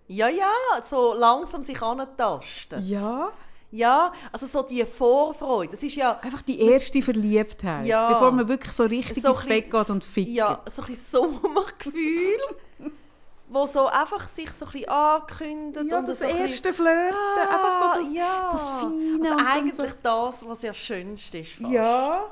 Ja, 0.09 0.29
ja, 0.29 0.53
so 0.85 1.15
langsam 1.19 1.63
sich 1.63 1.83
antasten. 1.83 2.87
Ja, 2.87 3.33
Ja, 3.73 4.13
also 4.31 4.47
so 4.47 4.63
die 4.63 4.85
Vorfreude. 4.85 5.73
Das 5.73 5.83
ist 5.83 5.97
ja 5.97 6.17
einfach 6.21 6.43
die 6.43 6.61
erste 6.61 7.03
Verliebtheit, 7.03 7.85
Ja. 7.85 8.09
bevor 8.13 8.31
man 8.31 8.47
wirklich 8.47 8.73
so 8.73 8.85
richtig 8.85 9.21
so 9.21 9.31
ins 9.31 9.45
Bett 9.45 9.69
geht 9.69 9.91
und 9.91 10.05
fickt. 10.05 10.29
Ja, 10.29 10.63
so 10.71 10.83
ein 10.83 10.87
bisschen 10.89 11.23
Sommergefühl, 11.43 12.39
wo 13.49 13.67
so 13.67 13.87
einfach 13.87 14.27
sich 14.29 14.51
so 14.51 14.67
ein 14.67 14.73
bisschen. 14.73 15.89
Ja, 15.89 15.99
und 15.99 16.09
das 16.09 16.19
so 16.19 16.25
erste 16.25 16.73
Flirten, 16.73 17.17
einfach 17.41 17.95
so 17.95 18.01
das, 18.01 18.13
ja. 18.13 18.49
das 18.51 18.69
Feine. 18.69 19.21
Also 19.23 19.47
eigentlich 19.47 19.93
das, 20.03 20.49
was 20.49 20.63
ja 20.63 20.71
das 20.71 20.77
Schönste 20.79 21.39
ist 21.39 21.53
fast. 21.53 21.71
Ja, 21.71 22.25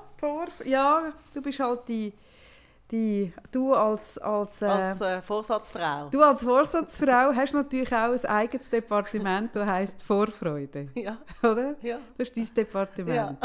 ja, 0.64 1.12
du 1.32 1.42
bist 1.42 1.60
halt 1.60 1.80
die, 1.88 2.12
die 2.90 3.32
du 3.50 3.74
als, 3.74 4.18
als, 4.18 4.62
äh, 4.62 4.66
Als 4.66 5.00
äh, 5.00 5.22
Vorsatzfrau. 5.22 6.08
du 6.10 6.22
als 6.22 6.42
Vorsatzfrau 6.42 7.32
hast 7.34 7.52
natürlich 7.54 7.92
auch 7.92 8.12
ein 8.12 8.24
eigenes 8.26 8.70
Departement, 8.70 9.54
das 9.54 9.66
heisst 9.66 10.02
Vorfreude, 10.02 10.88
Ja, 10.94 11.18
oder? 11.42 11.74
ja. 11.82 11.98
Das 12.16 12.28
ist 12.30 12.36
dein 12.36 12.64
Departement. 12.64 13.38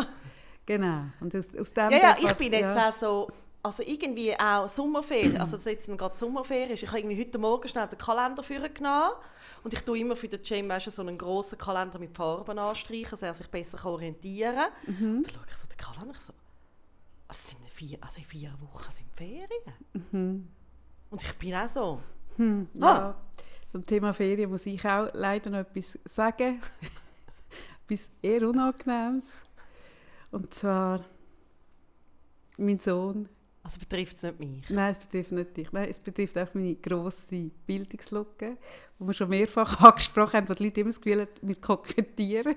Genau. 0.66 1.02
Und 1.20 1.36
aus, 1.36 1.56
aus 1.56 1.74
dem 1.74 1.90
Ja, 1.90 1.98
ja, 1.98 2.16
ich 2.20 2.34
bin 2.34 2.54
jetzt 2.54 2.76
ja. 2.76 2.90
auch 2.90 2.94
so, 2.94 3.28
also 3.62 3.84
irgendwie 3.86 4.38
auch 4.40 4.70
Sommerferien, 4.70 5.38
also 5.38 5.58
dass 5.58 5.66
jetzt 5.66 5.88
gerade 5.88 6.18
Sommerferien 6.18 6.72
ist. 6.72 6.84
Ich 6.84 6.90
habe 6.90 7.00
irgendwie 7.00 7.20
heute 7.20 7.38
Morgen 7.38 7.68
schnell 7.68 7.88
den 7.88 7.98
Kalender 8.00 8.42
für 8.42 8.70
genommen 8.70 9.14
und 9.64 9.74
ich 9.74 9.82
tue 9.82 10.00
immer 10.00 10.16
für 10.16 10.30
den 10.30 10.40
Jam 10.44 10.70
weißt 10.70 10.92
so 10.92 11.02
einen 11.02 11.18
grossen 11.18 11.58
Kalender 11.58 12.00
mit 12.00 12.16
Farben 12.16 12.58
anstreichen, 12.58 13.12
dass 13.12 13.22
er 13.22 13.34
sich 13.34 13.48
besser 13.48 13.86
orientieren 13.86 14.56
kann. 14.56 14.96
Mhm. 14.96 15.18
Und 15.18 15.28
dann 15.28 15.34
schaue 15.34 15.46
ich 15.50 15.58
so 15.58 15.68
den 15.68 15.78
Kalender 15.78 16.14
ich 16.16 16.22
so, 16.22 16.34
also 17.28 17.40
es 17.40 17.50
sind 17.50 17.70
vier, 17.70 17.98
also 18.02 18.22
vier 18.22 18.54
Wochen 18.62 18.92
sind 18.92 19.08
Ferien. 19.16 20.48
Und 21.10 21.22
ich 21.22 21.34
bin 21.38 21.54
auch 21.56 21.68
so, 21.68 22.00
Hm, 22.40 22.70
ja. 22.74 23.16
Zum 23.74 23.84
Thema 23.84 24.14
Ferien 24.14 24.50
muss 24.50 24.66
ich 24.66 24.84
auch 24.86 25.10
leider 25.12 25.50
noch 25.50 25.60
etwas 25.60 26.00
sagen. 26.06 26.62
etwas 27.86 28.10
eher 28.22 28.48
Unangenehmes. 28.48 29.34
Und 30.32 30.54
zwar 30.54 31.04
mein 32.58 32.80
Sohn. 32.80 33.28
Also 33.70 33.80
betrifft 33.82 34.18
es 34.18 34.24
nicht 34.24 34.40
mich. 34.40 34.70
Nein, 34.70 34.92
es 34.92 34.98
betrifft 34.98 35.32
nicht 35.32 35.56
dich. 35.56 35.72
Nein, 35.72 35.90
es 35.90 36.00
betrifft 36.00 36.36
auch 36.40 36.52
meine 36.56 36.74
grosse 36.74 37.52
Bildungslücke, 37.68 38.58
die 39.00 39.08
wir 39.08 39.14
schon 39.14 39.30
mehrfach 39.30 39.80
angesprochen 39.84 40.34
haben, 40.34 40.50
wo 40.50 40.54
die 40.54 40.64
Leute 40.64 40.82
immer 40.82 40.90
das 40.90 41.00
Gefühl 41.00 41.22
haben, 41.22 41.30
wir 41.44 41.56
kokettieren. 41.56 42.56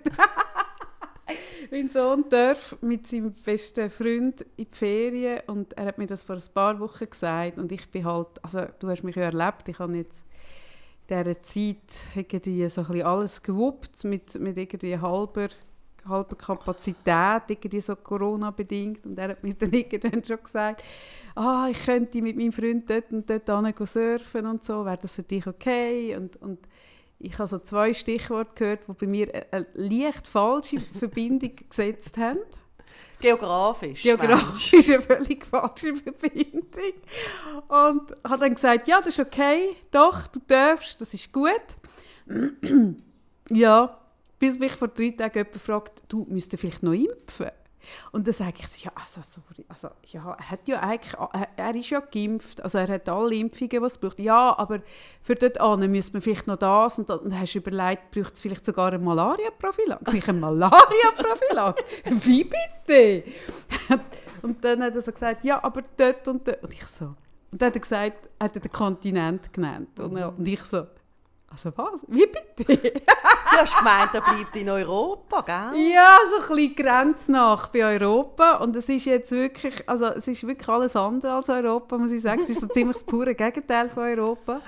mein 1.70 1.90
Sohn 1.90 2.24
darf 2.30 2.78
mit 2.80 3.06
seinem 3.06 3.34
besten 3.34 3.90
Freund 3.90 4.40
in 4.56 4.64
die 4.64 4.74
Ferien 4.74 5.40
und 5.48 5.74
er 5.74 5.84
hat 5.84 5.98
mir 5.98 6.06
das 6.06 6.24
vor 6.24 6.36
ein 6.36 6.54
paar 6.54 6.80
Wochen 6.80 7.10
gesagt 7.10 7.58
und 7.58 7.70
ich 7.70 7.90
bin 7.90 8.06
halt, 8.06 8.42
also 8.42 8.64
du 8.78 8.88
hast 8.88 9.02
mich 9.02 9.16
ja 9.16 9.24
erlebt, 9.24 9.68
ich 9.68 9.78
habe 9.78 9.94
jetzt 9.94 10.24
in 11.08 11.18
dieser 11.18 11.42
Zeit 11.42 12.16
irgendwie 12.16 12.70
so 12.70 12.80
ein 12.80 12.86
bisschen 12.86 13.06
alles 13.06 13.42
gewuppt 13.42 14.04
mit, 14.04 14.34
mit 14.40 14.56
irgendwie 14.56 14.96
halber, 14.96 15.48
halber 16.08 16.36
Kapazität, 16.36 17.42
irgendwie 17.48 17.80
so 17.80 17.96
Corona-bedingt 17.96 19.06
und 19.06 19.18
er 19.18 19.30
hat 19.30 19.42
mir 19.42 19.54
dann 19.58 19.72
irgendwann 19.72 20.24
schon 20.24 20.42
gesagt, 20.42 20.82
ah, 21.34 21.68
ich 21.70 21.84
könnte 21.84 22.22
mit 22.22 22.36
meinem 22.36 22.52
Freund 22.52 22.88
dort 22.88 23.12
und 23.12 23.28
dort 23.28 23.48
hin 23.48 23.86
surfen 23.86 24.46
und 24.46 24.64
so, 24.64 24.84
wäre 24.84 24.98
das 24.98 25.16
für 25.16 25.22
dich 25.22 25.46
okay? 25.46 26.16
Und, 26.16 26.36
und 26.42 26.58
ich 27.18 27.38
habe 27.38 27.46
so 27.46 27.58
zwei 27.58 27.94
Stichworte 27.94 28.52
gehört, 28.54 28.88
die 28.88 28.92
bei 28.92 29.06
mir 29.06 29.32
eine, 29.32 29.52
eine 29.52 29.66
leicht 29.74 30.26
falsche 30.26 30.80
Verbindung 30.98 31.52
gesetzt 31.68 32.16
haben. 32.18 32.40
Geografisch. 33.20 34.02
Geografisch 34.02 34.88
eine 34.88 35.00
völlig 35.00 35.46
falsche 35.46 35.94
Verbindung. 35.94 36.92
Und 37.68 38.16
hat 38.28 38.42
dann 38.42 38.54
gesagt, 38.54 38.88
ja, 38.88 38.98
das 38.98 39.18
ist 39.18 39.20
okay, 39.20 39.76
doch, 39.92 40.26
du 40.26 40.40
darfst, 40.46 41.00
das 41.00 41.14
ist 41.14 41.32
gut. 41.32 41.62
ja, 43.50 44.01
bis 44.42 44.58
mich 44.58 44.72
vor 44.72 44.88
drei 44.88 45.10
Tagen 45.10 45.38
jemand 45.38 45.56
fragt, 45.62 46.02
du 46.08 46.26
müsstest 46.28 46.60
vielleicht 46.60 46.82
noch 46.82 46.94
impfen. 46.94 47.52
Und 48.10 48.26
dann 48.26 48.34
sage 48.34 48.54
ich, 48.58 48.82
ja, 48.82 48.90
also, 48.92 49.20
sorry, 49.22 49.64
also, 49.68 49.88
ja, 50.10 50.32
er, 50.32 50.50
hat 50.50 50.66
ja 50.66 50.80
eigentlich, 50.80 51.14
er 51.56 51.74
ist 51.76 51.90
ja 51.90 52.00
geimpft, 52.00 52.60
also 52.60 52.78
er 52.78 52.88
hat 52.88 53.08
alle 53.08 53.36
Impfungen, 53.36 53.70
die 53.70 53.76
es 53.76 53.98
braucht. 53.98 54.18
Ja, 54.18 54.58
aber 54.58 54.80
für 55.22 55.36
dort 55.36 55.60
an 55.60 55.88
müsste 55.88 56.14
man 56.14 56.22
vielleicht 56.22 56.48
noch 56.48 56.56
das 56.56 56.98
und 56.98 57.08
das. 57.08 57.20
Und 57.20 57.30
dann 57.30 57.38
hast 57.38 57.54
du 57.54 57.58
überlegt, 57.60 58.10
braucht 58.10 58.34
es 58.34 58.40
vielleicht 58.40 58.64
sogar 58.64 58.88
eine 58.88 58.98
Malaria-Prophylaxe? 58.98 60.10
Vielleicht 60.10 60.28
eine 60.28 60.40
Malaria-Prophylaxe? 60.40 61.84
Wie 62.26 62.44
bitte? 62.44 63.30
und 64.42 64.64
dann 64.64 64.82
hat 64.82 64.96
er 64.96 65.02
so 65.02 65.12
gesagt, 65.12 65.44
ja, 65.44 65.62
aber 65.62 65.82
dort 65.96 66.26
und 66.26 66.48
dort. 66.48 66.64
Und 66.64 66.72
ich 66.72 66.86
so. 66.86 67.14
Und 67.52 67.62
dann 67.62 67.68
hat 67.68 67.76
er 67.76 67.80
gesagt, 67.80 68.28
hat 68.40 68.56
er 68.56 68.60
den 68.60 68.72
Kontinent 68.72 69.52
genannt. 69.52 70.00
Und, 70.00 70.16
und 70.16 70.48
ich 70.48 70.62
so, 70.64 70.88
also 71.52 71.70
was? 71.76 72.04
Wie 72.08 72.26
bitte? 72.26 72.76
du 72.92 73.56
hast 73.56 73.76
gemeint, 73.76 74.14
er 74.14 74.22
bleibt 74.22 74.56
in 74.56 74.70
Europa, 74.70 75.42
gell? 75.42 75.92
Ja, 75.92 76.18
so 76.30 76.36
ein 76.36 76.56
bisschen 76.56 76.74
grenznach 76.76 77.68
bei 77.68 77.84
Europa. 77.84 78.56
Und 78.56 78.74
es 78.74 78.88
ist 78.88 79.04
jetzt 79.04 79.30
wirklich, 79.30 79.86
also 79.88 80.06
es 80.06 80.26
ist 80.26 80.46
wirklich 80.46 80.68
alles 80.68 80.96
andere 80.96 81.34
als 81.34 81.50
Europa, 81.50 81.98
muss 81.98 82.10
ich 82.10 82.22
sagen. 82.22 82.40
Es 82.40 82.48
ist 82.48 82.60
so 82.60 82.66
ziemlich 82.68 82.96
das 82.96 83.04
pure 83.04 83.34
Gegenteil 83.34 83.90
von 83.90 84.04
Europa. 84.04 84.60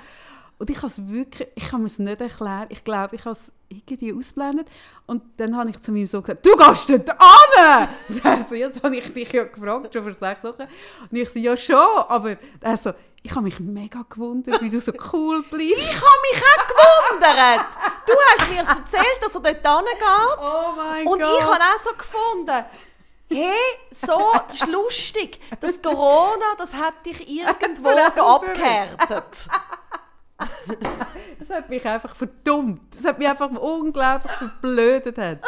Und 0.57 0.69
ich 0.69 0.77
kann 0.77 0.87
es 0.87 1.09
wirklich, 1.09 1.49
ich 1.55 1.67
kann 1.67 1.81
mir 1.81 1.87
es 1.87 1.99
nicht 1.99 2.21
erklären. 2.21 2.67
Ich 2.69 2.83
glaube, 2.83 3.15
ich 3.15 3.21
habe 3.21 3.31
es 3.31 3.51
irgendwie 3.67 4.13
ausblendet. 4.13 4.67
Und 5.05 5.23
dann 5.37 5.57
habe 5.57 5.69
ich 5.69 5.81
zu 5.81 5.91
meinem 5.91 6.07
Sohn 6.07 6.21
gesagt, 6.21 6.45
du 6.45 6.55
gehst 6.55 6.89
dort 6.89 7.09
an! 7.09 7.89
Und 8.09 8.23
er 8.23 8.41
so, 8.41 8.55
das 8.55 8.81
habe 8.81 8.95
ich 8.95 9.11
dich 9.11 9.31
ja 9.33 9.43
gefragt, 9.43 9.93
schon 9.93 10.03
vor 10.03 10.13
sechs 10.13 10.43
Wochen. 10.43 10.63
Und 11.11 11.17
ich 11.17 11.29
so, 11.29 11.39
ja 11.39 11.57
schon, 11.57 11.75
aber 12.07 12.37
er 12.61 12.77
so, 12.77 12.93
ich 13.25 13.31
habe 13.31 13.41
mich 13.41 13.59
mega 13.59 14.05
gewundert, 14.07 14.61
wie 14.61 14.69
du 14.69 14.79
so 14.79 14.91
cool 15.11 15.41
bleibst. 15.49 15.77
Ich 15.79 15.95
habe 15.95 16.21
mich 16.31 16.41
auch 16.41 16.67
gewundert! 16.67 17.65
Du 18.05 18.13
hast 18.13 18.49
mir 18.49 18.59
erzählt, 18.59 19.19
dass 19.21 19.33
er 19.33 19.41
dort 19.41 19.87
hingeht. 19.87 20.39
Oh 20.39 20.73
mein 20.77 21.07
Und 21.07 21.19
Gott. 21.21 21.29
ich 21.39 21.43
habe 21.43 21.55
auch 21.63 21.79
so 21.83 21.89
gefunden, 21.97 22.65
hey, 23.31 23.55
so, 23.91 24.31
das 24.47 24.53
ist 24.55 24.67
lustig. 24.67 25.39
Das 25.59 25.81
Corona, 25.81 26.45
das 26.57 26.73
hat 26.75 27.03
dich 27.05 27.27
irgendwo 27.27 27.89
so 28.13 28.21
abgehärtet. 28.21 29.47
Das 31.39 31.49
hat 31.49 31.69
mich 31.69 31.85
einfach 31.85 32.13
verdummt. 32.13 32.95
Das 32.95 33.05
hat 33.05 33.17
mich 33.17 33.27
einfach 33.27 33.49
unglaublich 33.49 34.31
verblödet. 34.33 35.17
Hat 35.17 35.39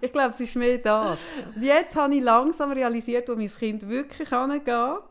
ich 0.00 0.12
glaube, 0.12 0.28
es 0.30 0.40
ist 0.40 0.56
mehr 0.56 0.78
das. 0.78 1.18
Und 1.54 1.62
jetzt 1.62 1.94
habe 1.96 2.14
ich 2.14 2.22
langsam 2.22 2.72
realisiert, 2.72 3.28
wo 3.28 3.34
mein 3.34 3.48
Kind 3.48 3.86
wirklich 3.88 4.32
angeht. 4.32 5.02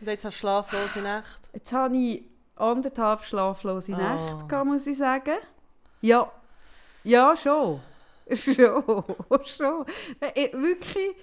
Und 0.00 0.06
jetzt 0.06 0.24
hast 0.24 0.34
du 0.36 0.38
schlaflose 0.40 1.00
Nacht. 1.00 1.40
Jetzt 1.52 1.72
habe 1.72 1.96
ich 1.96 2.24
anderthalb 2.56 3.22
schlaflose 3.24 3.92
Oh. 3.92 3.96
Nächte, 3.96 4.46
gehabt, 4.46 4.66
muss 4.66 4.86
ich 4.86 4.96
sagen. 4.98 5.36
Ja, 6.00 6.30
ja, 7.04 7.36
schon. 7.36 7.80
Schon, 8.32 8.84
schon. 9.44 9.84
Äh, 10.20 10.52
Wirklich, 10.52 11.16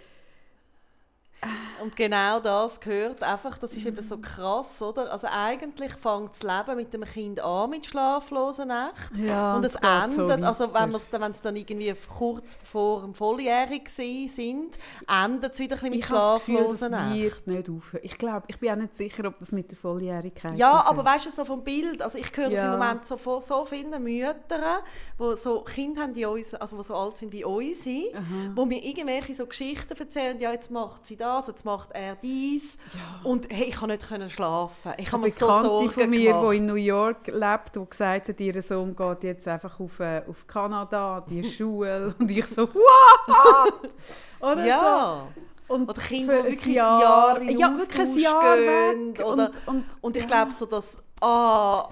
Und 1.84 1.95
genau 1.95 2.39
das 2.39 2.80
gehört 2.80 3.21
einfach, 3.21 3.60
das 3.60 3.71
ist 3.73 3.86
eben 3.86 4.02
so 4.02 4.17
krass, 4.17 4.82
oder? 4.82 5.12
Also 5.12 5.28
eigentlich 5.32 5.93
fängt 5.93 6.32
das 6.32 6.41
Leben 6.41 6.76
mit 6.78 6.91
dem 6.91 7.04
Kind 7.04 7.39
an 7.39 7.69
mit 7.69 7.86
schlaflosen 7.86 8.69
Nächten. 8.69 9.23
Ja, 9.28 9.56
und 9.56 9.63
es 9.63 9.80
geht 9.80 10.12
so 10.12 10.23
endet, 10.28 10.43
also 10.43 10.73
wenn 10.73 10.93
es 10.95 11.10
dann, 11.12 11.34
dann 11.43 11.56
irgendwie 11.56 11.93
kurz 12.17 12.58
vor 12.63 13.02
dem 13.02 13.13
Volljährig 13.13 13.88
sind, 13.89 14.80
endet 15.08 15.54
es 15.54 15.60
wieder 15.60 15.76
ein 15.76 15.80
bisschen 15.82 15.89
mit 15.91 16.00
ich 16.00 16.06
schlaflosen 16.08 16.91
Nächten. 16.91 17.21
wird 17.21 17.47
nicht 17.47 17.69
aufhören. 17.69 18.04
Ich 18.04 18.17
glaube, 18.17 18.43
ich 18.47 18.60
bin 18.60 18.71
auch 18.71 18.76
nicht 18.78 18.95
sicher, 18.95 19.26
ob 19.26 19.38
das 19.38 19.52
mit 19.52 19.69
der 19.69 19.78
Volljährigkeit 19.78 20.58
Ja, 20.58 20.84
aber 20.88 21.06
weißt 21.06 21.28
du, 21.28 21.30
so 21.32 21.45
vom 21.45 21.63
Bild, 21.63 22.02
also 22.02 22.17
ich 22.17 22.36
höre 22.36 22.47
es 22.47 22.54
Ja. 22.54 22.65
im 22.73 22.80
Moment 22.80 23.06
so 23.06 23.15
von 23.17 23.39
so 23.39 23.63
vielen 23.65 24.02
Müttern, 24.04 24.80
wo 25.19 25.36
so 25.36 25.62
Kinder 25.62 26.02
haben, 26.02 26.15
die 26.15 26.26
uns, 26.26 26.56
also 26.56 26.76
die 26.78 26.84
so 26.84 26.95
alt 26.95 27.17
sind 27.17 27.32
wie 27.32 27.45
unsere, 27.45 28.12
wo 28.56 28.65
mir 28.65 28.84
irgendwelche 28.84 29.36
so 29.36 29.45
Geschichten 29.45 29.95
erzählen, 29.95 30.39
ja, 30.39 30.52
jetzt 30.52 30.71
macht 30.71 31.06
sie 31.06 31.15
das, 31.15 31.27
jetzt 31.48 31.66
macht 31.66 31.90
er 31.94 32.16
dies 32.16 32.78
und 33.24 33.48
hey, 33.52 33.66
ich 33.70 33.76
kann 33.76 33.90
nicht 33.90 34.08
können 34.08 34.30
schlafen. 34.30 34.94
Ich 34.98 35.12
habe 35.12 35.24
mir 35.24 35.32
so 35.32 35.48
Sorgen 35.48 35.90
von 35.90 36.10
mir, 36.10 36.32
gemacht. 36.34 36.52
die 36.54 36.58
in 36.58 36.66
New 36.66 36.76
York 36.76 37.28
lebt, 37.28 37.76
die 37.76 37.86
gesagt 37.90 38.30
hat, 38.30 38.40
ihr 38.40 38.62
Sohn 38.62 38.96
geht 38.96 39.24
jetzt 39.24 39.48
einfach 39.48 39.80
auf, 39.80 40.00
äh, 40.00 40.24
auf 40.28 40.46
Kanada, 40.48 41.24
die 41.30 41.44
Schule. 41.52 42.13
Und 42.20 42.30
ich 42.32 42.46
so, 42.46 42.68
what? 42.74 43.92
Oder 44.40 44.66
ja. 44.66 45.28
so. 45.68 45.74
Und 45.74 45.90
Oder 45.90 46.02
Kinder, 46.02 46.34
die 46.34 46.42
für 46.44 46.48
ein 46.48 46.52
wirklich 46.56 46.76
Jahr- 46.76 47.42
in 47.42 47.60
ja, 47.60 47.70
wirklich 47.78 48.00
ein 48.00 48.02
Austausch 48.08 48.22
Jahr 48.24 48.56
gehen. 48.58 49.13
weg. 49.18 49.26
Oder, 49.26 49.52
Und, 49.66 49.68
und, 49.68 49.86
und 50.02 50.16
ich 50.16 50.22
ja. 50.24 50.28
glaube 50.28 50.52
so, 50.54 50.66
dass 50.66 50.98
ah, 51.22 51.90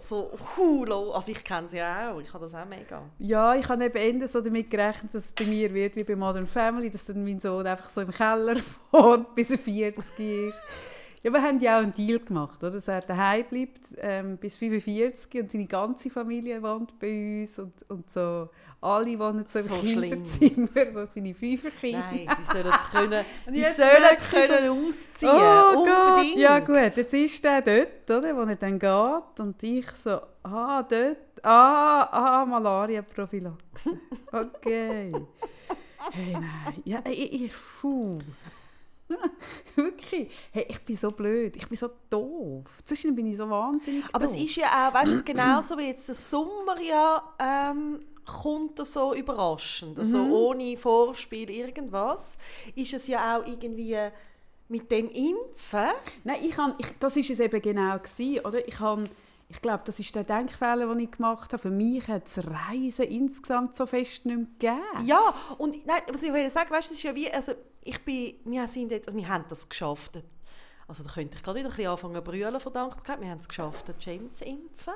so 0.00 0.30
hulo, 0.56 1.12
also 1.12 1.32
ich 1.32 1.42
kenne 1.42 1.68
sie 1.68 1.82
auch, 1.82 2.20
ich 2.20 2.32
habe 2.32 2.44
das 2.44 2.54
auch 2.54 2.64
mega. 2.66 3.02
Ja, 3.18 3.54
ich 3.54 3.68
habe 3.68 3.84
eben 3.84 4.20
eher 4.20 4.28
so 4.28 4.40
damit 4.40 4.70
gerechnet, 4.70 5.14
dass 5.14 5.26
es 5.26 5.32
bei 5.32 5.44
mir 5.44 5.72
wird 5.72 5.96
wie 5.96 6.04
bei 6.04 6.16
Modern 6.16 6.46
Family, 6.46 6.90
dass 6.90 7.06
dann 7.06 7.24
mein 7.24 7.40
Sohn 7.40 7.66
einfach 7.66 7.88
so 7.88 8.00
im 8.00 8.10
Keller 8.10 8.56
wohnt, 8.92 9.34
bis 9.34 9.50
er 9.50 9.58
40 9.58 10.48
ist. 10.48 10.58
Ja, 11.22 11.32
wir 11.32 11.42
haben 11.42 11.58
ja 11.60 11.78
auch 11.78 11.82
einen 11.82 11.92
Deal 11.94 12.18
gemacht, 12.20 12.62
oder? 12.62 12.72
dass 12.72 12.88
er 12.88 13.00
daheim 13.00 13.44
bleibt 13.50 13.80
ähm, 13.98 14.36
bis 14.36 14.56
45 14.56 15.40
und 15.42 15.50
seine 15.50 15.66
ganze 15.66 16.08
Familie 16.10 16.62
wohnt 16.62 16.98
bei 17.00 17.40
uns 17.40 17.58
und, 17.58 17.72
und 17.88 18.08
so 18.10 18.48
alle 18.80 19.18
wohnen 19.18 19.44
so 19.48 19.58
im 19.58 19.64
So 19.64 19.74
schlimm. 19.80 20.00
Kinderzimmer, 20.02 20.90
so 20.92 21.04
seine 21.06 21.34
Fünferkinder. 21.34 21.98
Nein, 22.12 22.28
die 22.38 22.52
sollen 22.52 22.72
können, 22.92 23.24
die 23.48 23.64
sollen 23.64 24.04
ich 24.12 24.24
so- 24.24 24.36
können 24.36 24.68
ausziehen, 24.88 25.30
Oh 25.32 25.84
Gott, 25.84 26.08
unbedingt. 26.12 26.36
ja 26.38 26.58
gut, 26.60 26.76
jetzt 26.96 27.14
ist 27.14 27.42
der 27.44 27.62
dort, 27.62 28.10
oder, 28.10 28.36
wo 28.36 28.40
er 28.42 28.56
dann 28.56 28.78
geht 28.78 29.40
und 29.40 29.62
ich 29.62 29.90
so, 29.92 30.20
ah, 30.44 30.82
dort, 30.82 31.16
ah, 31.42 32.08
ah, 32.12 32.44
Malaria-Prophylaxe. 32.46 33.56
Okay. 34.32 35.12
Hey, 36.12 36.32
nein, 36.34 36.82
ja, 36.84 37.00
ich, 37.06 37.44
ich 37.46 37.52
puh. 37.80 38.18
Wirklich, 39.76 40.30
hey, 40.52 40.66
ich 40.68 40.80
bin 40.84 40.96
so 40.96 41.10
blöd, 41.10 41.54
ich 41.56 41.66
bin 41.68 41.76
so 41.76 41.88
doof. 42.10 42.64
Zwischen 42.84 43.14
bin 43.14 43.26
ich 43.26 43.36
so 43.36 43.48
wahnsinnig 43.48 44.04
Aber 44.12 44.24
es 44.24 44.32
doof. 44.32 44.42
ist 44.42 44.56
ja 44.56 44.88
auch, 44.88 44.94
weißt 44.94 45.12
du, 45.12 45.22
genauso 45.22 45.78
wie 45.78 45.86
jetzt 45.88 46.08
der 46.08 46.14
Sommer 46.14 46.80
ja 46.80 47.22
ähm, 47.38 48.00
kommt 48.24 48.78
er 48.78 48.84
so 48.84 49.14
überraschend, 49.14 49.98
also 49.98 50.18
Mhm. 50.24 50.32
ohne 50.32 50.76
Vorspiel 50.76 51.48
irgendwas, 51.50 52.36
ist 52.74 52.92
es 52.94 53.06
ja 53.06 53.38
auch 53.38 53.46
irgendwie 53.46 53.96
mit 54.68 54.90
dem 54.90 55.08
Impfen. 55.10 55.90
Nein, 56.24 56.38
ich 56.42 56.56
han, 56.58 56.74
ich, 56.78 56.86
das 56.98 57.16
ist 57.16 57.30
es 57.30 57.38
eben 57.40 57.62
genau 57.62 57.96
gewesen, 57.98 58.44
oder? 58.44 58.66
Ich 58.66 58.76
ich 59.48 59.62
glaube, 59.62 59.82
das 59.84 60.00
ist 60.00 60.12
der 60.12 60.24
Denkfehler, 60.24 60.88
den 60.88 60.98
ich 60.98 61.12
gemacht 61.12 61.52
habe. 61.52 61.62
Für 61.62 61.70
mich 61.70 62.08
hat 62.08 62.24
das 62.24 62.38
Reisen 62.44 63.04
insgesamt 63.04 63.76
so 63.76 63.86
fest 63.86 64.26
nicht 64.26 64.36
mehr 64.36 64.46
gegeben. 64.82 65.06
Ja, 65.06 65.32
und 65.58 65.86
nein, 65.86 66.02
was 66.10 66.20
ich 66.24 66.32
will 66.32 66.50
sagen, 66.50 66.68
weißt 66.70 66.90
du, 66.90 66.94
es 66.94 66.98
ist 66.98 67.04
ja 67.04 67.14
wie, 67.14 67.30
also 67.30 67.52
ich 67.86 68.04
bin, 68.04 68.34
wir 68.44 68.66
sind 68.68 68.90
jetzt, 68.90 69.08
also 69.08 69.18
wir 69.18 69.28
haben 69.28 69.44
das 69.48 69.68
geschafft. 69.68 70.18
Also 70.88 71.02
da 71.02 71.10
könnte 71.10 71.36
ich 71.36 71.42
gerade 71.42 71.58
wieder 71.58 71.68
ein 71.68 71.74
bisschen 71.76 71.90
anfangen 71.90 72.14
zu 72.14 72.22
brüllen 72.22 72.60
von 72.60 72.72
Dankbarkeit. 72.72 73.20
Wir 73.20 73.30
haben 73.30 73.38
es 73.40 73.48
geschafft, 73.48 73.88
den 73.88 73.94
Cem 74.00 74.34
zu 74.34 74.44
impfen. 74.44 74.94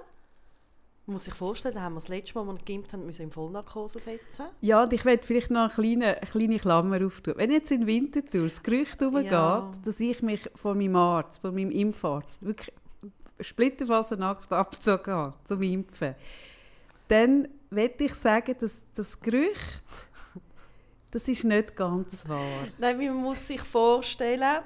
Man 1.06 1.14
muss 1.14 1.24
sich 1.24 1.34
vorstellen, 1.34 1.74
da 1.74 1.80
haben 1.80 1.94
wir 1.94 2.00
das 2.00 2.08
letzte 2.08 2.34
Mal, 2.38 2.48
als 2.48 2.60
wir 2.60 2.64
geimpft 2.64 2.92
haben, 2.92 3.04
müssen 3.06 3.22
in 3.22 3.32
Vollnarkose 3.32 3.98
setzen. 3.98 4.46
Ja, 4.60 4.82
und 4.84 4.92
ich 4.92 5.04
werde 5.04 5.26
vielleicht 5.26 5.50
noch 5.50 5.62
eine 5.62 5.70
kleine, 5.70 6.16
eine 6.18 6.30
kleine 6.30 6.58
Klammer 6.58 7.04
auftun. 7.04 7.34
Wenn 7.36 7.50
jetzt 7.50 7.72
in 7.72 7.86
Winterthur 7.86 8.44
das 8.44 8.62
Gerücht 8.62 9.00
herumgeht, 9.00 9.32
Ja. 9.32 9.72
dass 9.84 9.98
ich 9.98 10.22
mich 10.22 10.48
von 10.54 10.78
meinem 10.78 10.94
Arzt, 10.94 11.40
von 11.40 11.52
meinem 11.54 11.72
Impfarzt, 11.72 12.44
wirklich 12.44 12.72
splitterfasernackt 13.40 14.52
abgezogen 14.52 15.14
habe 15.14 15.34
zum 15.44 15.62
Impfen, 15.62 16.14
dann 17.08 17.48
werde 17.70 18.04
ich 18.04 18.14
sagen, 18.14 18.54
dass 18.60 18.84
das 18.94 19.18
Gerücht, 19.20 19.84
das 21.10 21.28
ist 21.28 21.44
nicht 21.44 21.76
ganz 21.76 22.28
wahr. 22.28 22.68
Nein, 22.78 22.98
man 22.98 23.14
muss 23.16 23.46
sich 23.46 23.60
vorstellen, 23.60 24.60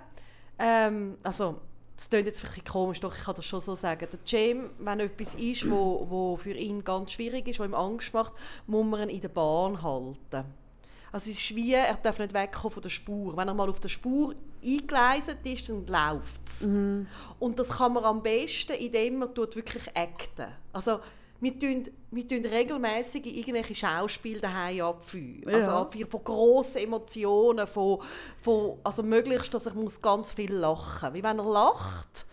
ähm, 0.59 1.16
also 1.22 1.61
das 1.96 2.11
klingt 2.11 2.26
jetzt 2.26 2.42
bisschen 2.42 2.64
komisch, 2.64 3.00
doch 3.00 3.14
ich 3.16 3.22
kann 3.22 3.35
das 3.37 3.46
schon 3.46 3.61
so 3.61 3.74
sagen. 3.76 4.09
Der 4.11 4.18
Cem, 4.26 4.70
wenn 4.78 5.00
etwas 5.00 5.35
ist, 5.35 5.70
wo, 5.70 6.07
wo 6.09 6.37
für 6.37 6.52
ihn 6.52 6.83
ganz 6.83 7.12
schwierig 7.12 7.46
ist, 7.48 7.61
was 7.61 7.68
ihm 7.68 7.74
Angst 7.74 8.12
macht, 8.12 8.33
muss 8.66 8.85
man 8.85 9.09
ihn 9.09 9.16
in 9.16 9.20
der 9.20 9.28
Bahn 9.28 9.80
halten. 9.83 10.44
Also 11.12 11.30
es 11.30 11.38
ist 11.38 11.54
wie, 11.54 11.74
er 11.74 11.94
darf 12.02 12.18
nicht 12.18 12.35
wegkommen 12.35 12.72
von 12.72 12.83
der 12.83 12.90
Spur. 12.90 13.37
Wenn 13.37 13.46
er 13.46 13.54
mal 13.54 13.70
auf 13.70 13.78
der 13.78 13.88
Spur 13.88 14.35
eingleiset 14.64 15.38
ist, 15.44 15.68
dann 15.68 15.87
läuft 15.87 16.40
es. 16.44 16.62
Und 17.38 17.59
das 17.59 17.68
kann 17.68 17.92
man 17.92 18.04
am 18.04 18.20
besten, 18.20 18.72
indem 18.72 19.18
man 19.18 19.33
tut 19.33 19.54
wirklich 19.54 19.96
acten. 19.96 20.48
Also 20.72 20.98
wir 21.44 21.59
tun, 21.59 21.85
wir 22.11 22.26
tun 22.28 22.44
regelmäßig 22.44 23.26
irgendwelche 23.37 23.74
Schauspiele 23.74 24.40
daheim 24.40 24.80
abführen. 24.80 25.44
Also 25.54 25.70
Ja. 25.70 25.80
abführen 25.83 26.11
von 26.11 26.24
grossen 26.24 26.78
Emotionen, 26.78 27.66
von, 27.66 28.00
von, 28.42 28.78
also 28.83 29.02
möglichst, 29.02 29.52
dass 29.54 29.66
ich 29.66 29.74
muss 29.74 30.00
ganz 30.02 30.33
viel 30.33 30.52
lachen 30.52 31.14
Wie 31.14 31.22
wenn 31.22 31.38
er 31.38 31.44
lacht, 31.44 32.26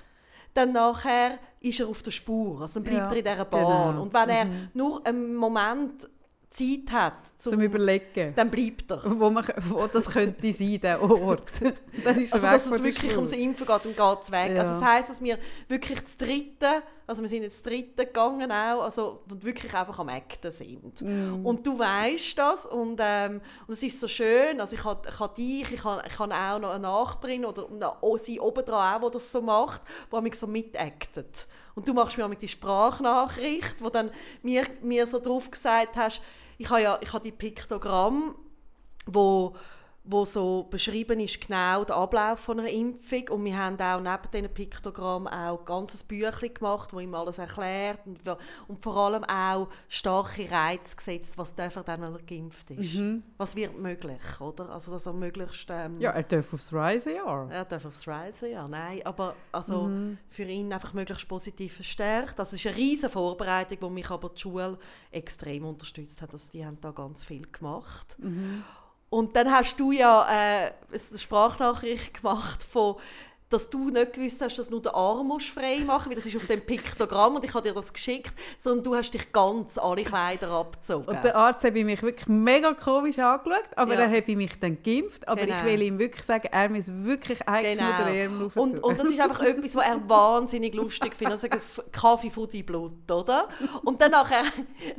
dann 0.54 0.71
nachher 0.74 1.38
ist 1.60 1.80
er 1.80 1.88
auf 1.88 2.02
der 2.04 2.12
Spur. 2.12 2.62
Also 2.62 2.76
dann 2.80 2.84
bleibt 2.84 2.97
Ja, 2.97 3.10
er 3.12 3.17
in 3.17 3.24
dieser 3.24 3.45
Bahn. 3.45 3.62
genau. 3.95 4.02
Und 4.04 4.13
wenn 4.13 4.30
er 4.30 4.47
nur 4.74 5.06
einen 5.06 5.36
Moment 5.36 6.10
Zeit 6.52 6.92
hat, 6.92 7.14
zum, 7.38 7.54
Zum 7.54 7.62
Überlegen. 7.62 8.34
dann 8.36 8.52
bleibt 8.52 8.92
er. 8.92 9.02
Wo, 9.20 9.30
man, 9.30 9.46
wo 9.70 9.88
das 9.88 10.10
könnte 10.10 10.52
sein, 10.52 10.80
der 10.82 11.02
Ort. 11.02 11.62
Dann 12.04 12.22
ist 12.22 12.34
Also, 12.34 12.46
dass 12.46 12.66
es 12.66 12.84
wirklich 12.84 12.98
Schule. 13.14 13.16
ums 13.16 13.32
Impfen 13.32 13.66
geht, 13.66 13.86
dann 13.86 13.96
geht 13.96 14.22
es 14.24 14.32
weg. 14.32 14.52
Ja. 14.56 14.60
Also, 14.64 14.80
das 14.80 14.84
heisst, 14.84 15.10
dass 15.10 15.22
wir 15.24 15.38
wirklich 15.70 16.02
das 16.02 16.18
Dritte, 16.18 16.84
also 17.08 17.22
wir 17.22 17.30
sind 17.30 17.44
jetzt 17.44 17.56
das 17.56 17.64
Dritte 17.72 18.06
gegangen 18.06 18.52
auch, 18.52 18.82
also 18.84 19.22
und 19.30 19.44
wirklich 19.46 19.74
einfach 19.74 19.98
am 20.00 20.10
Acten 20.10 20.52
sind. 20.52 21.02
Mm. 21.02 21.46
Und 21.46 21.66
du 21.66 21.80
weißt 21.80 22.38
das 22.38 22.66
und, 22.66 23.00
ähm, 23.02 23.40
und 23.68 23.74
es 23.74 23.84
ist 23.84 24.00
so 24.00 24.08
schön, 24.10 24.60
also 24.60 24.76
ich 24.76 24.84
habe 24.84 25.08
ich 25.10 25.28
dich, 25.38 25.72
ich 25.74 25.84
habe 25.86 26.04
ich 26.06 26.20
auch 26.20 26.28
noch 26.60 26.70
eine 26.72 26.80
Nachbarin 26.80 27.46
oder 27.46 27.68
eine- 27.70 28.20
sie 28.20 28.40
obendran 28.42 29.02
auch, 29.02 29.10
die 29.10 29.14
das 29.14 29.32
so 29.32 29.42
macht, 29.42 29.82
die 30.14 30.22
mich 30.22 30.36
so 30.36 30.48
mitactet. 30.48 31.48
Und 31.76 31.88
du 31.88 31.94
machst 31.94 32.18
mir 32.18 32.26
auch 32.26 32.30
mit 32.30 32.42
die 32.42 32.50
Sprachnachricht, 32.50 33.82
wo 33.82 33.90
dann 33.90 34.12
mir, 34.42 34.66
mir 34.82 35.08
so 35.08 35.20
drauf 35.20 35.50
gesagt 35.50 35.96
hast, 35.96 36.22
ich 36.62 36.69
habe 36.69 36.82
ja 36.82 37.00
ich 37.02 37.12
habe 37.12 37.24
die 37.24 37.32
Piktogramm, 37.32 38.36
wo 39.08 39.56
wo 40.04 40.26
so 40.26 40.64
beschrieben 40.64 41.20
ist 41.20 41.40
genau 41.46 41.84
der 41.84 41.96
Ablauf 41.96 42.40
von 42.40 42.60
einer 42.60 42.70
Impfung 42.70 43.30
und 43.30 43.46
wir 43.46 43.56
haben 43.56 43.80
auch 43.80 44.00
neben 44.02 44.32
diesen 44.34 44.52
Piktogramm 44.54 45.28
auch 45.28 45.60
ein 45.60 45.66
ganzes 45.66 46.04
Büchlein 46.04 46.54
gemacht, 46.56 46.92
wo 46.92 47.00
ihm 47.00 47.14
alles 47.14 47.38
erklärt 47.38 48.00
und, 48.08 48.20
und 48.68 48.82
vor 48.84 48.98
allem 48.98 49.24
auch 49.26 49.68
starke 49.88 50.50
Reize 50.50 50.96
gesetzt, 50.96 51.38
was 51.38 51.54
darf 51.54 51.76
er 51.76 51.84
dann, 51.84 52.02
wenn 52.02 52.14
er 52.14 52.22
geimpft 52.24 52.72
ist. 52.72 53.00
Was 53.38 53.56
wird 53.56 53.78
möglich, 53.78 54.20
oder? 54.40 54.70
Also 54.72 54.92
dass 54.92 55.06
er 55.06 55.14
möglichst... 55.14 55.68
Ähm, 55.70 56.00
Ja, 56.02 56.12
er 56.12 56.24
darf 56.24 56.52
aufs 56.52 56.74
Reisejahr. 56.74 57.52
er 57.52 57.66
darf 57.66 57.86
aufs 57.86 58.08
Reisen, 58.08 58.52
ja, 58.52 58.68
nein, 58.68 59.02
aber 59.06 59.36
also 59.52 59.84
Mhm. 59.84 60.18
für 60.30 60.44
ihn 60.44 60.74
einfach 60.74 60.94
möglichst 60.94 61.28
positiv 61.28 61.76
verstärkt. 61.76 62.40
Das 62.40 62.54
ist 62.54 62.66
eine 62.66 62.76
riesige 62.76 63.12
Vorbereitung, 63.12 63.78
wo 63.82 63.90
mich 63.90 64.10
aber 64.10 64.30
die 64.30 64.40
Schule 64.42 64.80
extrem 65.12 65.64
unterstützt 65.66 66.22
hat. 66.24 66.34
Also 66.34 66.48
die 66.52 66.66
haben 66.66 66.80
da 66.82 66.90
ganz 66.92 67.24
viel 67.24 67.46
gemacht. 67.52 68.16
Mhm. 68.18 68.64
Und 69.12 69.36
dann 69.36 69.52
hast 69.52 69.78
du 69.80 69.91
ja 69.91 70.26
äh, 70.28 70.71
eine 70.89 71.17
Sprachnachricht 71.19 72.15
gemacht 72.21 72.63
von 72.63 72.95
dass 73.50 73.69
du 73.69 73.89
nicht 73.89 74.13
gewusst 74.13 74.39
hast, 74.41 74.58
dass 74.58 74.67
du 74.67 74.71
nur 74.76 74.82
den 74.82 74.93
Arm 74.93 75.28
musst 75.28 75.50
frei 75.50 75.80
machen 75.86 76.08
weil 76.08 76.15
das 76.15 76.26
ist 76.26 76.38
auf 76.38 76.47
dem 76.47 76.62
Piktogramm 76.62 77.36
und 77.36 77.43
ich 77.43 77.54
habe 77.54 77.67
dir 77.67 77.74
das 77.76 77.91
geschickt, 77.91 78.34
sondern 78.58 78.86
du 78.86 78.95
hast 78.95 79.13
dich 79.13 79.30
ganz 79.34 79.78
alle 79.78 80.04
Kleider 80.06 80.50
abgezogen. 80.52 81.06
Und 81.10 81.21
der 81.21 81.36
Arzt 81.36 81.65
hat 81.65 81.74
mich 81.74 82.02
wirklich 82.02 82.30
mega 82.30 82.74
komisch 82.74 83.19
angeschaut, 83.19 83.65
aber 83.76 83.95
Ja. 83.95 84.00
er 84.04 84.10
hat 84.17 84.30
mich 84.30 84.58
dann 84.58 84.82
geimpft. 84.82 85.28
Aber 85.28 85.41
Genau. 85.41 85.58
ich 85.58 85.65
will 85.65 85.82
ihm 85.82 86.00
wirklich 86.00 86.24
sagen, 86.24 86.47
er 86.50 86.69
muss 86.69 86.86
wirklich 86.89 87.45
eigentlich 87.45 87.86
nur 87.86 88.06
den 88.06 88.39
Genau. 88.39 88.52
Und, 88.56 88.82
und 88.82 88.97
das 88.97 89.10
ist 89.10 89.19
einfach 89.19 89.41
etwas, 89.43 89.76
was 89.76 89.86
er 89.86 90.10
wahnsinnig 90.10 90.74
lustig 90.74 91.13
findet. 91.13 91.34
Also 91.34 91.47
F- 91.47 91.84
Kaffee 91.91 92.30
von 92.30 92.50
deinem 92.50 92.65
Blut, 92.65 93.12
oder? 93.12 93.50
Und 93.84 94.02
dann 94.02 94.12
nachher 94.12 94.43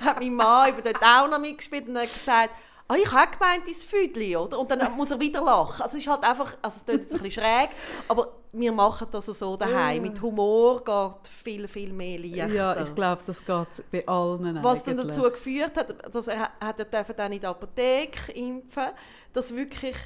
hat 0.04 0.20
mein 0.20 0.34
Mann 0.34 0.68
eben 0.68 0.82
dort 0.84 1.02
auch 1.02 1.26
noch 1.30 1.38
mitgespielt 1.38 1.88
und 1.88 1.96
hat 1.96 2.12
gesagt, 2.12 2.50
ah, 2.88 2.94
ich 2.96 3.10
habe 3.10 3.32
gemeint, 3.32 3.66
dein 3.66 3.74
Füdli, 3.74 4.36
oder? 4.36 4.58
Und 4.58 4.70
dann 4.70 4.96
muss 4.96 5.10
er 5.10 5.20
wieder 5.20 5.42
lachen. 5.42 5.82
Also 5.82 5.96
es 5.96 6.04
ist 6.04 6.10
halt 6.10 6.22
einfach, 6.24 6.56
also 6.62 6.76
es 6.78 6.84
klingt 6.84 7.02
jetzt 7.02 7.14
ein 7.14 7.22
bisschen 7.22 7.42
schräg, 7.42 7.70
aber 8.08 8.32
wir 8.52 8.72
machen 8.72 9.08
das 9.10 9.26
so 9.26 9.56
daheim. 9.56 10.02
Mit 10.02 10.20
Humor 10.20 10.84
geht 10.84 11.28
viel, 11.28 11.66
viel 11.68 11.92
mehr 11.92 12.18
leichter. 12.18 12.54
ja, 12.54 12.82
ich 12.82 12.94
glaube, 12.94 13.22
das 13.24 13.44
geht 13.44 13.84
bei 13.90 14.06
allen 14.06 14.62
Was 14.62 14.84
dann 14.84 14.98
dazu 14.98 15.22
geführt 15.22 15.76
hat, 15.76 16.14
dass 16.14 16.28
er, 16.28 16.50
er 16.60 16.74
dann 17.14 17.32
in 17.32 17.40
der 17.40 17.50
Apotheke 17.50 18.32
impfen, 18.32 18.88
dass 19.32 19.54
wirklich, 19.54 19.96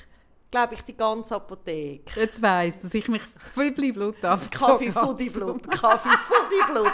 glaube 0.50 0.74
ich, 0.74 0.82
die 0.82 0.96
ganze 0.96 1.36
Apotheke 1.36 2.20
Jetzt 2.20 2.40
weiss, 2.40 2.80
dass 2.80 2.94
ich 2.94 3.08
mich 3.08 3.22
viel 3.54 3.72
Blut 3.92 4.20
Kaffee 4.20 4.88
abgezogen 4.90 5.32
Blut, 5.32 5.70
Kaffee 5.70 6.08
von 6.08 6.50
deinem 6.50 6.72
Blut. 6.72 6.92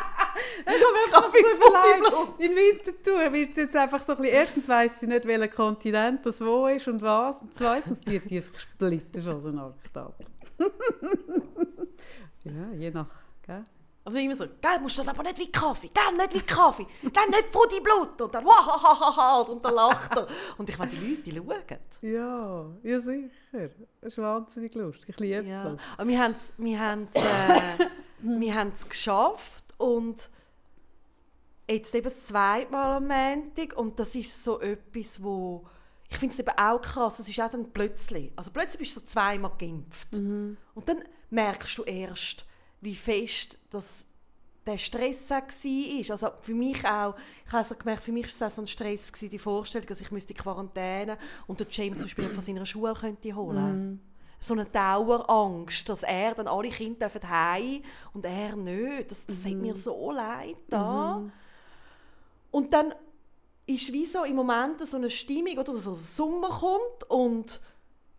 Ich 0.60 0.66
habe 0.66 0.92
mir 0.92 1.04
einfach 1.04 1.22
Kaffee 1.22 1.42
so 2.10 2.34
in 2.38 2.56
Winterthur 2.56 3.32
wird 3.32 3.56
jetzt 3.56 3.76
einfach 3.76 4.00
so 4.00 4.12
ein 4.12 4.18
bisschen, 4.22 4.34
erstens 4.34 4.68
weiss 4.68 5.00
sie 5.00 5.06
nicht, 5.06 5.26
welcher 5.26 5.48
Kontinent 5.48 6.24
das 6.26 6.40
wo 6.40 6.66
ist 6.66 6.88
und 6.88 7.02
was, 7.02 7.42
und 7.42 7.54
zweitens 7.54 8.02
zieht 8.02 8.28
die 8.30 8.40
sich 8.40 8.58
splitterschlossen 8.58 9.58
Akt 9.58 9.96
ab. 9.96 10.14
ja, 12.44 12.72
je 12.76 12.90
nach, 12.90 13.10
gell? 13.42 13.64
Aber 14.04 14.18
immer 14.18 14.34
so, 14.34 14.44
gell, 14.60 14.80
musst 14.80 14.98
du 14.98 15.02
dann 15.02 15.14
aber 15.14 15.22
nicht 15.22 15.38
wie 15.38 15.52
Kaffee, 15.52 15.88
gell, 15.94 16.16
nicht 16.16 16.34
wie 16.34 16.40
Kaffee, 16.40 16.86
gell, 17.02 17.28
nicht 17.30 17.50
von 17.50 17.68
deinem 17.70 17.82
Blut. 17.84 18.20
Und 18.20 18.34
dann, 18.34 18.44
wahahaha, 18.44 19.40
und 19.42 19.64
dann 19.64 19.74
lacht 19.74 20.16
er. 20.16 20.26
Und 20.58 20.68
ich 20.68 20.76
meine, 20.76 20.90
die 20.90 21.08
Leute, 21.10 21.22
die 21.22 21.36
schauen. 21.36 21.78
Ja, 22.02 22.66
ja 22.82 23.00
sicher. 23.00 23.70
Das 24.00 24.14
ist 24.14 24.18
wahnsinnig 24.18 24.74
lustig. 24.74 25.08
Ich 25.10 25.20
liebe 25.20 25.42
Ja. 25.46 25.62
das. 25.70 25.80
Aber 25.96 26.08
wir 26.08 26.20
haben 26.20 26.34
es 26.36 26.52
wir 26.58 26.80
haben's, 26.80 27.14
äh, 27.14 27.86
wir 28.22 28.54
haben's 28.56 28.88
geschafft 28.88 29.64
und 29.78 30.28
jetzt 31.70 31.94
eben 31.94 32.04
das 32.04 32.26
zweite 32.26 32.72
Mal 32.72 32.96
am 32.96 33.06
Montag 33.06 33.76
und 33.76 33.98
das 34.00 34.14
ist 34.16 34.42
so 34.42 34.60
etwas, 34.60 35.22
wo 35.22 35.64
ich 36.10 36.18
finde 36.18 36.34
es 36.34 36.40
eben 36.40 36.58
auch 36.58 36.80
krass, 36.82 37.20
es 37.20 37.28
ist 37.28 37.40
auch 37.40 37.48
dann 37.48 37.72
plötzlich, 37.72 38.32
also 38.36 38.50
plötzlich 38.50 38.80
bist 38.80 38.96
du 38.96 39.00
so 39.00 39.06
zweimal 39.06 39.52
geimpft 39.58 40.08
und 40.14 40.58
dann 40.88 41.02
merkst 41.30 41.78
du 41.78 41.84
erst, 41.84 42.44
wie 42.82 42.94
fest 42.94 43.58
das 43.70 44.04
der 44.66 44.78
Stress 44.78 45.30
war. 45.30 46.10
Also 46.10 46.30
für 46.40 46.54
mich 46.54 46.84
auch, 46.86 47.14
ich 47.46 47.52
habe 47.52 47.74
gemerkt, 47.74 48.02
für 48.04 48.12
mich 48.12 48.26
war 48.26 48.30
es 48.30 48.42
auch 48.42 48.56
so 48.56 48.62
ein 48.62 48.66
Stress, 48.66 49.12
gewesen, 49.12 49.30
die 49.30 49.38
Vorstellung, 49.38 49.86
dass 49.88 50.00
ich 50.00 50.10
müsste 50.10 50.32
in 50.34 50.38
Quarantäne 50.38 51.18
und 51.46 51.58
der 51.58 51.66
James 51.70 51.98
zum 51.98 52.06
Beispiel 52.06 52.28
von 52.28 52.44
seiner 52.44 52.66
Schule 52.66 52.94
könnte 52.94 53.34
holen 53.34 54.00
So 54.38 54.54
eine 54.54 54.64
Dauerangst, 54.66 55.88
dass 55.88 56.02
er 56.02 56.34
dann 56.34 56.48
alle 56.48 56.70
Kinder 56.70 57.08
dürfen 57.08 57.28
heim 57.28 57.82
und 58.12 58.24
er 58.24 58.56
nicht. 58.56 59.10
Das, 59.10 59.26
das 59.26 59.44
hat 59.44 59.52
mir 59.52 59.74
so 59.74 60.12
leid 60.12 60.56
da. 60.68 61.22
Und 62.50 62.72
dann 62.72 62.94
ist 63.66 63.92
wie 63.92 64.06
so 64.06 64.24
im 64.24 64.36
Moment 64.36 64.86
so 64.86 64.96
eine 64.96 65.10
Stimmung, 65.10 65.58
oder 65.58 65.76
so 65.76 65.94
der 65.94 66.04
Sommer 66.04 66.50
kommt 66.50 67.08
und 67.08 67.60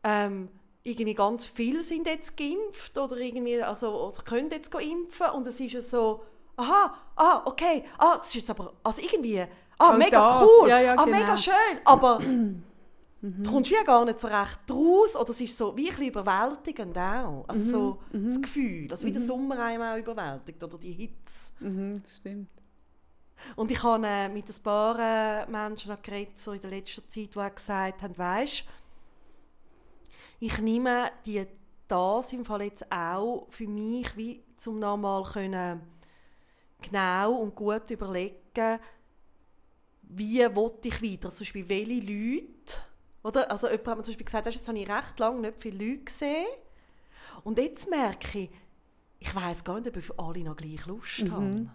ähm, 0.03 0.49
irgendwie 0.83 1.13
ganz 1.13 1.45
viele 1.45 1.83
sind 1.83 2.07
jetzt 2.07 2.35
geimpft 2.35 2.97
oder 2.97 3.17
irgendwie, 3.17 3.61
also 3.61 4.07
oder 4.07 4.21
können 4.23 4.49
jetzt 4.51 4.73
impfen 4.73 5.27
und 5.33 5.47
es 5.47 5.59
ist 5.59 5.73
ja 5.73 5.81
so, 5.81 6.23
aha, 6.57 6.93
ah, 7.15 7.41
okay, 7.45 7.83
ah, 7.97 8.17
das 8.17 8.27
ist 8.27 8.35
jetzt 8.35 8.49
aber, 8.49 8.73
also 8.83 9.01
irgendwie, 9.01 9.39
ah, 9.39 9.47
Auch 9.79 9.97
mega 9.97 10.27
das, 10.27 10.41
cool, 10.41 10.69
ja, 10.69 10.81
ja, 10.81 10.95
ah, 10.97 11.05
genau. 11.05 11.17
mega 11.17 11.37
schön, 11.37 11.53
aber 11.85 12.19
du 13.21 13.49
kommst 13.49 13.71
ja 13.71 13.83
gar 13.83 14.03
nicht 14.03 14.19
so 14.19 14.27
recht 14.27 14.59
raus 14.69 15.15
oder 15.15 15.29
es 15.29 15.39
ist 15.39 15.57
so 15.57 15.75
wie 15.77 15.83
ein 15.83 15.87
bisschen 15.89 16.07
überwältigend 16.07 16.97
auch, 16.97 17.45
also 17.47 17.71
so 17.71 17.99
das 18.11 18.41
Gefühl, 18.41 18.91
also 18.91 19.07
wie 19.07 19.13
der 19.13 19.21
Sommer 19.21 19.59
einem 19.59 19.81
auch 19.83 19.97
überwältigt 19.97 20.61
oder 20.61 20.77
die 20.77 20.91
Hitze. 20.91 21.51
Mhm, 21.61 22.03
das 22.03 22.17
stimmt. 22.17 22.49
Und 23.57 23.71
ich 23.71 23.83
habe 23.83 24.07
äh, 24.07 24.29
mit 24.29 24.47
ein 24.47 24.63
paar 24.63 24.97
äh, 24.99 25.51
Menschen 25.51 25.97
geredet, 26.01 26.39
so 26.39 26.53
in 26.53 26.61
der 26.61 26.69
letzten 26.69 27.09
Zeit, 27.09 27.35
die 27.35 27.39
auch 27.39 27.53
gesagt 27.53 28.01
haben, 28.01 28.17
weisst, 28.17 28.63
ich 30.45 30.57
nehme 30.59 31.09
die, 31.25 31.45
das 31.87 32.33
im 32.33 32.43
Fall 32.43 32.63
jetzt 32.63 32.91
auch 32.91 33.47
für 33.49 33.65
mich, 33.65 34.17
wie 34.17 34.43
zum 34.57 34.77
nochmal 34.77 35.23
können 35.23 35.81
genau 36.81 37.35
und 37.35 37.55
gut 37.55 37.89
überlegen, 37.91 38.79
wie 40.01 40.39
will 40.39 40.71
ich 40.83 41.01
weiter, 41.01 41.25
also 41.27 41.37
zum 41.37 41.43
Beispiel 41.45 41.69
welche 41.69 42.01
Leute, 42.01 42.77
oder? 43.23 43.49
Also 43.49 43.67
jemand 43.69 43.87
hat 43.87 43.97
mir 43.97 44.03
zum 44.03 44.11
Beispiel 44.11 44.25
gesagt, 44.25 44.45
«Weisst, 44.45 44.57
jetzt 44.57 44.67
habe 44.67 44.77
ich 44.79 44.89
recht 44.89 45.19
lange 45.19 45.39
nicht 45.39 45.61
viele 45.61 45.85
Leute 45.91 46.03
gesehen 46.03 46.45
und 47.45 47.57
jetzt 47.57 47.89
merke 47.89 48.39
ich, 48.39 48.49
ich 49.19 49.33
weiß 49.33 49.63
gar 49.63 49.75
nicht, 49.79 49.87
ob 49.87 49.95
ich 49.95 50.05
für 50.05 50.19
alle 50.19 50.43
noch 50.43 50.57
gleich 50.57 50.85
Lust 50.85 51.23
habe. 51.31 51.69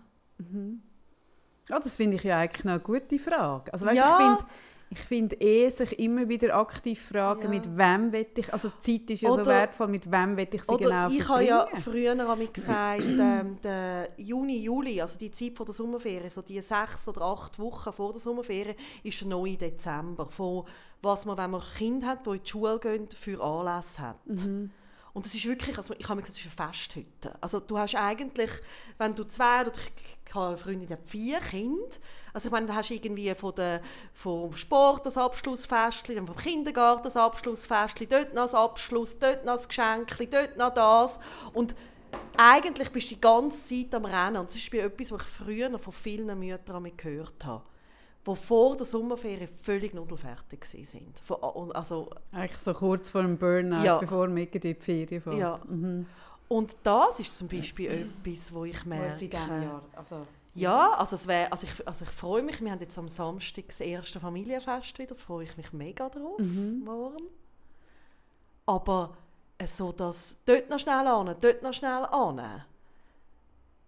Ja, 1.71 1.79
das 1.81 1.97
finde 1.97 2.17
ich 2.17 2.23
ja 2.25 2.39
eigentlich 2.41 2.65
noch 2.65 2.73
eine 2.73 2.81
gute 2.83 3.19
Frage. 3.19 3.73
Also, 3.73 3.87
weißt, 3.87 3.97
Ja. 3.97 4.11
ich 4.11 4.27
finde 4.27 4.53
ich 4.91 4.99
find 5.01 5.43
eh 5.43 5.69
sich 5.69 5.99
immer 5.99 6.29
wieder 6.29 6.55
aktiv 6.57 7.01
fragen, 7.01 7.43
Ja. 7.43 7.49
mit 7.49 7.77
wem 7.77 8.13
will 8.13 8.27
ich, 8.37 8.53
also 8.53 8.71
Zeit 8.79 9.11
ist 9.11 9.21
ja 9.21 9.29
so 9.31 9.35
Oder- 9.41 9.47
wertvoll, 9.47 9.89
mit 9.89 10.11
wem 10.11 10.37
will 10.37 10.49
ich 10.51 10.63
sie 10.63 10.73
Oder 10.73 10.85
genau 10.85 11.09
ich 11.09 11.29
habe 11.29 11.45
ja 11.45 11.67
verbringen? 11.67 11.83
früher 12.19 12.39
ich 12.41 12.53
gesagt, 12.53 13.03
ähm, 13.05 13.57
der 13.63 14.09
Juni, 14.17 14.59
Juli, 14.59 15.01
also 15.01 15.19
die 15.19 15.31
Zeit 15.31 15.57
vor 15.57 15.67
der 15.67 15.75
Sommerferien, 15.75 16.31
so 16.31 16.41
die 16.43 16.61
sechs 16.61 17.07
oder 17.09 17.23
acht 17.23 17.59
Wochen 17.59 17.93
vor 17.93 18.13
der 18.13 18.21
Sommerferien, 18.21 18.77
ist 19.03 19.21
der 19.21 19.29
neue 19.29 19.57
Dezember. 19.57 20.27
Von 20.31 20.65
was 21.03 21.27
man, 21.27 21.37
wenn 21.39 21.51
man 21.51 21.63
Kinder 21.77 22.07
hat, 22.09 22.27
die 22.27 22.31
in 22.31 22.43
die 22.43 22.49
Schule 22.49 22.79
gehen, 22.81 23.09
für 23.15 23.43
Anlässe 23.43 24.03
hat. 24.03 24.27
Mhm. 24.27 24.71
Und 25.19 25.27
es 25.27 25.35
ist 25.35 25.47
wirklich, 25.47 25.77
also 25.77 25.95
ich 25.99 26.09
habe 26.09 26.15
mir 26.15 26.23
gesagt, 26.23 26.39
es 26.39 26.47
ist 26.47 26.61
eine 26.61 26.71
Festhütte. 26.71 27.37
Also 27.41 27.59
du 27.59 27.77
hast 27.77 27.97
eigentlich, 27.97 28.53
wenn 28.99 29.17
du 29.17 29.25
zwei 29.25 29.63
oder 29.63 29.73
ich, 29.73 30.33
habe 30.33 30.47
eine 30.47 30.57
Freundin, 30.57 30.87
die 30.87 30.93
hat 30.93 31.09
vier 31.09 31.41
Kinder. 31.41 31.97
Also 32.33 32.47
ich 32.47 32.53
meine, 32.53 32.69
da 32.69 32.77
hast 32.77 32.91
du 32.91 32.95
irgendwie 32.95 33.35
von 33.35 33.53
der, 33.57 33.81
vom 34.15 34.55
Sport 34.55 35.07
das 35.07 35.19
Abschlussfestchen, 35.19 36.15
dann 36.15 36.29
vom 36.29 36.37
Kindergarten 36.37 37.03
das 37.03 37.17
Abschlussfestchen, 37.17 38.09
dort 38.09 38.33
noch 38.33 38.43
das 38.43 38.55
Abschluss, 38.55 39.19
dort 39.19 39.45
noch 39.45 39.55
das 39.55 39.67
Geschenk, 39.67 40.17
dort 40.31 40.57
noch 40.57 40.73
das. 40.73 41.19
Und 41.53 41.75
eigentlich 42.37 42.91
bist 42.91 43.11
du 43.11 43.17
die 43.17 43.21
ganze 43.21 43.65
Zeit 43.65 43.93
am 43.97 44.05
Rennen. 44.05 44.37
Und 44.37 44.51
das 44.51 44.55
ist 44.55 44.73
etwas, 44.73 45.11
was 45.11 45.23
ich 45.23 45.27
früher 45.27 45.69
noch 45.69 45.81
von 45.81 45.93
vielen 45.93 46.39
Müttern 46.39 46.97
gehört 46.97 47.45
habe, 47.45 47.65
die 48.29 48.37
vor 48.37 48.77
der 48.77 48.87
Sommerferien 48.87 49.49
völlig 49.63 49.95
nudelfertig 49.95 50.65
sind. 50.65 51.23
Also 51.75 52.11
Eigentlich 52.33 52.59
so 52.59 52.73
kurz 52.75 53.11
vor 53.11 53.23
dem 53.23 53.37
Burnout, 53.39 53.85
Ja. 53.85 53.99
bevor 53.99 54.29
man 54.29 54.39
in 54.39 54.61
die 54.61 54.75
Ferien 54.75 55.21
fährt. 55.21 55.37
Ja. 55.39 55.61
Und 56.49 56.77
das 56.83 57.21
ist 57.21 57.37
zum 57.37 57.49
Beispiel 57.49 58.11
etwas, 58.25 58.53
wo 58.55 58.65
ich 58.65 58.85
merke... 58.87 59.25
in 59.25 59.31
diesem 59.31 59.63
Jahr, 59.63 59.83
also 59.97 60.27
ja, 60.55 60.93
also, 60.95 61.15
es 61.15 61.27
wär, 61.29 61.53
also, 61.53 61.67
ich, 61.67 61.87
also 61.87 62.05
ich 62.05 62.11
freue 62.11 62.43
mich, 62.43 62.61
wir 62.61 62.73
haben 62.73 62.81
jetzt 62.81 62.99
am 62.99 63.09
Samstag 63.09 63.65
das 63.69 63.79
erste 63.81 64.19
Familienfest 64.19 64.99
wieder, 64.99 65.11
das 65.11 65.23
freue 65.23 65.45
ich 65.45 65.57
mich 65.57 65.73
mega 65.73 66.09
drauf, 66.09 66.39
Mhm. 66.39 66.83
morgen. 66.85 67.23
Aber 68.67 69.17
äh, 69.59 69.67
so 69.67 69.93
das 69.93 70.39
dort 70.47 70.69
noch 70.69 70.79
schnell 70.79 71.07
an, 71.07 71.35
dort 71.41 71.63
noch 71.63 71.73
schnell 71.73 72.05
an. 72.07 72.63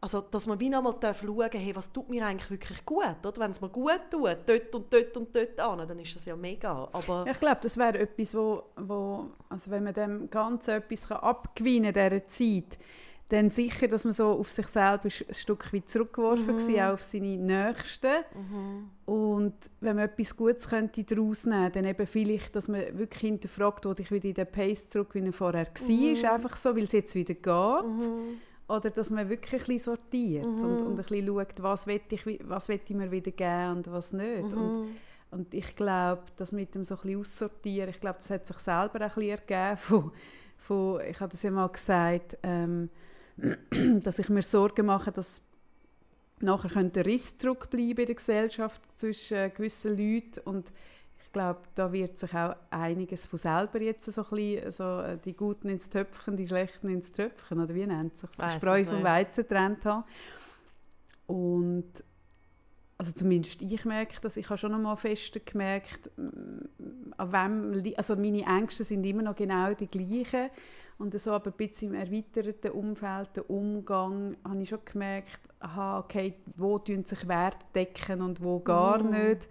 Also, 0.03 0.23
dass 0.23 0.47
man 0.47 0.59
wie 0.59 0.71
noch 0.71 0.81
mal 0.83 0.95
schauen 1.15 1.51
hey, 1.53 1.77
was 1.77 1.93
tut 1.93 2.09
mir 2.09 2.25
eigentlich 2.27 2.51
wirklich 2.51 2.85
gut, 2.87 3.05
oder? 3.27 3.37
Wenn 3.39 3.51
es 3.51 3.61
mir 3.61 3.69
gut 3.69 4.01
tut, 4.11 4.39
dort 4.47 4.75
und 4.75 4.91
dort 4.93 5.17
und 5.19 5.37
dort 5.37 5.61
an, 5.61 5.87
dann 5.87 5.99
ist 5.99 6.17
das 6.17 6.25
ja 6.25 6.35
mega. 6.37 6.89
Aber 6.93 7.27
Ich 7.31 7.39
glaube, 7.39 7.59
das 7.63 7.77
wäre 7.77 7.99
etwas, 7.99 8.35
wo, 8.35 8.63
wo, 8.77 9.27
also 9.51 9.71
wenn 9.71 9.85
man 9.85 9.93
dem 9.93 10.31
Ganzen 10.31 10.71
etwas 10.71 11.11
abgewinnen 11.13 11.93
kann, 11.93 12.09
dieser 12.11 12.25
Zeit, 12.25 12.79
dann 13.29 13.51
sicher, 13.51 13.87
dass 13.89 14.05
man 14.05 14.13
so 14.15 14.31
auf 14.33 14.51
sich 14.51 14.67
selber 14.67 15.05
ein 15.05 15.35
Stück 15.35 15.73
weit 15.73 15.89
zurückgeworfen 15.89 16.55
Mhm. 16.57 16.75
war, 16.77 16.89
auch 16.89 16.95
auf 16.95 17.03
seine 17.03 17.37
Nächsten. 17.37 18.25
Und 19.07 19.55
wenn 19.81 19.97
man 19.97 20.07
etwas 20.07 20.37
Gutes 20.37 20.69
könnte 20.69 21.05
daraus 21.05 21.45
nehmen 21.47 21.71
dann 21.73 21.85
eben 21.85 22.07
vielleicht, 22.07 22.57
dass 22.57 22.69
man 22.69 22.99
wirklich 22.99 23.21
hinterfragt, 23.21 23.85
wo 23.85 23.95
ich 23.99 24.11
wieder 24.11 24.29
in 24.29 24.35
den 24.35 24.51
Pace 24.51 24.89
zurück, 24.89 25.11
wie 25.15 25.21
er 25.25 25.33
vorher 25.33 25.67
Mhm. 25.67 26.23
war, 26.23 26.33
einfach 26.33 26.57
so, 26.57 26.75
weil 26.75 26.85
es 26.85 26.93
jetzt 26.93 27.15
wieder 27.15 27.35
geht. 27.35 28.11
Oder 28.71 28.91
dass 28.91 29.11
man 29.11 29.29
wirklich 29.29 29.63
ein 29.63 29.67
bisschen 29.67 29.97
sortiert 29.97 30.47
Mhm. 30.47 30.63
und, 30.63 30.83
und 30.83 30.91
ein 30.91 30.95
bisschen 30.97 31.27
schaut, 31.27 31.63
was 31.63 31.87
will 31.87 32.01
ich, 32.11 32.41
was 32.45 32.69
will 32.69 32.81
ich 32.85 32.95
mir 32.95 33.11
wieder 33.11 33.31
geben 33.33 33.77
und 33.77 33.91
was 33.91 34.13
nicht. 34.13 34.55
Mhm. 34.55 34.59
Und, 34.59 34.89
und 35.33 35.55
ich 35.55 35.75
glaube, 35.75 36.23
das 36.37 36.53
mit 36.53 36.75
dem 36.75 36.85
so 36.85 36.95
ein 36.95 37.01
bisschen 37.03 37.21
aussortieren, 37.21 37.91
ich 37.91 38.01
glaube, 38.01 38.19
das 38.19 38.31
hat 38.31 38.47
sich 38.47 38.59
selber 38.59 38.99
auch 39.07 39.17
ein 39.17 39.23
bisschen 39.27 39.39
ergeben 39.47 39.77
von, 39.79 40.13
von 40.59 41.01
ich 41.09 41.19
habe 41.21 41.31
das 41.31 41.43
ja 41.43 41.51
mal 41.51 41.69
gesagt, 41.69 42.39
ähm, 42.43 42.91
dass 44.03 44.19
ich 44.19 44.29
mir 44.29 44.43
Sorgen 44.43 44.87
mache, 44.87 45.11
dass 45.11 45.43
nachher 46.41 46.71
könnte 46.71 47.01
ein 47.01 47.07
Riss 47.07 47.37
zurückbleiben 47.39 47.99
in 47.99 48.07
der 48.07 48.15
Gesellschaft 48.15 48.81
zwischen 48.99 49.53
gewissen 49.55 49.97
Leuten 49.97 50.41
und 50.45 50.73
ich 51.31 51.33
glaube, 51.33 51.61
da 51.77 51.93
wird 51.93 52.19
sich 52.19 52.35
auch 52.35 52.57
einiges 52.71 53.29
von 53.29 53.39
selber 53.39 53.81
jetzt 53.81 54.05
so 54.05 54.21
ein 54.21 54.29
bisschen, 54.31 54.73
so, 54.73 55.01
äh, 55.01 55.17
die 55.17 55.33
Guten 55.33 55.69
ins 55.69 55.89
Töpfchen, 55.89 56.37
die 56.37 56.49
Schlechten 56.49 56.89
ins 56.89 57.13
Tröpfchen, 57.13 57.61
oder 57.61 57.73
wie 57.73 57.87
nennt 57.87 58.17
sich 58.17 58.31
das? 58.37 58.55
Spreu 58.55 58.85
vom. 58.85 59.05
Weizen 59.05 59.45
getrennt 59.45 59.85
haben. 59.87 60.03
Und 61.29 62.03
also 62.99 63.13
zumindest 63.13 63.63
ich 63.63 63.85
merke 63.85 64.17
das, 64.21 64.37
ich 64.37 64.47
habe 64.51 64.59
schon 64.59 64.73
noch 64.73 64.81
mal 64.81 64.97
fester 64.97 65.39
gemerkt, 65.39 66.11
mm, 66.17 67.13
an 67.17 67.33
wem, 67.33 67.95
also 67.97 68.17
meine 68.17 68.43
Ängste 68.43 68.83
sind 68.83 69.07
immer 69.07 69.23
noch 69.23 69.37
genau 69.37 69.73
die 69.73 69.87
gleichen 69.87 70.51
und 70.99 71.19
so 71.19 71.31
aber 71.31 71.53
ein 71.53 71.57
bisschen 71.57 71.95
im 71.95 72.01
erweiterten 72.01 72.73
Umfeld, 72.73 73.37
der 73.37 73.49
Umgang, 73.49 74.37
habe 74.43 74.63
ich 74.63 74.69
schon 74.69 74.85
gemerkt, 74.85 75.39
aha, 75.61 76.01
okay, 76.01 76.35
wo 76.57 76.81
tun 76.81 77.05
sich 77.05 77.29
Werte 77.29 77.65
decken 77.73 78.21
und 78.21 78.43
wo 78.43 78.59
gar 78.59 79.01
nicht 79.01 79.49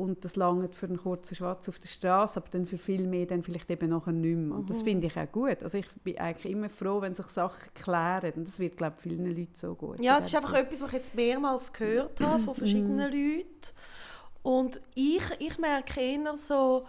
und 0.00 0.24
das 0.24 0.36
langt 0.36 0.74
für 0.74 0.86
einen 0.86 0.96
kurzen 0.96 1.34
Schwatz 1.34 1.68
auf 1.68 1.78
der 1.78 1.88
Straße, 1.88 2.40
aber 2.40 2.48
dann 2.50 2.66
für 2.66 2.78
viel 2.78 3.06
mehr 3.06 3.26
dann 3.26 3.42
vielleicht 3.42 3.70
eben 3.70 3.90
nachher 3.90 4.12
nicht 4.12 4.34
mehr. 4.34 4.56
Und 4.56 4.70
das 4.70 4.80
finde 4.80 5.08
ich 5.08 5.16
auch 5.18 5.30
gut. 5.30 5.62
Also 5.62 5.76
ich 5.76 5.86
bin 6.02 6.16
eigentlich 6.18 6.50
immer 6.50 6.70
froh, 6.70 7.02
wenn 7.02 7.14
sich 7.14 7.26
Sachen 7.28 7.74
klären 7.74 8.32
und 8.34 8.48
das 8.48 8.58
wird, 8.58 8.78
glaube 8.78 8.96
ich, 8.96 9.02
vielen 9.02 9.26
Leuten 9.26 9.54
so 9.54 9.74
gut. 9.74 10.02
Ja, 10.02 10.18
es 10.18 10.28
ist 10.28 10.34
einfach 10.34 10.52
Zeit. 10.52 10.64
etwas, 10.66 10.80
was 10.80 10.88
ich 10.88 10.94
jetzt 10.94 11.14
mehrmals 11.14 11.70
gehört 11.70 12.18
habe 12.22 12.42
von 12.42 12.54
verschiedenen 12.56 13.12
Leuten. 13.12 13.74
Und 14.42 14.80
ich, 14.94 15.22
ich 15.38 15.58
merke 15.58 16.00
eher 16.00 16.34
so, 16.38 16.86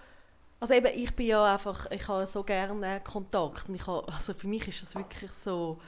also 0.61 0.73
eben, 0.73 0.91
ich 0.95 1.13
bin 1.13 1.27
ja 1.27 1.53
einfach, 1.53 1.91
ich 1.91 2.07
habe 2.07 2.25
so 2.27 2.43
gerne 2.43 3.01
Kontakt. 3.01 3.67
Und 3.67 3.75
ich 3.75 3.85
habe, 3.85 4.07
also 4.07 4.33
für 4.33 4.47
mich 4.47 4.65
ist 4.69 4.83
das 4.83 4.95
wirklich 4.95 5.31
so, 5.31 5.79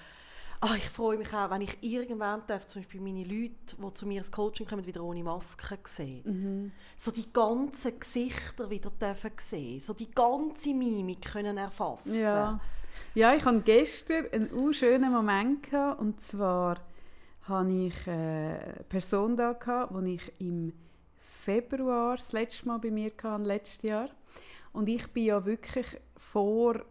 ah, 0.64 0.76
ich 0.76 0.90
freue 0.90 1.18
mich 1.18 1.34
auch, 1.34 1.50
wenn 1.50 1.62
ich 1.62 1.78
irgendwann 1.82 2.42
darf, 2.48 2.66
zum 2.68 2.82
Beispiel 2.82 3.02
meine 3.02 3.24
Leute, 3.24 3.76
die 3.78 3.94
zu 3.94 4.06
mir 4.06 4.20
ins 4.20 4.32
Coaching 4.32 4.66
kommen, 4.66 4.86
wieder 4.86 5.04
ohne 5.04 5.24
Maske 5.24 5.78
sehen. 5.86 6.72
So 6.98 7.12
die 7.12 7.32
ganzen 7.32 8.00
Gesichter 8.00 8.70
wieder 8.70 8.90
dürfen 8.90 9.32
sehen, 9.38 9.82
so 9.82 9.94
die 9.94 10.10
ganze 10.12 10.74
Mimik 10.74 11.22
können 11.34 11.58
erfassen. 11.58 12.18
Ja. 12.18 12.60
ja, 13.14 13.34
ich 13.36 13.44
hatte 13.44 13.62
gestern 13.62 14.28
einen 14.32 14.74
schönen 14.74 15.12
Moment 15.12 15.70
gehabt, 15.70 16.00
und 16.00 16.22
zwar 16.22 16.78
hatte 17.42 17.72
ich 17.72 18.08
äh, 18.08 18.12
eine 18.12 18.86
Person 18.88 19.36
da 19.36 19.52
gehabt, 19.52 19.94
die 19.98 20.16
ich 20.16 20.34
im 20.40 20.72
Februar 21.20 22.16
das 22.16 22.32
letzte 22.32 22.68
Mal 22.68 22.80
bei 22.80 22.90
mir 22.90 23.12
hatte, 23.22 23.44
letztes 23.44 23.82
Jahr. 23.82 24.10
Und 24.72 24.88
ich 24.88 25.08
bin 25.08 25.26
ja 25.26 25.46
wirklich 25.46 25.88
vor, 26.16 26.86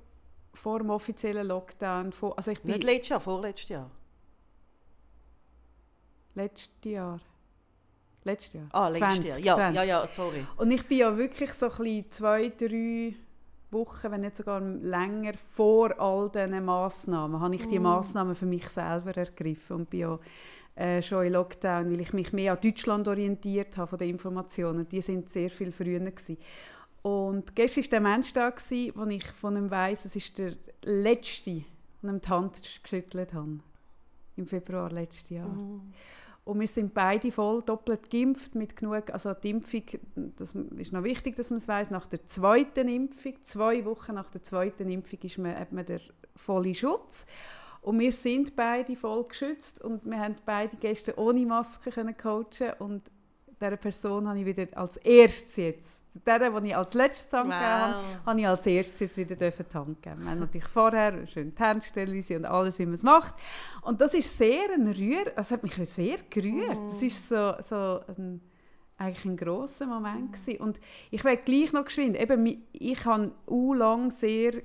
vor 0.54 0.78
dem 0.78 0.90
offiziellen 0.90 1.46
Lockdown, 1.46 2.12
vor, 2.12 2.36
also 2.36 2.50
ich 2.50 2.60
bin 2.60 2.72
Nicht 2.72 2.84
letztes 2.84 3.08
Jahr, 3.10 3.20
vorletztes 3.20 3.68
Jahr. 3.68 3.90
letztes 6.34 6.70
Jahr, 6.84 7.20
letztes 8.24 8.52
Jahr, 8.54 8.68
Ah, 8.72 8.88
letztes 8.88 9.14
20, 9.14 9.28
Jahr. 9.28 9.38
Ja, 9.38 9.54
20. 9.54 9.76
ja, 9.76 9.84
ja, 9.84 10.06
sorry. 10.06 10.46
Und 10.56 10.70
ich 10.70 10.86
bin 10.86 10.98
ja 10.98 11.16
wirklich 11.16 11.52
so 11.52 11.66
ein 11.66 12.04
zwei, 12.10 12.48
drei 12.50 13.14
Wochen, 13.70 14.10
wenn 14.10 14.20
nicht 14.20 14.36
sogar 14.36 14.60
länger, 14.60 15.32
vor 15.36 15.98
all 15.98 16.28
diesen 16.30 16.64
Massnahmen, 16.64 17.40
habe 17.40 17.54
ich 17.54 17.66
die 17.66 17.78
Massnahmen 17.78 18.34
für 18.34 18.46
mich 18.46 18.68
selber 18.68 19.16
ergriffen 19.16 19.76
und 19.76 19.90
bin 19.90 20.00
ja 20.00 20.18
äh, 20.74 21.02
schon 21.02 21.26
in 21.26 21.32
Lockdown, 21.32 21.90
weil 21.90 22.00
ich 22.00 22.12
mich 22.12 22.32
mehr 22.32 22.52
an 22.52 22.58
Deutschland 22.62 23.08
orientiert 23.08 23.76
habe 23.76 23.88
von 23.88 23.98
den 23.98 24.10
Informationen. 24.10 24.86
Die 24.88 25.00
sind 25.00 25.30
sehr 25.30 25.50
viel 25.50 25.72
früher 25.72 26.00
gewesen. 26.00 26.38
Und 27.02 27.56
gestern 27.56 27.82
war 27.82 27.90
der 27.90 28.00
Mensch 28.00 28.32
da, 28.32 28.50
gewesen, 28.50 28.92
wo 28.94 29.04
ich 29.06 29.26
von 29.26 29.56
ihm 29.56 29.70
weiss, 29.70 30.04
es 30.04 30.16
ist 30.16 30.38
der 30.38 30.54
letzte, 30.84 31.64
von 32.00 32.10
ihm 32.10 32.20
die 32.20 32.28
Hand 32.28 32.62
geschüttelt 32.82 33.34
habe. 33.34 33.58
Im 34.36 34.46
Februar 34.46 34.90
letztes 34.90 35.28
Jahr. 35.30 35.50
Und 36.44 36.58
wir 36.58 36.66
sind 36.66 36.92
beide 36.92 37.30
voll 37.30 37.62
doppelt 37.62 38.10
geimpft 38.10 38.56
mit 38.56 38.74
genug, 38.74 39.10
also 39.12 39.32
die 39.32 39.50
Impfung, 39.50 39.82
das 40.36 40.54
ist 40.54 40.92
noch 40.92 41.04
wichtig, 41.04 41.36
dass 41.36 41.50
man 41.50 41.58
es 41.58 41.68
weiß, 41.68 41.90
nach 41.90 42.06
der 42.06 42.24
zweiten 42.24 42.88
Impfung, 42.88 43.34
zwei 43.42 43.84
Wochen 43.84 44.14
nach 44.14 44.30
der 44.30 44.42
zweiten 44.42 44.88
Impfung 44.90 45.20
ist 45.22 45.38
man, 45.38 45.56
hat 45.56 45.70
man 45.70 45.86
den 45.86 46.00
vollen 46.34 46.74
Schutz. 46.74 47.26
Und 47.80 47.98
wir 48.00 48.10
sind 48.10 48.56
beide 48.56 48.96
voll 48.96 49.24
geschützt 49.24 49.82
und 49.82 50.04
wir 50.04 50.18
haben 50.18 50.36
beide 50.44 50.76
gestern 50.76 51.16
ohne 51.16 51.46
Maske 51.46 51.90
können 51.90 52.16
coachen 52.16 52.72
und 52.78 53.02
dieser 53.62 53.76
Person 53.76 54.28
habe 54.28 54.38
ich 54.38 54.44
wieder 54.46 54.66
als 54.76 54.96
erstes 54.98 55.56
jetzt, 55.56 56.04
der, 56.26 56.50
die 56.50 56.68
ich 56.68 56.76
als 56.76 56.94
letztes 56.94 57.30
die 57.30 57.36
Hand 57.36 57.50
Wow. 57.50 57.54
gegeben 57.54 57.70
habe, 57.70 58.26
habe 58.26 58.40
ich 58.40 58.46
als 58.48 58.66
erstes 58.66 59.00
jetzt 59.00 59.16
wieder 59.16 59.36
dürfen 59.36 59.66
die 59.70 59.74
Hand 59.74 60.02
geben. 60.02 60.22
Wir 60.22 60.30
haben 60.30 60.40
natürlich 60.40 60.68
vorher 60.68 61.26
schön 61.26 61.54
die 61.54 61.62
Handstellung 61.62 62.22
und 62.36 62.44
alles, 62.44 62.78
wie 62.78 62.86
man 62.86 62.94
es 62.94 63.02
macht. 63.02 63.34
Und 63.82 64.00
das 64.00 64.14
ist 64.14 64.36
sehr 64.36 64.72
ein 64.74 64.88
Rühr, 64.88 65.24
das 65.36 65.50
hat 65.52 65.62
mich 65.62 65.74
sehr 65.88 66.18
gerührt. 66.28 66.78
Das 66.86 67.02
ist 67.02 67.28
so, 67.28 67.54
so 67.60 68.00
ein, 68.16 68.40
eigentlich 68.98 69.24
ein 69.24 69.36
grosser 69.36 69.86
Moment 69.86 70.32
gewesen. 70.32 70.60
Und 70.60 70.80
ich 71.10 71.24
werde 71.24 71.42
gleich 71.42 71.72
noch 71.72 71.84
geschwind, 71.84 72.20
eben, 72.20 72.64
ich 72.72 73.04
habe 73.04 73.32
u 73.46 73.74
lang 73.74 74.10
sehr 74.10 74.62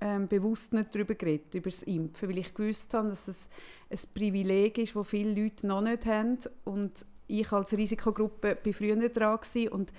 ähm, 0.00 0.28
bewusst 0.28 0.72
nicht 0.72 0.94
darüber 0.94 1.14
geredet, 1.14 1.54
über 1.54 1.70
das 1.70 1.82
Impfen, 1.84 2.28
weil 2.28 2.38
ich 2.38 2.54
gewusst 2.54 2.92
habe, 2.94 3.08
dass 3.08 3.28
es 3.28 3.48
ein 3.90 3.98
Privileg 4.14 4.78
ist, 4.78 4.94
das 4.94 5.08
viele 5.08 5.40
Leute 5.42 5.66
noch 5.66 5.80
nicht 5.80 6.04
haben 6.06 6.38
und 6.64 7.06
ich 7.28 7.52
als 7.52 7.76
Risikogruppe 7.76 8.56
bin 8.56 8.74
früher 8.74 9.08
dran 9.08 9.38
gewesen. 9.40 9.68
und 9.68 9.92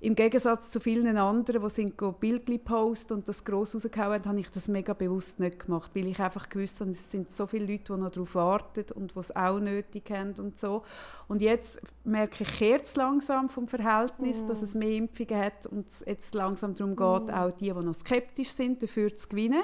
im 0.00 0.14
Gegensatz 0.14 0.70
zu 0.70 0.78
vielen 0.78 1.16
anderen, 1.16 1.62
die 1.62 1.70
sind 1.70 1.96
Bildchen 2.20 2.62
posten 2.62 3.14
und 3.14 3.28
das 3.28 3.44
gross 3.44 3.74
rausgehauen 3.74 4.12
haben, 4.12 4.28
habe 4.28 4.40
ich 4.40 4.50
das 4.50 4.68
mega 4.68 4.92
bewusst 4.92 5.40
nicht 5.40 5.64
gemacht, 5.64 5.90
weil 5.94 6.06
ich 6.06 6.20
einfach 6.20 6.50
gewusst 6.50 6.80
habe, 6.80 6.90
es 6.90 7.10
sind 7.10 7.30
so 7.30 7.46
viele 7.46 7.72
Leute, 7.72 7.94
die 7.94 8.00
noch 8.00 8.10
darauf 8.10 8.34
warten 8.34 8.84
und 8.94 9.14
die 9.14 9.18
es 9.18 9.34
auch 9.34 9.58
nötig 9.58 10.10
haben 10.10 10.34
und 10.38 10.58
so. 10.58 10.82
Und 11.28 11.40
jetzt 11.40 11.80
merke 12.04 12.44
ich, 12.44 12.58
kehrt 12.58 12.94
langsam 12.96 13.48
vom 13.48 13.66
Verhältnis, 13.66 14.44
dass 14.44 14.60
es 14.60 14.74
mehr 14.74 14.92
Impfungen 14.92 15.40
hat 15.40 15.64
und 15.66 15.88
es 15.88 16.04
jetzt 16.06 16.34
langsam 16.34 16.74
darum 16.74 16.94
geht, 16.94 17.34
auch 17.34 17.50
die, 17.52 17.72
die 17.72 17.72
noch 17.72 17.94
skeptisch 17.94 18.50
sind, 18.50 18.82
dafür 18.82 19.14
zu 19.14 19.28
gewinnen. 19.28 19.62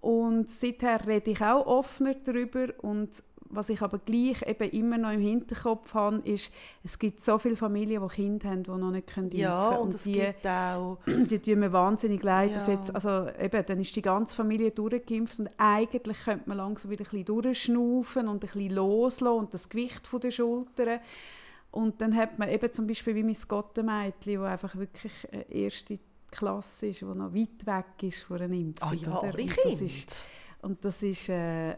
Und 0.00 0.50
seither 0.50 1.04
rede 1.04 1.32
ich 1.32 1.42
auch 1.42 1.66
offener 1.66 2.14
darüber 2.14 2.68
und 2.78 3.24
was 3.50 3.68
ich 3.70 3.80
aber 3.82 3.98
gleich 3.98 4.42
eben 4.46 4.70
immer 4.70 4.98
noch 4.98 5.10
im 5.10 5.20
Hinterkopf 5.20 5.94
habe, 5.94 6.18
ist, 6.24 6.50
es 6.82 6.98
gibt 6.98 7.20
so 7.20 7.38
viele 7.38 7.56
Familien, 7.56 8.02
die 8.02 8.08
Kinder 8.14 8.50
haben, 8.50 8.62
die 8.62 8.70
noch 8.70 8.90
nicht 8.90 9.06
können 9.06 9.26
impfen 9.26 9.40
Ja, 9.40 9.68
können. 9.70 9.80
und 9.82 9.94
es 9.94 10.02
die, 10.02 10.12
gibt 10.12 10.46
auch... 10.46 10.98
die 11.06 11.38
tun 11.38 11.58
mir 11.60 11.72
wahnsinnig 11.72 12.22
leid, 12.22 12.54
dass 12.54 12.66
Ja. 12.66 12.74
jetzt, 12.74 12.94
also 12.94 13.26
eben, 13.40 13.64
dann 13.66 13.80
ist 13.80 13.94
die 13.96 14.02
ganze 14.02 14.36
Familie 14.36 14.70
durchgeimpft 14.70 15.38
und 15.40 15.50
eigentlich 15.56 16.24
könnte 16.24 16.48
man 16.48 16.58
langsam 16.58 16.90
wieder 16.90 17.04
ein 17.04 17.10
bisschen 17.10 17.24
durchschnaufen 17.24 18.28
und 18.28 18.36
ein 18.36 18.40
bisschen 18.40 18.70
loslassen 18.70 19.38
und 19.38 19.54
das 19.54 19.68
Gewicht 19.68 20.06
von 20.06 20.20
den 20.20 20.32
Schultern. 20.32 21.00
Und 21.70 22.00
dann 22.00 22.16
hat 22.16 22.38
man 22.38 22.48
eben 22.48 22.72
zum 22.72 22.86
Beispiel 22.86 23.14
wie 23.14 23.22
mein 23.22 23.36
Gottemädchen, 23.46 24.40
das 24.40 24.50
einfach 24.50 24.76
wirklich 24.76 25.12
eine 25.32 25.50
erste 25.50 25.98
Klasse 26.30 26.88
ist, 26.88 27.00
die 27.00 27.04
noch 27.06 27.34
weit 27.34 27.66
weg 27.66 28.02
ist 28.02 28.22
von 28.22 28.40
einer 28.40 28.54
Impfung. 28.54 28.88
Ah 28.88 28.94
ja, 28.94 29.18
oder? 29.18 29.34
alle 29.34 29.42
Und 29.42 29.56
das 29.64 29.80
ist, 29.82 30.24
und 30.62 30.84
das 30.84 31.02
ist, 31.02 31.28
äh, 31.28 31.76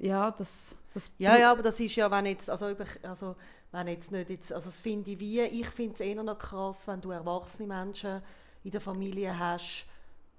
ja, 0.00 0.30
das, 0.30 0.76
das 0.94 1.10
Ja, 1.18 1.36
ja, 1.36 1.50
aber 1.50 1.62
das 1.62 1.78
ist 1.80 1.94
ja, 1.96 2.10
wenn 2.10 2.26
jetzt, 2.26 2.48
also, 2.50 2.66
also 3.02 3.36
wenn 3.72 3.88
jetzt 3.88 4.12
nicht 4.12 4.30
jetzt, 4.30 4.52
also 4.52 4.66
das 4.66 4.80
finde 4.80 5.10
ich 5.12 5.20
wie, 5.20 5.40
ich 5.40 5.68
finde 5.68 5.94
es 5.94 6.00
eher 6.00 6.22
noch 6.22 6.38
krass, 6.38 6.86
wenn 6.88 7.00
du 7.00 7.10
erwachsene 7.10 7.66
Menschen 7.68 8.22
in 8.64 8.70
der 8.70 8.80
Familie 8.80 9.36
hast, 9.38 9.86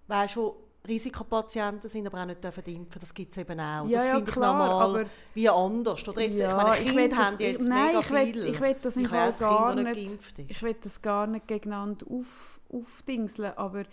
weißt 0.08 0.36
du, 0.36 0.56
Risikopatienten 0.86 1.90
sind, 1.90 2.06
aber 2.08 2.22
auch 2.22 2.26
nicht 2.26 2.44
dürfen 2.44 2.64
impfen. 2.66 3.00
Das 3.00 3.14
gibt 3.14 3.32
es 3.32 3.38
eben 3.38 3.58
auch. 3.58 3.88
Ja, 3.88 4.00
das 4.00 4.08
ja, 4.08 4.16
finde 4.16 4.32
ich 4.32 4.38
aber- 4.38 5.06
wie 5.34 5.50
anders. 5.50 6.06
Oder 6.10 6.22
jetzt, 6.22 6.40
Ja, 6.40 6.74
ich 6.76 6.86
meine, 6.94 7.08
Kinder 7.08 7.16
das- 7.18 7.26
haben 7.32 7.40
jetzt 7.40 7.68
nein, 7.70 7.86
mega 7.88 8.00
ich 8.02 8.10
will- 8.12 8.34
viel. 8.34 8.46
ich 8.48 8.62
will 8.62 8.76
das 8.82 8.98
ich 8.98 9.12
weiss, 9.12 9.40
gar 9.40 9.74
Kinder, 9.76 9.94
nicht- 9.94 10.14
ist. 10.14 10.34
Ich 10.50 10.62
will 10.62 10.76
das 10.82 11.02
gar 11.02 11.26
nicht 11.28 11.48
gegeneinander 11.48 12.06
auf, 12.10 12.60
aufdingseln, 12.70 13.54
aber 13.56 13.84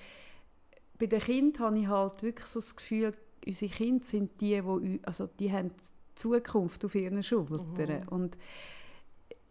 bei 0.98 1.06
den 1.06 1.20
Kindern 1.20 1.64
habe 1.66 1.78
ich 1.78 1.86
halt 1.86 2.22
wirklich 2.24 2.46
so 2.46 2.58
das 2.58 2.74
Gefühl, 2.74 3.14
unsere 3.46 3.72
Kinder 3.72 4.04
sind 4.04 4.40
die, 4.40 4.60
die, 4.60 5.00
also 5.04 5.26
die 5.26 5.52
haben 5.52 5.70
die 5.70 6.14
Zukunft 6.14 6.84
auf 6.84 6.94
ihren 6.94 7.22
Schultern. 7.22 8.06
Und 8.08 8.36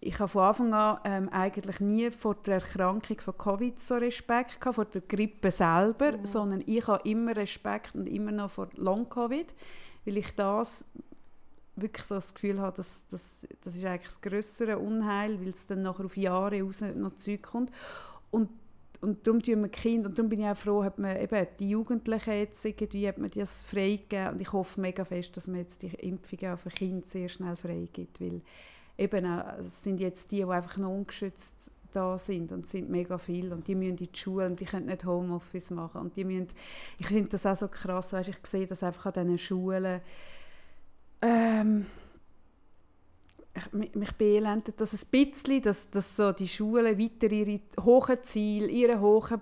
ich 0.02 0.18
habe 0.20 0.30
von 0.30 0.44
Anfang 0.44 0.74
an 0.74 1.00
ähm, 1.04 1.30
eigentlich 1.30 1.80
nie 1.80 2.10
vor 2.12 2.36
der 2.36 2.56
Erkrankung 2.56 3.20
von 3.20 3.38
Covid 3.38 3.78
so 3.80 3.96
Respekt 3.96 4.62
gehabt, 4.62 4.76
vor 4.76 4.86
der 4.86 5.02
Grippe 5.02 5.52
selber, 5.52 6.20
sondern 6.24 6.64
ich 6.66 6.88
habe 6.88 7.08
immer 7.08 7.36
Respekt 7.36 7.96
und 7.96 8.08
immer 8.08 8.32
noch 8.32 8.50
vor 8.50 8.70
Long-Covid, 8.76 9.54
weil 10.06 10.18
ich 10.18 10.34
das 10.36 10.86
wirklich 11.76 12.06
so 12.06 12.16
das 12.16 12.34
Gefühl 12.34 12.60
habe, 12.60 12.78
dass, 12.78 13.08
dass, 13.08 13.48
das 13.62 13.76
ist 13.76 13.86
eigentlich 13.86 14.08
das 14.08 14.22
größere 14.22 14.78
Unheil, 14.78 15.40
weil 15.42 15.50
es 15.50 15.68
dann 15.68 15.82
nachher 15.82 16.06
auf 16.06 16.18
Jahre 16.18 16.62
raus 16.62 16.82
noch 16.82 17.16
Zeug 17.16 17.42
kommt. 17.42 17.72
Und, 18.32 18.50
und 19.02 19.26
darum 19.26 19.42
tun 19.42 19.62
wir 19.62 19.70
Kinder, 19.70 20.10
und 20.10 20.18
darum 20.18 20.30
bin 20.30 20.42
ich 20.42 20.48
auch 20.48 20.58
froh, 20.58 20.84
hat 20.84 21.00
man 21.00 21.18
eben 21.18 21.48
die 21.60 21.70
Jugendlichen 21.70 22.34
jetzt 22.34 22.64
irgendwie, 22.66 23.08
hat 23.08 23.18
man 23.18 23.30
das 23.30 23.64
freigegeben 23.64 24.34
und 24.34 24.42
ich 24.42 24.52
hoffe 24.52 24.82
mega 24.82 25.06
fest, 25.06 25.38
dass 25.38 25.48
man 25.48 25.58
jetzt 25.58 25.82
die 25.84 25.88
Impfungen 25.88 26.54
auf 26.54 26.66
ein 26.66 26.72
Kind 26.72 27.06
sehr 27.06 27.30
schnell 27.30 27.56
freigibt, 27.56 28.20
weil 28.20 28.42
eben 28.98 29.26
auch, 29.26 29.60
es 29.60 29.84
sind 29.84 30.00
jetzt 30.00 30.32
die, 30.32 30.38
die 30.38 30.46
einfach 30.46 30.78
noch 30.78 30.92
ungeschützt 30.92 31.72
da 31.92 32.18
sind 32.18 32.52
und 32.52 32.68
sind 32.68 32.90
mega 32.90 33.18
viele 33.18 33.56
und 33.56 33.68
die 33.68 33.74
müssen 33.74 33.92
in 33.92 33.96
die 33.96 34.10
Schule 34.14 34.46
und 34.46 34.60
die 34.60 34.66
können 34.66 34.86
nicht 34.88 35.06
Homeoffice 35.06 35.72
machen 35.72 36.02
und 36.02 36.16
die 36.16 36.24
müssen, 36.24 36.48
ich 37.00 37.08
finde 37.08 37.30
das 37.30 37.46
auch 37.46 37.56
so 37.56 37.68
krass, 37.68 38.14
weißt, 38.14 38.30
ich 38.30 38.46
sehe 38.46 38.68
das 38.68 38.84
einfach 38.84 39.08
an 39.08 39.14
diesen 39.14 39.38
Schulen, 39.38 40.02
ähm, 41.22 41.86
ich, 43.56 43.96
mich, 43.96 44.12
beelendet 44.14 44.80
das 44.80 44.94
ein 44.94 45.08
bisschen, 45.10 45.62
dass, 45.62 45.90
dass 45.90 46.16
so 46.16 46.32
die 46.32 46.48
Schulen 46.48 46.98
weiter 47.00 47.32
ihre 47.32 47.60
hohen 47.84 48.22
Ziele, 48.22 48.68
ihre 48.68 49.00
hohen 49.00 49.42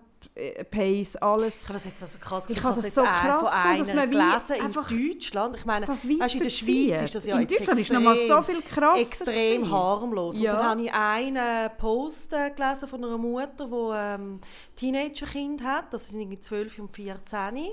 Pace, 0.69 1.15
alles 1.17 1.63
Ich 1.63 1.69
habe 1.69 1.73
das 1.79 1.85
jetzt 1.85 2.01
also 2.03 2.19
krass 2.19 2.45
Ich 2.49 2.63
habe 2.63 2.75
das 2.81 2.93
so 2.93 3.03
krass 3.03 3.51
gefunden, 3.51 3.77
dass 3.79 3.93
man 3.93 4.09
wie 4.09 4.13
gelesen 4.13 4.55
in 4.55 4.61
einfach 4.61 4.89
Deutschland. 4.89 5.57
Ich 5.57 5.65
meine, 5.65 5.85
das 5.85 6.07
weißt, 6.07 6.35
in 6.35 6.41
der. 6.41 6.49
Schweiz 6.49 7.01
ist 7.01 7.15
das 7.15 7.25
ja 7.25 7.39
In 7.39 7.47
Deutschland 7.47 7.71
ist 7.71 7.89
extrem, 7.89 8.03
noch 8.03 8.15
mal 8.15 8.27
so 8.27 8.41
viel 8.41 8.61
krasser 8.61 9.01
extrem 9.01 9.61
gewesen. 9.61 9.71
harmlos. 9.71 10.39
Ja. 10.39 10.51
Und 10.51 10.57
dann 10.59 10.69
habe 10.69 10.81
ich 10.83 10.93
einen 10.93 11.69
Post 11.77 12.33
äh, 12.33 12.51
gelesen 12.51 12.87
von 12.87 13.03
einer 13.03 13.17
Mutter, 13.17 13.67
die 13.67 13.95
ähm, 14.21 14.39
Teenagerkind 14.75 15.63
hat, 15.63 15.93
das 15.93 16.09
sind 16.09 16.21
irgendwie 16.21 16.39
12 16.39 16.79
und 16.79 16.95
14. 16.95 17.67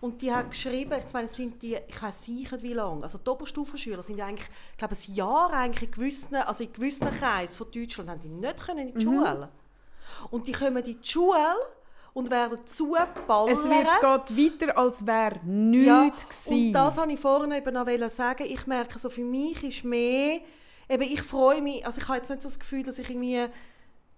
Und 0.00 0.20
die 0.20 0.32
hat 0.32 0.50
geschrieben, 0.50 0.94
ich 1.06 1.12
meine, 1.12 1.28
sind 1.28 1.62
die, 1.62 1.76
ich 1.86 2.02
weiß 2.02 2.28
nicht 2.28 2.62
wie 2.62 2.72
lange, 2.74 3.02
also 3.02 3.18
die 3.18 3.30
Oberstufenschüler 3.30 4.02
sind 4.02 4.18
ja 4.18 4.26
eigentlich, 4.26 4.48
ich 4.72 4.78
glaube, 4.78 4.94
ein 4.96 5.14
Jahr 5.14 5.52
eigentlich 5.52 5.88
in 5.88 5.90
gewissen, 5.92 6.34
also 6.36 6.64
in 6.64 6.72
gewissen 6.72 7.08
Kreisen 7.18 7.56
von 7.56 7.70
Deutschland 7.70 8.10
haben 8.10 8.20
die 8.20 8.28
nicht 8.28 8.60
können 8.66 8.88
in 8.88 8.98
die 8.98 9.06
Mhm. 9.06 9.12
Schule. 9.24 9.48
Und 10.30 10.46
die 10.46 10.52
kommen 10.52 10.76
in 10.78 10.84
die 10.84 10.98
Schule 11.08 11.38
und 12.14 12.30
werden 12.30 12.58
zugeballert. 12.66 13.52
Es 13.52 13.64
wird 13.64 13.86
geht 14.28 14.60
weiter, 14.60 14.78
als 14.78 15.06
wäre 15.06 15.40
nichts 15.44 15.86
Ja, 15.86 16.08
gewesen. 16.08 16.66
und 16.66 16.72
das 16.72 16.96
wollte 16.96 17.12
ich 17.12 17.20
vorhin 17.20 17.52
eben 17.52 17.74
noch 17.74 18.10
sagen. 18.10 18.44
Ich 18.46 18.66
merke, 18.66 18.98
so 18.98 19.08
für 19.08 19.22
mich 19.22 19.62
ist 19.62 19.84
mehr, 19.84 20.40
eben 20.88 21.02
ich 21.02 21.22
freue 21.22 21.62
mich, 21.62 21.86
also 21.86 22.00
ich 22.00 22.08
habe 22.08 22.18
jetzt 22.18 22.30
nicht 22.30 22.42
so 22.42 22.48
das 22.48 22.58
Gefühl, 22.58 22.82
dass 22.82 22.98
ich 22.98 23.08
irgendwie 23.08 23.46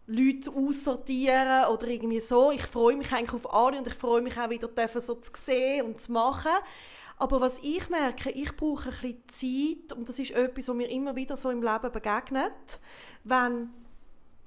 Leute 0.06 0.50
aussortiere 0.50 1.68
oder 1.72 1.86
irgendwie 1.86 2.20
so. 2.20 2.50
Ich 2.50 2.62
freue 2.62 2.96
mich 2.96 3.10
eigentlich 3.12 3.32
auf 3.32 3.52
alle 3.54 3.78
und 3.78 3.86
ich 3.86 3.94
freue 3.94 4.20
mich 4.20 4.38
auch 4.38 4.50
wieder 4.50 4.68
dürfen, 4.68 5.00
so 5.00 5.14
zu 5.14 5.32
sehen 5.34 5.86
und 5.86 6.00
zu 6.00 6.12
machen. 6.12 6.52
Aber 7.16 7.40
was 7.40 7.58
ich 7.62 7.88
merke, 7.90 8.30
ich 8.30 8.54
brauche 8.56 8.90
ein 8.90 9.14
bisschen 9.28 9.78
Zeit 9.86 9.96
und 9.96 10.08
das 10.08 10.18
ist 10.18 10.32
etwas, 10.32 10.68
was 10.68 10.74
mir 10.74 10.90
immer 10.90 11.14
wieder 11.14 11.36
so 11.36 11.48
im 11.48 11.62
Leben 11.62 11.92
begegnet, 11.92 12.80
wenn 13.22 13.70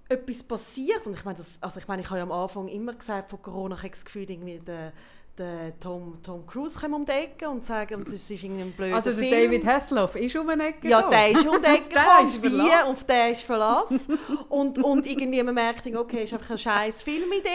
etwas 0.10 0.43
passiert 0.43 1.05
und 1.05 1.14
ich 1.14 1.26
meine, 1.26 1.38
das, 1.38 1.58
also 1.62 1.80
ich 1.80 1.88
meine, 1.88 2.01
ich 2.01 2.10
habe 2.10 2.20
ja 2.20 2.24
am 2.24 2.32
Anfang 2.32 2.68
immer 2.68 2.93
gesagt, 2.93 3.30
von 3.30 3.41
Corona 3.41 3.76
ich 3.76 3.82
habe 3.82 3.89
das 3.91 4.05
Gefühl, 4.05 4.30
irgendwie 4.30 4.60
der, 4.60 4.93
der 5.38 5.80
Tom, 5.80 6.18
Tom 6.24 6.47
Cruise 6.47 6.80
kommt 6.80 6.93
um 6.93 7.05
die 7.05 7.12
Ecke 7.12 7.49
und 7.49 7.66
sagen, 7.66 7.95
und 7.95 8.08
es 8.08 8.30
ist 8.30 8.43
irgendwie 8.43 8.64
ein 8.64 8.72
blöder 8.72 8.95
also 8.95 9.12
der 9.12 9.20
Film. 9.20 9.32
David 9.32 9.66
Hasselhoff 9.66 10.16
ist 10.16 10.36
um 10.36 10.49
eine 10.49 10.70
Ecke 10.70 10.88
Ja, 10.88 11.10
der 11.10 11.32
ist 11.32 11.47
um 11.47 11.62
die 11.62 11.68
Ecke 11.68 11.89
der 11.89 12.03
gekommen, 12.03 12.28
ist 12.28 12.43
wie, 12.43 12.74
auf 12.86 13.03
den 13.03 13.32
ist 13.34 13.43
Verlass. 13.43 14.08
und, 14.49 14.84
und 14.84 15.05
irgendwie 15.05 15.43
man 15.43 15.55
merkt, 15.55 15.86
okay, 15.95 16.24
ist 16.24 16.34
einfach 16.34 16.49
eine 16.49 16.58
scheiß 16.58 17.03
Filmidee. 17.03 17.49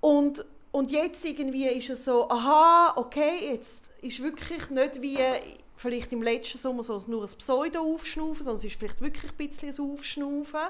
Und, 0.00 0.44
und 0.70 0.90
jetzt 0.90 1.24
irgendwie 1.24 1.66
ist 1.66 1.90
es 1.90 2.04
so, 2.04 2.28
aha, 2.30 2.94
okay, 2.96 3.50
jetzt 3.52 3.80
ist 4.00 4.22
wirklich 4.22 4.70
nicht 4.70 5.02
wie 5.02 5.18
vielleicht 5.76 6.12
im 6.12 6.22
letzten 6.22 6.58
Sommer 6.58 6.82
so 6.84 7.02
nur 7.06 7.22
ein 7.24 7.30
Pseudo-Aufschnaufen, 7.30 8.44
sondern 8.44 8.56
es 8.56 8.64
ist 8.64 8.78
vielleicht 8.78 9.00
wirklich 9.00 9.32
ein 9.32 9.36
bisschen 9.36 9.70
ein 9.70 9.92
Aufschnaufen. 9.92 10.60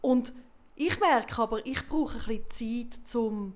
Und 0.00 0.32
ich 0.74 0.98
merke 0.98 1.42
aber, 1.42 1.64
ich 1.66 1.88
brauche 1.88 2.18
ein 2.18 2.42
bisschen 2.44 2.90
Zeit, 2.90 3.14
um 3.14 3.54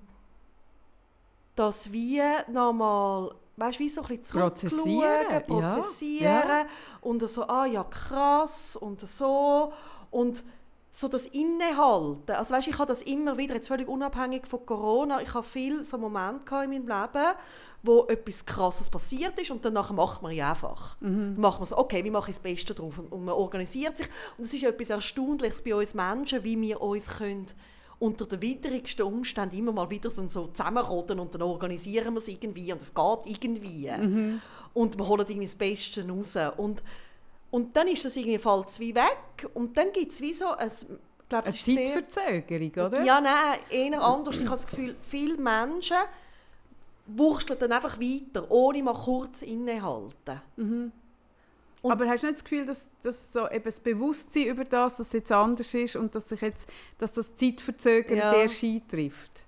das 1.55 1.91
wie 1.91 2.21
nochmal, 2.47 3.33
weißt 3.57 3.79
wie 3.79 3.89
so 3.89 4.01
ein 4.01 4.07
bisschen 4.07 4.39
Prozessieren, 4.39 5.01
ja, 5.01 5.43
zurückschauen, 5.45 5.71
prozessieren 5.71 6.49
ja. 6.49 6.67
und 7.01 7.27
so, 7.29 7.47
ah 7.47 7.65
ja, 7.65 7.83
krass 7.83 8.75
und 8.75 9.01
so 9.01 9.73
und 10.11 10.43
so 10.95 11.09
das 11.09 11.25
Innehalten. 11.25 12.31
Also 12.31 12.53
weißt, 12.53 12.69
ich 12.69 12.77
habe 12.77 12.87
das 12.87 13.01
immer 13.01 13.37
wieder, 13.37 13.55
jetzt 13.55 13.67
völlig 13.67 13.89
unabhängig 13.89 14.47
von 14.47 14.65
Corona, 14.65 15.21
ich 15.21 15.33
habe 15.33 15.45
viel 15.45 15.83
so 15.83 15.97
Momente 15.97 16.55
in 16.63 16.69
meinem 16.69 16.87
Leben, 16.87 17.35
wo 17.83 18.05
etwas 18.05 18.45
Krasses 18.45 18.89
passiert 18.89 19.37
ist 19.37 19.51
und 19.51 19.65
danach 19.65 19.91
macht 19.91 20.21
man 20.21 20.31
ja 20.31 20.51
einfach. 20.51 20.95
Dann 21.35 21.41
macht 21.41 21.59
man 21.59 21.67
so, 21.67 21.77
okay, 21.77 22.01
wie 22.05 22.09
mache 22.09 22.31
ich 22.31 22.37
das 22.37 22.43
Beste 22.43 22.73
drauf? 22.73 22.97
Und, 22.97 23.11
und 23.11 23.25
man 23.25 23.33
organisiert 23.35 23.97
sich. 23.97 24.07
Und 24.37 24.45
es 24.45 24.53
ist 24.53 24.63
etwas 24.63 24.89
Erstaunliches 24.89 25.61
bei 25.61 25.75
uns 25.75 25.93
Menschen, 25.93 26.45
wie 26.45 26.59
wir 26.61 26.79
uns 26.79 27.07
können 27.17 27.47
unter 27.99 28.25
den 28.25 28.41
widrigsten 28.41 29.05
Umständen 29.05 29.57
immer 29.57 29.73
mal 29.73 29.89
wieder 29.89 30.09
dann 30.09 30.29
so 30.29 30.47
zusammenrotten 30.47 31.19
und 31.19 31.33
dann 31.33 31.41
organisieren 31.41 32.13
wir 32.13 32.21
es 32.21 32.27
irgendwie 32.29 32.71
und 32.71 32.81
es 32.81 32.93
geht 32.93 33.19
irgendwie. 33.25 33.89
Und 34.73 34.97
wir 34.97 35.07
holen 35.07 35.25
irgendwie 35.27 35.47
das 35.47 35.55
Beste 35.55 36.07
raus. 36.07 36.37
Und, 36.57 36.83
und 37.55 37.75
dann 37.77 37.87
ist 37.87 38.03
das 38.03 38.15
irgendwie, 38.17 38.37
fällt 38.37 38.67
es 38.67 38.79
wie 38.81 38.93
weg 38.93 39.47
und 39.53 39.77
dann 39.77 39.91
gibt 39.93 40.11
es 40.11 40.19
wie 40.19 40.33
so 40.33 40.47
ein, 40.51 40.67
ich 40.67 41.29
glaube, 41.29 41.45
Eine 41.47 41.55
es 41.55 41.55
ist 41.55 41.65
sehr- 41.65 41.85
Zeitverzögerung, 42.09 42.87
oder? 42.87 43.03
ja, 43.03 43.21
nein, 43.21 43.59
eher 43.69 44.01
anders. 44.01 44.35
Ich 44.35 44.41
habe 44.45 44.51
das 44.57 44.67
Gefühl, 44.67 44.95
viele 45.01 45.37
Menschen 45.37 45.97
wursteln 47.07 47.57
dann 47.59 47.71
einfach 47.71 47.99
weiter, 47.99 48.49
ohne 48.51 48.83
mal 48.83 48.93
kurz 48.93 49.41
innehalten. 49.41 50.41
Und- 50.57 51.91
Aber 51.91 52.07
hast 52.07 52.23
du 52.23 52.27
nicht 52.27 52.37
das 52.37 52.43
Gefühl, 52.43 52.65
dass, 52.65 52.89
dass 53.03 53.31
so 53.31 53.47
eben 53.49 53.63
das 53.63 53.79
Bewusstsein 53.79 54.47
über 54.47 54.63
das, 54.65 54.97
dass 54.97 55.07
es 55.07 55.13
jetzt 55.13 55.31
anders 55.31 55.73
ist 55.73 55.95
und 55.95 56.13
dass 56.15 56.27
sich 56.29 56.41
jetzt, 56.41 56.67
dass 56.97 57.13
das 57.13 57.35
Zeitverzögerung 57.35 58.17
Ja. 58.17 58.33
erst 58.33 58.63
eintrifft? 58.63 59.44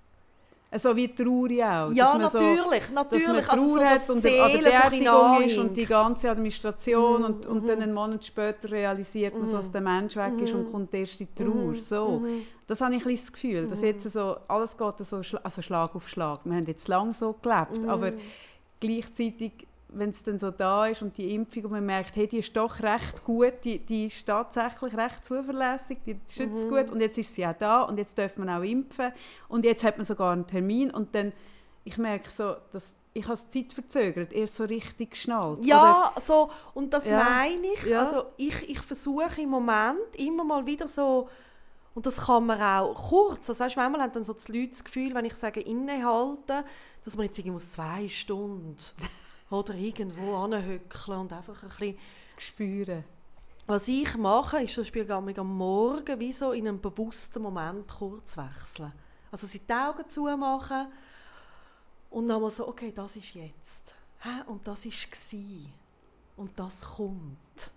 So 0.76 0.96
wie 0.96 1.08
Trauer 1.16 1.46
auch. 1.88 1.92
Ja, 1.94 2.06
dass 2.06 2.14
man 2.18 2.28
so, 2.30 2.40
natürlich, 2.40 2.80
dass 2.80 2.92
man 2.92 2.96
natürlich. 2.96 3.46
Trauer 3.46 3.58
also 3.58 3.76
so, 3.76 3.80
hat 3.86 3.96
dass 3.96 4.10
und 4.10 4.24
die 4.24 4.40
an 4.40 4.52
der 4.52 4.60
Seele 4.60 4.72
so 4.72 4.90
Beerdigung 4.90 5.44
ist 5.44 5.58
und 5.58 5.78
die 5.78 5.86
ganze 5.86 6.30
Administration 6.30 7.24
und, 7.24 7.46
Mhm, 7.46 7.52
und 7.52 7.68
dann 7.70 7.82
einen 7.82 7.94
Monat 7.94 8.26
später 8.26 8.70
realisiert 8.70 9.34
man, 9.38 9.48
so, 9.48 9.58
dass 9.58 9.72
der 9.72 9.82
Mensch 9.82 10.16
weg 10.18 10.34
ist 10.42 10.54
Mhm. 10.54 10.60
und 10.60 10.72
kommt 10.72 10.94
erst 10.94 11.20
die 11.22 11.28
Trauer. 11.34 11.76
So. 11.76 12.22
Das 12.68 12.82
habe 12.82 12.96
ich 12.96 13.06
ein 13.06 13.12
das 13.16 13.32
Gefühl, 13.32 13.62
Mhm. 13.64 13.70
dass 13.70 13.82
jetzt 13.82 14.10
so, 14.12 14.36
alles 14.50 14.78
geht 14.78 14.98
so 15.00 15.22
also 15.42 15.62
Schlag 15.62 15.96
auf 15.96 16.10
Schlag. 16.10 16.42
Wir 16.44 16.56
haben 16.58 16.66
jetzt 16.66 16.88
lange 16.90 17.14
so 17.14 17.34
gelebt, 17.42 17.78
Mhm. 17.84 17.90
aber 17.90 18.12
gleichzeitig, 18.82 19.67
wenn 19.90 20.10
es 20.10 20.22
dann 20.24 20.38
so 20.38 20.52
da 20.52 20.88
ist 20.88 21.02
und 21.02 21.18
die 21.18 21.34
Impfung 21.34 21.66
und 21.66 21.72
man 21.72 21.86
merkt, 21.86 22.16
hey, 22.16 22.28
die 22.28 22.40
ist 22.40 22.56
doch 22.58 22.82
recht 22.82 23.24
gut, 23.24 23.54
die, 23.64 23.80
die 23.80 24.08
ist 24.08 24.26
tatsächlich 24.26 24.96
recht 24.98 25.24
zuverlässig, 25.24 26.00
die 26.06 26.20
schützt 26.34 26.66
Mhm. 26.66 26.70
gut 26.70 26.90
und 26.92 27.00
jetzt 27.00 27.18
ist 27.18 27.34
sie 27.34 27.46
auch 27.46 27.54
da 27.58 27.84
und 27.84 27.98
jetzt 27.98 28.18
darf 28.18 28.36
man 28.38 28.50
auch 28.50 28.64
impfen 28.64 29.12
und 29.48 29.64
jetzt 29.66 29.84
hat 29.84 29.98
man 29.98 30.06
sogar 30.06 30.34
einen 30.34 30.46
Termin 30.46 30.92
und 30.92 31.16
dann, 31.16 31.32
ich 31.86 31.98
merke 31.98 32.30
so, 32.30 32.56
dass 32.72 32.98
ich 33.14 33.24
habe 33.24 33.34
es 33.34 33.50
Zeit 33.50 33.74
verzögert, 33.74 34.32
erst 34.34 34.58
so 34.58 34.66
richtig 34.66 35.12
geschnallt. 35.12 35.66
Ja, 35.66 36.14
so, 36.22 36.52
und 36.76 36.94
das 36.94 37.08
Ja, 37.08 37.18
meine 37.18 37.66
ich. 37.74 37.84
ja. 37.86 38.02
Also 38.04 38.26
ich, 38.38 38.70
ich 38.70 38.80
versuche 38.82 39.42
im 39.42 39.50
Moment 39.50 39.98
immer 40.18 40.44
mal 40.44 40.66
wieder 40.68 40.88
so, 40.88 41.28
und 41.96 42.06
das 42.06 42.18
kann 42.18 42.46
man 42.46 42.62
auch 42.62 42.94
kurz, 43.10 43.50
also 43.50 43.64
weißt, 43.64 43.76
manchmal 43.78 44.02
haben 44.02 44.14
dann 44.14 44.24
so 44.24 44.34
die 44.34 44.52
Leute 44.52 44.70
das 44.72 44.84
Gefühl, 44.84 45.16
wenn 45.16 45.26
ich 45.26 45.34
sage 45.34 45.62
innehalten, 45.62 46.64
dass 47.04 47.16
man 47.16 47.26
jetzt 47.26 47.40
irgendwie 47.40 47.54
muss 47.54 47.72
zwei 47.72 48.08
Stunden 48.08 48.76
oder 49.50 49.74
irgendwo 49.74 50.36
anhöckeln 50.36 51.20
und 51.20 51.34
einfach 51.34 51.64
ein 51.64 51.70
bisschen 51.70 51.98
spüren. 52.38 53.04
Was 53.66 53.88
ich 53.88 54.16
mache, 54.16 54.64
ist 54.64 54.74
zum 54.74 54.84
Beispiel 54.84 55.12
am 55.12 55.58
Morgen 55.58 56.20
wie 56.20 56.32
so 56.32 56.54
in 56.54 56.68
einem 56.68 56.80
bewussten 56.80 57.42
Moment 57.42 57.88
kurz 57.88 58.38
wechseln. 58.38 58.94
Also 59.32 59.46
sie 59.46 59.60
die 59.60 59.74
Augen 59.74 60.10
zumachen 60.10 60.88
und 62.10 62.28
nochmal 62.28 62.52
so, 62.52 62.68
okay, 62.68 62.94
das 62.96 63.16
ist 63.18 63.34
jetzt. 63.34 63.94
Und 64.48 64.68
das 64.68 64.86
ist 64.86 65.12
gsi 65.12 65.68
Und 66.38 66.58
das 66.58 66.82
kommt. 66.82 67.72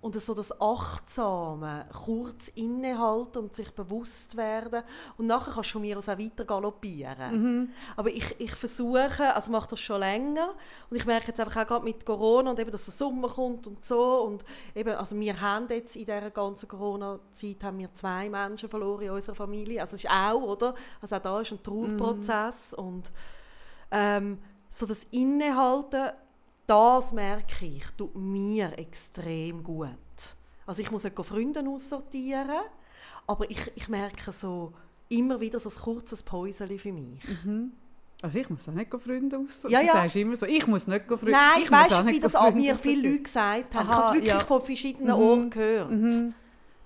Und 0.00 0.14
so 0.20 0.34
das 0.34 0.60
Achtsame, 0.60 1.86
kurz 2.04 2.48
innehalten 2.48 3.38
und 3.38 3.54
sich 3.54 3.70
bewusst 3.72 4.36
werden 4.36 4.82
und 5.16 5.26
nachher 5.26 5.52
kannst 5.52 5.70
du 5.70 5.72
von 5.74 5.82
mir 5.82 5.98
aus 5.98 6.08
auch 6.08 6.18
weiter 6.18 6.44
galoppieren. 6.44 7.32
Mhm. 7.32 7.70
Aber 7.96 8.10
ich, 8.10 8.36
ich 8.38 8.54
versuche, 8.54 9.34
also 9.34 9.50
mache 9.50 9.70
das 9.70 9.80
schon 9.80 10.00
länger 10.00 10.54
und 10.90 10.96
ich 10.96 11.06
merke 11.06 11.28
jetzt 11.28 11.40
einfach 11.40 11.62
auch 11.62 11.66
gerade 11.66 11.84
mit 11.84 12.04
Corona 12.04 12.50
und 12.50 12.58
eben, 12.60 12.70
dass 12.70 12.84
der 12.84 12.94
Sommer 12.94 13.28
kommt 13.28 13.66
und 13.66 13.84
so 13.84 14.22
und 14.22 14.44
eben, 14.74 14.94
also 14.94 15.18
wir 15.18 15.40
haben 15.40 15.66
jetzt 15.70 15.96
in 15.96 16.04
dieser 16.04 16.30
ganzen 16.30 16.68
Corona-Zeit 16.68 17.64
haben 17.64 17.78
wir 17.78 17.92
zwei 17.94 18.28
Menschen 18.28 18.68
verloren 18.68 19.02
in 19.02 19.10
unserer 19.10 19.34
Familie, 19.34 19.80
also 19.80 19.96
es 19.96 20.04
ist 20.04 20.10
auch, 20.10 20.42
oder? 20.42 20.74
Also 21.00 21.16
auch 21.16 21.20
da 21.20 21.40
ist 21.40 21.52
ein 21.52 21.62
Trauerprozess 21.62 22.76
mhm. 22.76 22.84
und 22.84 23.12
ähm, 23.90 24.38
so 24.70 24.86
das 24.86 25.04
Innehalten 25.04 26.10
das 26.66 27.12
merke 27.12 27.66
ich, 27.66 27.84
tut 27.96 28.14
mir 28.16 28.78
extrem 28.78 29.62
gut. 29.62 29.90
Also 30.66 30.82
ich 30.82 30.90
muss 30.90 31.04
nicht 31.04 31.16
Freunde 31.24 31.64
aussortieren, 31.66 32.62
aber 33.26 33.50
ich, 33.50 33.72
ich 33.74 33.88
merke 33.88 34.32
so 34.32 34.72
immer 35.08 35.40
wieder 35.40 35.60
so 35.60 35.68
ein 35.68 35.76
kurzes 35.76 36.22
Päuschen 36.22 36.78
für 36.78 36.92
mich. 36.92 37.22
Mhm. 37.44 37.72
Also 38.22 38.38
ich 38.38 38.48
muss 38.48 38.68
auch 38.68 38.72
nicht 38.72 38.90
Freunde 38.90 39.38
aussortieren. 39.38 39.86
Ja, 39.86 39.86
ja. 39.86 39.92
Du 39.92 39.98
sagst 39.98 40.16
immer 40.16 40.36
so, 40.36 40.46
ich 40.46 40.66
muss 40.66 40.86
nicht 40.86 41.06
Freunde 41.06 41.30
Nein, 41.30 41.62
ich, 41.62 41.70
weiss, 41.70 42.06
wie 42.06 42.20
das 42.20 42.34
an 42.34 42.54
mir 42.54 42.76
viele 42.76 43.10
Leute 43.10 43.22
gesagt 43.22 43.74
haben. 43.74 43.88
Aha, 43.88 43.92
ich 43.92 43.96
habe 43.96 44.06
es 44.06 44.14
wirklich 44.14 44.34
ja. 44.34 44.40
von 44.40 44.62
verschiedenen 44.62 45.16
mhm. 45.16 45.22
Ohren 45.22 45.50
gehört. 45.50 45.90
Mhm 45.90 46.34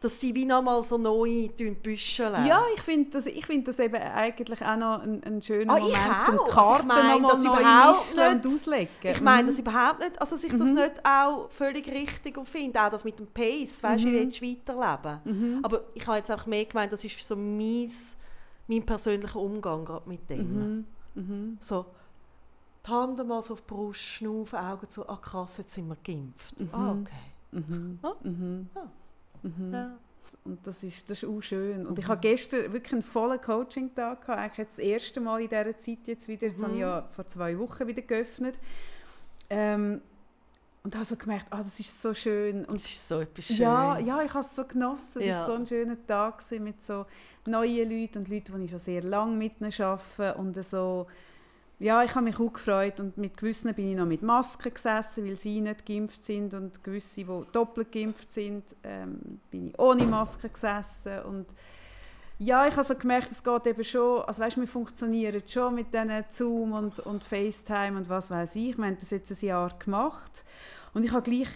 dass 0.00 0.18
sie 0.18 0.34
wie 0.34 0.46
nochmal 0.46 0.82
so 0.82 0.96
neu 0.96 1.48
büscheln. 1.82 2.46
Ja, 2.46 2.62
ich 2.74 2.80
finde 2.80 3.10
das, 3.10 3.28
find 3.28 3.68
das 3.68 3.78
eben 3.78 3.96
eigentlich 3.96 4.62
auch 4.64 4.76
noch 4.76 5.02
ein, 5.02 5.22
ein 5.22 5.42
schöner 5.42 5.74
ah, 5.74 5.78
Moment 5.78 6.24
zum 6.24 6.38
Karten 6.46 6.90
also 6.90 7.16
ich 7.16 7.20
mein, 7.20 7.22
das 7.22 7.44
überhaupt 7.44 8.16
nicht, 8.16 8.46
und 8.46 8.46
auslegen. 8.46 8.88
Ich 9.02 9.20
meine 9.20 9.48
das 9.48 9.56
mhm. 9.56 9.62
überhaupt 9.62 9.98
nicht, 9.98 10.18
also 10.18 10.36
sich 10.36 10.52
das 10.52 10.68
mhm. 10.68 10.74
nicht 10.74 11.04
auch 11.04 11.50
völlig 11.50 11.86
richtig 11.88 12.38
finde, 12.48 12.82
auch 12.82 12.88
das 12.88 13.04
mit 13.04 13.18
dem 13.18 13.26
Pace, 13.26 13.82
weißt 13.82 14.04
mhm. 14.06 14.16
ich 14.16 14.40
will 14.40 14.56
weiterleben. 14.66 15.20
Mhm. 15.24 15.58
Aber 15.62 15.82
ich 15.92 16.06
habe 16.06 16.16
jetzt 16.16 16.32
auch 16.32 16.46
mehr 16.46 16.64
gemeint, 16.64 16.92
das 16.92 17.04
ist 17.04 17.28
so 17.28 17.36
mein, 17.36 17.90
mein 18.68 18.86
persönlicher 18.86 19.38
Umgang 19.38 19.84
gerade 19.84 20.08
mit 20.08 20.30
dem. 20.30 20.54
Mhm. 20.54 20.86
mhm. 21.14 21.58
So, 21.60 21.84
die 22.86 22.90
Hand 22.90 23.28
mal 23.28 23.42
so 23.42 23.52
auf 23.52 23.60
die 23.60 23.66
Brust, 23.66 24.00
schnaufen, 24.00 24.58
Augen 24.58 24.88
zu, 24.88 25.06
ah 25.06 25.18
krass, 25.20 25.58
jetzt 25.58 25.74
sind 25.74 25.88
wir 25.88 25.96
geimpft. 26.02 26.54
Ah, 26.72 26.92
okay. 26.92 27.60
Ah? 28.02 28.14
Ah. 28.76 28.88
Mhm. 29.42 29.72
Ja. 29.72 29.98
Und 30.44 30.64
das 30.66 30.84
ist, 30.84 31.10
das 31.10 31.22
ist 31.22 31.28
auch 31.28 31.40
schön. 31.40 31.86
Und 31.86 31.98
ich 31.98 32.06
mhm. 32.06 32.10
habe 32.10 32.20
gestern 32.20 32.72
wirklich 32.72 32.92
einen 32.92 33.02
vollen 33.02 33.40
Coaching-Tag 33.40 34.28
eigentlich 34.28 34.66
das 34.68 34.78
erste 34.78 35.20
Mal 35.20 35.42
in 35.42 35.48
dieser 35.48 35.76
Zeit 35.76 36.06
jetzt 36.06 36.28
wieder. 36.28 36.46
Jetzt 36.46 36.60
mhm. 36.60 36.64
habe 36.64 36.74
ich 36.74 36.80
ja 36.80 37.08
vor 37.10 37.26
zwei 37.26 37.58
Wochen 37.58 37.86
wieder 37.86 38.02
geöffnet. 38.02 38.56
Ähm, 39.48 40.00
und 40.82 40.94
habe 40.94 41.04
so 41.04 41.16
gemerkt, 41.16 41.46
ah, 41.50 41.58
das 41.58 41.78
ist 41.78 42.00
so 42.00 42.14
schön. 42.14 42.64
Und 42.64 42.74
das 42.74 42.86
ist 42.86 43.06
so 43.06 43.20
etwas 43.20 43.44
Schönes. 43.44 43.58
Ja, 43.58 43.98
ja 43.98 44.22
ich 44.22 44.30
habe 44.30 44.40
es 44.40 44.56
so 44.56 44.64
genossen. 44.64 45.20
Es 45.20 45.36
war 45.36 45.46
so 45.46 45.52
ein 45.52 45.66
schöner 45.66 46.06
Tag 46.06 46.42
mit 46.58 46.82
so 46.82 47.04
neuen 47.46 47.90
Leuten 47.90 48.18
und 48.18 48.28
Leuten, 48.28 48.58
die 48.58 48.64
ich 48.64 48.70
schon 48.70 48.78
sehr 48.78 49.02
lange 49.02 49.36
mit 49.36 49.60
ihnen 49.60 49.72
arbeite. 49.78 50.34
Und 50.38 50.64
so 50.64 51.06
ja, 51.80 52.04
ich 52.04 52.14
habe 52.14 52.26
mich 52.26 52.38
auch 52.38 52.52
gefreut 52.52 53.00
und 53.00 53.16
mit 53.16 53.38
gewissen 53.38 53.72
bin 53.74 53.90
ich 53.90 53.96
noch 53.96 54.04
mit 54.04 54.20
Masken 54.22 54.72
gesessen, 54.72 55.26
weil 55.26 55.36
sie 55.36 55.62
nicht 55.62 55.86
geimpft 55.86 56.22
sind 56.22 56.52
und 56.52 56.84
gewisse, 56.84 57.24
die 57.24 57.42
doppelt 57.52 57.90
geimpft 57.90 58.30
sind, 58.30 58.76
ähm, 58.84 59.40
bin 59.50 59.68
ich 59.68 59.78
ohne 59.78 60.04
Maske 60.04 60.50
gesessen 60.50 61.20
und 61.22 61.46
ja, 62.38 62.66
ich 62.66 62.72
habe 62.74 62.84
so 62.84 62.94
gemerkt, 62.94 63.30
es 63.30 63.42
geht 63.42 63.66
eben 63.66 63.84
schon, 63.84 64.22
also 64.22 64.42
weißt, 64.42 64.58
wir 64.58 64.66
funktionieren 64.66 65.42
schon 65.46 65.74
mit 65.74 65.92
diesen 65.92 66.24
Zoom 66.28 66.72
und, 66.72 67.00
und 67.00 67.24
FaceTime 67.24 67.98
und 67.98 68.08
was 68.08 68.30
weiß 68.30 68.56
ich. 68.56 68.78
Wir 68.78 68.86
haben 68.86 68.96
das 68.98 69.10
jetzt 69.10 69.30
ein 69.30 69.46
Jahr 69.46 69.78
gemacht 69.78 70.44
und 70.94 71.04
ich 71.04 71.12
habe 71.12 71.22
gleich 71.22 71.48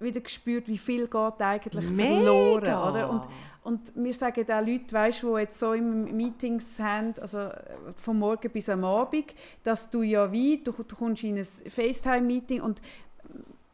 wieder 0.00 0.20
gespürt, 0.20 0.68
wie 0.68 0.78
viel 0.78 1.06
geht 1.06 1.40
eigentlich 1.40 1.90
Mega. 1.90 2.14
verloren, 2.14 2.74
oder? 2.74 3.10
Und, 3.10 3.22
und 3.64 3.92
wir 3.96 4.14
sagen 4.14 4.44
auch 4.50 4.66
Leute, 4.66 4.92
weißt, 4.92 5.22
die 5.22 5.40
jetzt 5.40 5.58
so 5.58 5.72
im 5.72 6.16
Meetings 6.16 6.78
haben, 6.78 7.14
also 7.20 7.48
vom 7.96 8.18
Morgen 8.18 8.50
bis 8.50 8.68
am 8.68 8.84
Abend, 8.84 9.34
dass 9.62 9.90
du 9.90 10.02
ja 10.02 10.30
wie, 10.30 10.62
du, 10.62 10.72
du 10.72 10.96
kommst 10.96 11.24
in 11.24 11.36
ein 11.36 11.44
FaceTime-Meeting 11.44 12.60
und 12.60 12.80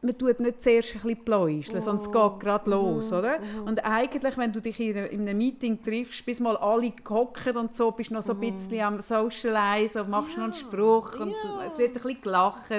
man 0.05 0.17
tut 0.17 0.39
nicht 0.39 0.61
zuerst 0.61 0.95
ein 0.95 1.01
bisschen 1.01 1.25
pläuscheln, 1.25 1.83
oh. 1.87 1.93
es 1.93 2.11
geht 2.11 2.39
gerade 2.39 2.69
los, 2.69 3.11
mhm. 3.11 3.17
oder? 3.17 3.39
Mhm. 3.39 3.63
Und 3.67 3.85
eigentlich, 3.85 4.37
wenn 4.37 4.53
du 4.53 4.61
dich 4.61 4.79
in 4.79 4.97
einem 4.97 5.37
Meeting 5.37 5.81
triffst, 5.81 6.25
bis 6.25 6.39
mal 6.39 6.55
alle 6.57 6.93
hocken 7.09 7.57
und 7.57 7.73
so, 7.75 7.91
bist 7.91 8.11
du 8.11 8.15
noch 8.15 8.21
so 8.21 8.33
ein 8.33 8.37
mhm. 8.37 8.53
bisschen 8.53 8.81
am 8.81 9.01
Socialize 9.01 10.03
und 10.03 10.09
machst 10.09 10.33
ja. 10.33 10.37
noch 10.37 10.43
einen 10.45 10.53
Spruch 10.53 11.19
und 11.19 11.31
ja. 11.31 11.65
es 11.65 11.77
wird 11.77 11.95
ein 11.95 12.01
bisschen 12.01 12.21
gelacht. 12.21 12.71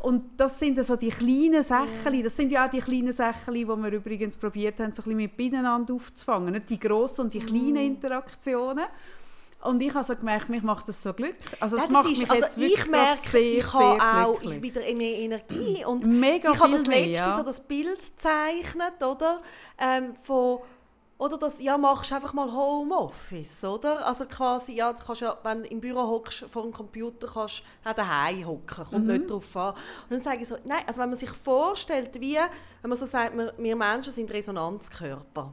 Und 0.00 0.40
das 0.40 0.58
sind 0.58 0.82
so 0.82 0.96
die 0.96 1.10
kleinen 1.10 1.62
Sachen, 1.62 2.22
das 2.22 2.34
sind 2.34 2.50
ja 2.50 2.66
auch 2.66 2.70
die 2.70 2.78
kleinen 2.78 3.12
Sachen, 3.12 3.52
die 3.52 3.66
wir 3.66 3.92
übrigens 3.92 4.36
probiert 4.36 4.80
haben, 4.80 4.94
so 4.94 5.02
ein 5.02 5.04
bisschen 5.04 5.16
mit 5.16 5.36
beieinander 5.36 5.92
aufzufangen. 5.92 6.54
Nicht 6.54 6.70
die 6.70 6.80
grossen 6.80 7.26
und 7.26 7.34
die 7.34 7.40
kleinen 7.40 7.74
mm. 7.74 7.94
Interaktionen. 7.94 8.86
Und 9.62 9.82
ich 9.82 9.92
habe 9.92 10.04
so 10.04 10.16
gemerkt, 10.16 10.48
mich 10.48 10.62
macht 10.62 10.88
das 10.88 11.02
so 11.02 11.12
glücklich. 11.12 11.60
Also 11.60 11.76
es 11.76 11.84
ja, 11.84 11.90
macht 11.90 12.10
ist, 12.10 12.18
mich 12.18 12.30
also 12.30 12.42
jetzt 12.42 12.58
wirklich 12.58 12.80
ich 12.80 12.90
merke, 12.90 13.28
sehr, 13.28 13.58
ich 13.58 13.74
habe 13.74 14.26
auch 14.26 14.40
glücklich. 14.40 14.62
wieder 14.62 14.80
mehr 14.96 15.18
Energie 15.18 15.84
und 15.84 16.06
Mega 16.06 16.52
ich 16.52 16.60
habe 16.60 16.72
das 16.72 16.86
letzte 16.86 17.24
ja. 17.24 17.36
so 17.36 17.42
das 17.42 17.60
Bild 17.60 17.98
gezeichnet, 17.98 19.02
oder? 19.02 19.38
Ähm, 19.78 20.14
von 20.22 20.60
oder 21.20 21.36
das, 21.36 21.60
ja, 21.60 21.76
machst 21.76 22.12
einfach 22.14 22.32
mal 22.32 22.50
Homeoffice, 22.50 23.62
oder? 23.64 24.06
Also 24.06 24.24
quasi, 24.24 24.72
ja, 24.72 24.90
du 24.90 25.04
kannst 25.04 25.20
ja, 25.20 25.36
wenn 25.42 25.62
du 25.62 25.68
im 25.68 25.78
Büro 25.78 26.00
hockst, 26.00 26.46
vor 26.50 26.62
dem 26.62 26.72
Computer, 26.72 27.28
kannst 27.28 27.62
du 27.84 27.90
auch 27.90 27.94
daheim 27.94 28.46
hocken, 28.46 28.86
kommt 28.86 29.06
mhm. 29.06 29.12
nicht 29.12 29.30
drauf 29.30 29.54
an. 29.54 29.74
Und 29.74 30.12
dann 30.12 30.22
sage 30.22 30.40
ich 30.40 30.48
so, 30.48 30.56
nein, 30.64 30.82
also 30.86 30.98
wenn 30.98 31.10
man 31.10 31.18
sich 31.18 31.28
vorstellt, 31.28 32.18
wie, 32.22 32.36
wenn 32.36 32.88
man 32.88 32.98
so 32.98 33.04
sagt, 33.04 33.36
wir, 33.36 33.52
wir 33.58 33.76
Menschen 33.76 34.14
sind 34.14 34.30
Resonanzkörper 34.30 35.52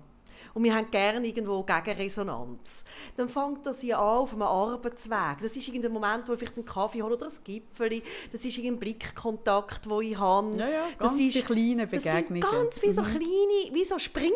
und 0.58 0.64
wir 0.64 0.74
haben 0.74 0.90
gerne 0.90 1.24
irgendwo 1.24 1.62
Gegenresonanz. 1.62 2.84
Dann 3.16 3.30
fängt 3.30 3.64
das 3.64 3.84
ja 3.84 4.00
an 4.00 4.04
auf 4.04 4.34
einem 4.34 4.42
Arbeitsweg. 4.42 5.38
Das 5.40 5.56
ist 5.56 5.68
irgendein 5.68 5.92
Moment, 5.92 6.28
wo 6.28 6.34
ich 6.34 6.40
vielleicht 6.40 6.58
einen 6.58 6.66
Kaffee 6.66 7.04
hole 7.04 7.14
oder 7.14 7.28
ein 7.28 7.34
Gipfel. 7.44 8.02
Das 8.32 8.44
ist 8.44 8.58
irgendein 8.58 8.80
Blickkontakt, 8.80 9.86
den 9.86 10.02
ich 10.02 10.18
habe. 10.18 10.58
Ja, 10.58 10.68
ja, 10.68 10.84
ganz 10.98 11.12
das 11.12 11.20
ist, 11.20 11.46
kleine 11.46 11.86
Begegnungen. 11.86 12.42
Das 12.42 12.50
sind 12.50 12.60
ganz 12.60 12.82
wie 12.82 12.92
so 12.92 13.02
mhm. 13.04 13.06
kleine, 13.06 13.72
wie 13.72 13.86
so 13.86 14.00
Sprinkeli. 14.00 14.34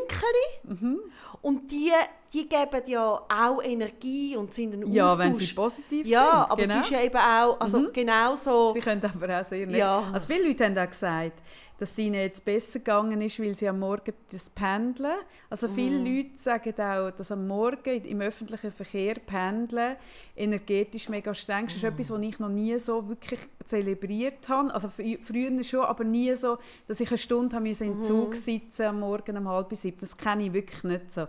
Mhm. 0.65 0.99
Und 1.41 1.72
die, 1.72 1.91
die 2.32 2.47
geben 2.47 2.84
ja 2.86 3.19
auch 3.28 3.63
Energie 3.63 4.38
und 4.38 4.53
sind 4.53 4.76
ein 4.76 4.93
Ja, 4.93 5.17
wenn 5.17 5.34
sie 5.34 5.47
positiv 5.47 6.05
ja, 6.05 6.19
sind. 6.19 6.34
Ja, 6.34 6.47
aber 6.51 6.61
genau. 6.61 6.76
es 6.76 6.82
ist 6.82 6.91
ja 6.91 7.01
eben 7.01 7.17
auch, 7.17 7.59
also 7.59 7.80
mhm. 7.80 7.93
genau 7.93 8.36
so... 8.36 8.74
Sie 8.74 8.80
können 8.80 9.01
aber 9.03 9.41
auch 9.41 9.43
sehr 9.43 9.65
nett. 9.65 9.78
Ja. 9.78 10.03
Also 10.13 10.28
viele 10.28 10.49
Leute 10.49 10.65
haben 10.65 10.78
auch 10.78 10.88
gesagt, 10.88 11.41
dass 11.82 11.93
es 11.93 11.97
ihnen 11.97 12.21
jetzt 12.21 12.45
besser 12.45 12.77
gegangen 12.77 13.21
ist, 13.21 13.39
weil 13.39 13.55
sie 13.55 13.67
am 13.67 13.79
Morgen 13.79 14.13
das 14.32 14.51
Pendeln, 14.51 15.15
also 15.49 15.67
viele 15.67 15.97
mm. 15.97 16.05
Leute 16.05 16.29
sagen 16.36 16.73
auch, 16.79 17.09
dass 17.09 17.32
am 17.32 17.47
Morgen 17.47 18.05
im 18.05 18.21
öffentlichen 18.21 18.71
Verkehr 18.71 19.15
Pendeln 19.15 19.95
energetisch 20.36 21.09
mega 21.09 21.34
streng 21.34 21.65
ist. 21.65 21.71
Das 21.71 21.77
ist 21.77 21.89
mm. 21.89 21.93
etwas, 21.93 22.11
was 22.11 22.21
ich 22.21 22.38
noch 22.38 22.49
nie 22.49 22.77
so 22.77 23.09
wirklich 23.09 23.39
zelebriert 23.65 24.47
habe. 24.47 24.71
Also 24.71 24.89
früher 24.89 25.63
schon, 25.63 25.86
aber 25.86 26.03
nie 26.03 26.36
so, 26.36 26.59
dass 26.86 26.99
ich 26.99 27.09
eine 27.09 27.17
Stunde 27.17 27.55
habe 27.55 27.67
im 27.67 27.97
mm. 27.97 28.03
Zug 28.03 28.36
sitzen 28.36 28.84
am 28.84 28.99
Morgen 28.99 29.36
um 29.38 29.49
halb 29.49 29.75
sieben. 29.75 29.97
Das 30.01 30.15
kenne 30.15 30.45
ich 30.45 30.53
wirklich 30.53 30.84
nicht 30.84 31.11
so. 31.11 31.25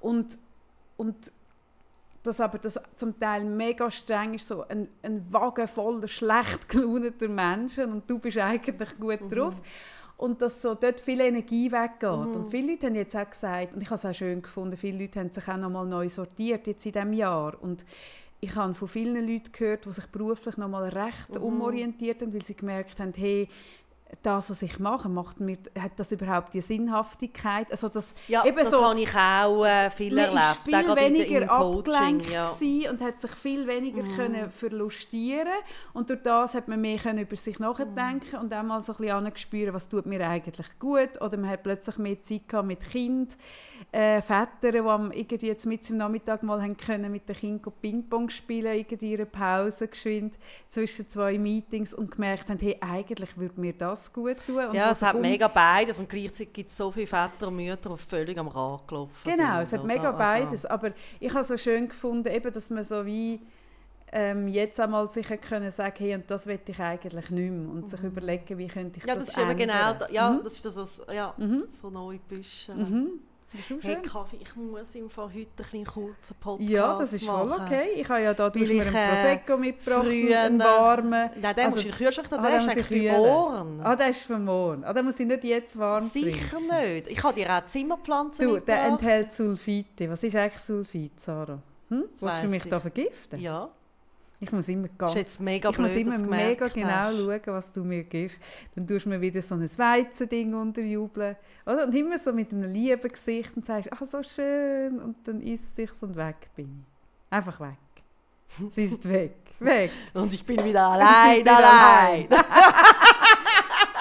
Und, 0.00 0.38
und 0.96 1.30
dass 2.22 2.40
aber 2.40 2.58
das 2.58 2.78
zum 2.96 3.18
Teil 3.18 3.44
mega 3.44 3.90
streng 3.90 4.34
ist, 4.34 4.48
so 4.48 4.66
ein, 4.68 4.88
ein 5.02 5.32
Wagen 5.32 5.66
voller 5.66 6.08
schlecht 6.08 6.68
gelaunter 6.68 7.28
Menschen 7.28 7.92
und 7.92 8.08
du 8.08 8.18
bist 8.18 8.38
eigentlich 8.38 8.98
gut 8.98 9.20
mhm. 9.22 9.28
drauf. 9.28 9.54
Und 10.16 10.42
dass 10.42 10.60
so 10.60 10.74
dort 10.74 11.00
viel 11.00 11.18
Energie 11.20 11.72
weggeht. 11.72 12.02
Mhm. 12.02 12.34
Und 12.34 12.50
viele 12.50 12.72
Leute 12.72 12.88
haben 12.88 12.94
jetzt 12.94 13.16
auch 13.16 13.30
gesagt, 13.30 13.72
und 13.72 13.82
ich 13.82 13.88
habe 13.88 13.94
es 13.94 14.04
auch 14.04 14.12
schön 14.12 14.42
gefunden, 14.42 14.76
viele 14.76 14.98
Leute 14.98 15.18
haben 15.18 15.32
sich 15.32 15.48
auch 15.48 15.56
nochmal 15.56 15.86
neu 15.86 16.10
sortiert 16.10 16.66
jetzt 16.66 16.84
in 16.84 16.92
diesem 16.92 17.14
Jahr. 17.14 17.56
Und 17.62 17.86
ich 18.40 18.54
habe 18.54 18.74
von 18.74 18.86
vielen 18.86 19.26
Leuten 19.26 19.50
gehört, 19.50 19.86
die 19.86 19.92
sich 19.92 20.06
beruflich 20.06 20.58
nochmal 20.58 20.90
recht 20.90 21.36
mhm. 21.36 21.42
umorientiert 21.42 22.20
haben, 22.20 22.34
weil 22.34 22.42
sie 22.42 22.54
gemerkt 22.54 23.00
haben, 23.00 23.14
hey, 23.16 23.48
das, 24.22 24.50
was 24.50 24.62
ich 24.62 24.78
mache, 24.78 25.08
macht 25.08 25.40
mir, 25.40 25.56
hat 25.78 25.92
das 25.96 26.12
überhaupt 26.12 26.54
die 26.54 26.60
Sinnhaftigkeit? 26.60 27.70
Also 27.70 27.88
das, 27.88 28.14
ja, 28.28 28.44
eben 28.44 28.56
das 28.56 28.70
so, 28.70 28.84
habe 28.84 29.00
ich 29.00 29.14
auch 29.14 29.64
äh, 29.64 29.90
viel 29.90 30.16
erlebt. 30.18 30.34
Man 30.70 30.84
viel 30.84 30.96
weniger 30.96 31.50
abgelenkt 31.50 32.30
ja. 32.30 32.46
und 32.90 33.00
hat 33.00 33.20
sich 33.20 33.30
viel 33.30 33.66
weniger 33.66 34.02
mm. 34.02 34.16
können 34.16 34.50
verlustieren 34.50 35.52
und 35.92 36.10
durch 36.10 36.22
das 36.22 36.54
hat 36.54 36.68
man 36.68 36.80
mehr 36.80 36.98
können 36.98 37.18
über 37.18 37.36
sich 37.36 37.58
nachdenken 37.58 38.36
mm. 38.36 38.40
und 38.40 38.54
auch 38.54 38.62
mal 38.62 38.80
so 38.80 38.92
ein 38.92 38.98
bisschen 38.98 39.36
spüren, 39.36 39.74
was 39.74 39.88
tut 39.88 40.06
mir 40.06 40.26
eigentlich 40.28 40.78
gut 40.78 41.20
oder 41.20 41.36
man 41.36 41.50
hat 41.50 41.62
plötzlich 41.62 41.96
mehr 41.98 42.20
Zeit 42.20 42.48
gehabt 42.48 42.66
mit 42.66 42.80
Kind, 42.80 43.36
äh, 43.92 44.20
Väter, 44.20 44.72
die 44.72 44.78
am, 44.78 45.12
irgendwie 45.12 45.46
jetzt 45.46 45.66
mit 45.66 45.88
im 45.90 45.96
Nachmittag 45.96 46.42
mal 46.42 46.62
haben 46.62 46.76
können 46.76 47.10
mit 47.10 47.28
den 47.28 47.36
Kindern 47.36 47.72
Ping-Pong 47.80 48.30
spielen, 48.30 48.74
irgendwie 48.74 49.12
ihre 49.12 49.26
Pause 49.26 49.88
geschwind 49.88 50.38
zwischen 50.68 51.08
zwei 51.08 51.38
Meetings 51.38 51.94
und 51.94 52.10
gemerkt 52.10 52.48
haben, 52.48 52.58
hey, 52.58 52.76
eigentlich 52.80 53.36
würde 53.36 53.60
mir 53.60 53.72
das 53.72 53.99
das 54.04 54.12
gut 54.12 54.36
tun. 54.46 54.66
Und 54.66 54.74
ja, 54.74 54.90
es 54.90 55.02
hat 55.02 55.20
mega 55.20 55.48
beides 55.48 55.98
und 55.98 56.08
gleichzeitig 56.08 56.52
gibt 56.52 56.70
es 56.70 56.76
so 56.76 56.90
viele 56.90 57.06
Väter 57.06 57.48
und 57.48 57.56
Mütter, 57.56 57.90
die 57.90 57.98
völlig 57.98 58.36
am 58.38 58.48
Rad 58.48 58.86
gelaufen 58.88 59.12
genau, 59.24 59.36
sind. 59.36 59.46
Genau, 59.46 59.60
es 59.60 59.72
hat 59.72 59.84
mega 59.84 60.00
oder? 60.10 60.18
Also 60.20 60.44
beides, 60.44 60.66
aber 60.66 60.90
ich 61.18 61.32
habe 61.32 61.44
so 61.44 61.56
schön 61.56 61.88
gefunden, 61.88 62.28
eben, 62.32 62.52
dass 62.52 62.70
man 62.70 62.84
so 62.84 63.04
wie 63.06 63.40
ähm, 64.12 64.48
jetzt 64.48 64.80
einmal 64.80 65.08
sicher 65.08 65.36
können 65.36 65.70
sagen, 65.70 65.94
hey, 65.98 66.14
und 66.16 66.28
das 66.28 66.46
will 66.48 66.58
ich 66.66 66.80
eigentlich 66.80 67.30
nicht 67.30 67.50
mehr. 67.52 67.70
Und 67.70 67.88
sich 67.88 68.02
überlegen, 68.02 68.58
wie 68.58 68.66
könnte 68.66 68.98
ich 68.98 69.04
Ja, 69.06 69.14
das 69.14 69.26
das 69.26 69.36
ist 69.36 69.40
eben 69.40 69.50
ändern. 69.52 69.68
genau, 69.68 69.92
da- 70.00 70.08
ja, 70.12 70.30
Mhm. 70.30 70.40
das 70.42 70.52
ist 70.54 70.64
das, 70.64 70.74
was- 70.76 71.02
ja, 71.14 71.32
Mhm. 71.36 71.64
so 71.80 71.90
neue 71.90 72.18
Büsche. 72.18 72.74
Mhm. 72.74 73.10
Hey. 73.80 73.96
Kaffee, 74.02 74.36
ich 74.40 74.54
muss 74.54 74.94
im 74.94 75.10
Fall 75.10 75.26
heute 75.26 75.38
ein 75.38 75.48
bisschen 75.56 75.84
kurzen 75.84 76.36
Podcast 76.38 76.70
Ja, 76.70 76.96
das 76.98 77.12
ist 77.12 77.24
voll 77.26 77.46
machen. 77.46 77.64
okay. 77.66 77.88
Ich 77.96 78.08
habe 78.08 78.22
ja 78.22 78.32
da 78.32 78.48
du 78.48 78.58
mir 78.60 78.82
einen 78.82 78.94
äh, 78.94 79.08
Prosecco 79.08 79.56
mitgebracht, 79.56 80.06
früher- 80.06 80.40
einen 80.40 80.58
warmen. 80.60 81.10
Nein, 81.10 81.54
den 81.56 81.64
Also- 81.64 81.64
musst 81.64 81.76
du 81.76 81.80
in 81.80 81.84
den 81.90 81.92
Kühlschrank 81.98 82.28
Ah, 82.30 82.36
der 82.48 82.56
ist 82.58 82.86
für 82.86 83.12
morgen. 83.12 83.80
Ah, 83.82 83.96
der 83.96 84.08
ist 84.10 84.20
für 84.22 84.38
morgen. 84.38 84.84
Ah, 84.84 84.92
den 84.92 85.04
muss 85.04 85.18
ich 85.18 85.26
nicht 85.26 85.42
jetzt 85.44 85.76
warm 85.78 86.08
trinken. 86.08 86.32
Sicher 86.32 86.60
nicht. 86.60 87.08
Ich 87.08 87.22
habe 87.24 87.34
dir 87.34 87.50
auch 87.52 87.66
Zimmerpflanzen 87.66 88.44
Du, 88.48 88.60
der 88.60 88.84
enthält 88.84 89.32
Sulfite. 89.32 90.08
Was 90.08 90.22
ist 90.22 90.36
eigentlich 90.36 90.60
Sulfit, 90.62 91.18
Sarah? 91.20 91.58
Hm? 91.88 92.04
Willst 92.20 92.42
du 92.44 92.48
mich 92.48 92.64
ich. 92.64 92.70
da 92.70 92.78
vergiften? 92.78 93.40
Ja, 93.40 93.68
Ich 94.42 94.50
muss 94.52 94.68
immer 94.68 94.88
ganz 94.96 95.12
ist 95.12 95.18
jetzt 95.18 95.40
mega 95.40 95.68
ich 95.68 95.76
blöd, 95.76 95.86
muss 95.86 95.96
immer 95.96 96.18
mega 96.18 96.66
genau 96.68 96.88
hast. 96.88 97.18
schauen, 97.18 97.40
was 97.46 97.72
du 97.72 97.84
mir 97.84 98.04
gibst. 98.04 98.38
Dann 98.74 98.86
tust 98.86 99.04
du 99.04 99.10
mir 99.10 99.20
wieder 99.20 99.42
so 99.42 99.54
ein 99.54 99.62
Weizending 99.62 100.54
unterjubeln. 100.54 101.36
Oder? 101.66 101.84
Und 101.84 101.94
immer 101.94 102.18
so 102.18 102.32
mit 102.32 102.50
einem 102.52 102.72
lieben 102.72 103.08
Gesicht 103.08 103.54
und 103.54 103.66
sagst, 103.66 103.92
ah, 103.92 104.04
so 104.04 104.22
schön. 104.22 104.98
Und 104.98 105.16
dann 105.28 105.42
isst 105.42 105.64
es 105.64 105.76
sich 105.76 106.02
und 106.02 106.16
weg 106.16 106.48
bin 106.56 106.84
ich. 106.86 107.36
Einfach 107.36 107.60
weg. 107.60 107.76
Sie 108.70 108.84
ist 108.84 109.06
weg. 109.06 109.36
Weg. 109.58 109.90
Und 110.14 110.32
ich 110.32 110.44
bin 110.44 110.64
wieder 110.64 110.86
allein, 110.88 111.40
wieder 111.40 111.58
allein. 111.58 112.28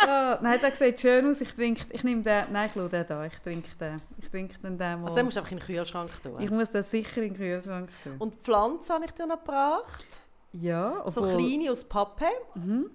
Ah, 0.08 0.40
nein, 0.42 0.60
der 0.62 0.74
sieht 0.74 1.00
schön 1.02 1.30
aus. 1.30 1.42
Ich, 1.42 1.54
trinke, 1.54 1.84
ich 1.90 2.04
nehme 2.04 2.24
den, 2.24 2.46
nein, 2.52 2.68
ich 2.68 2.74
schaue 2.74 2.88
den 2.90 3.06
da. 3.06 3.26
Ich 3.26 3.38
trinke 3.40 3.76
den. 3.80 4.02
Ich 4.18 4.30
trinke 4.30 4.58
den, 4.58 4.78
den 4.78 5.02
mal. 5.02 5.04
Also 5.04 5.18
den 5.18 5.26
musst 5.26 5.36
du 5.36 5.42
einfach 5.42 5.52
in 5.52 5.60
den 5.60 5.66
Kühlschrank 5.66 6.12
tun. 6.24 6.40
ich 6.40 6.50
muss 6.50 6.72
den 6.72 6.84
sicher 6.84 7.22
in 7.22 7.34
den 7.34 7.38
Kühlschrank 7.38 7.90
tun. 8.04 8.16
Und 8.18 8.34
die 8.34 8.38
Pflanzen 8.40 8.94
habe 8.96 9.06
ich 9.06 9.12
dir 9.12 9.28
noch 9.28 9.44
gebracht. 9.44 10.06
Ja, 10.54 11.04
So 11.08 11.22
obwohl- 11.22 11.38
kleine 11.38 11.72
aus 11.72 11.84
Pappe. 11.84 12.26
Mhm. 12.56 12.90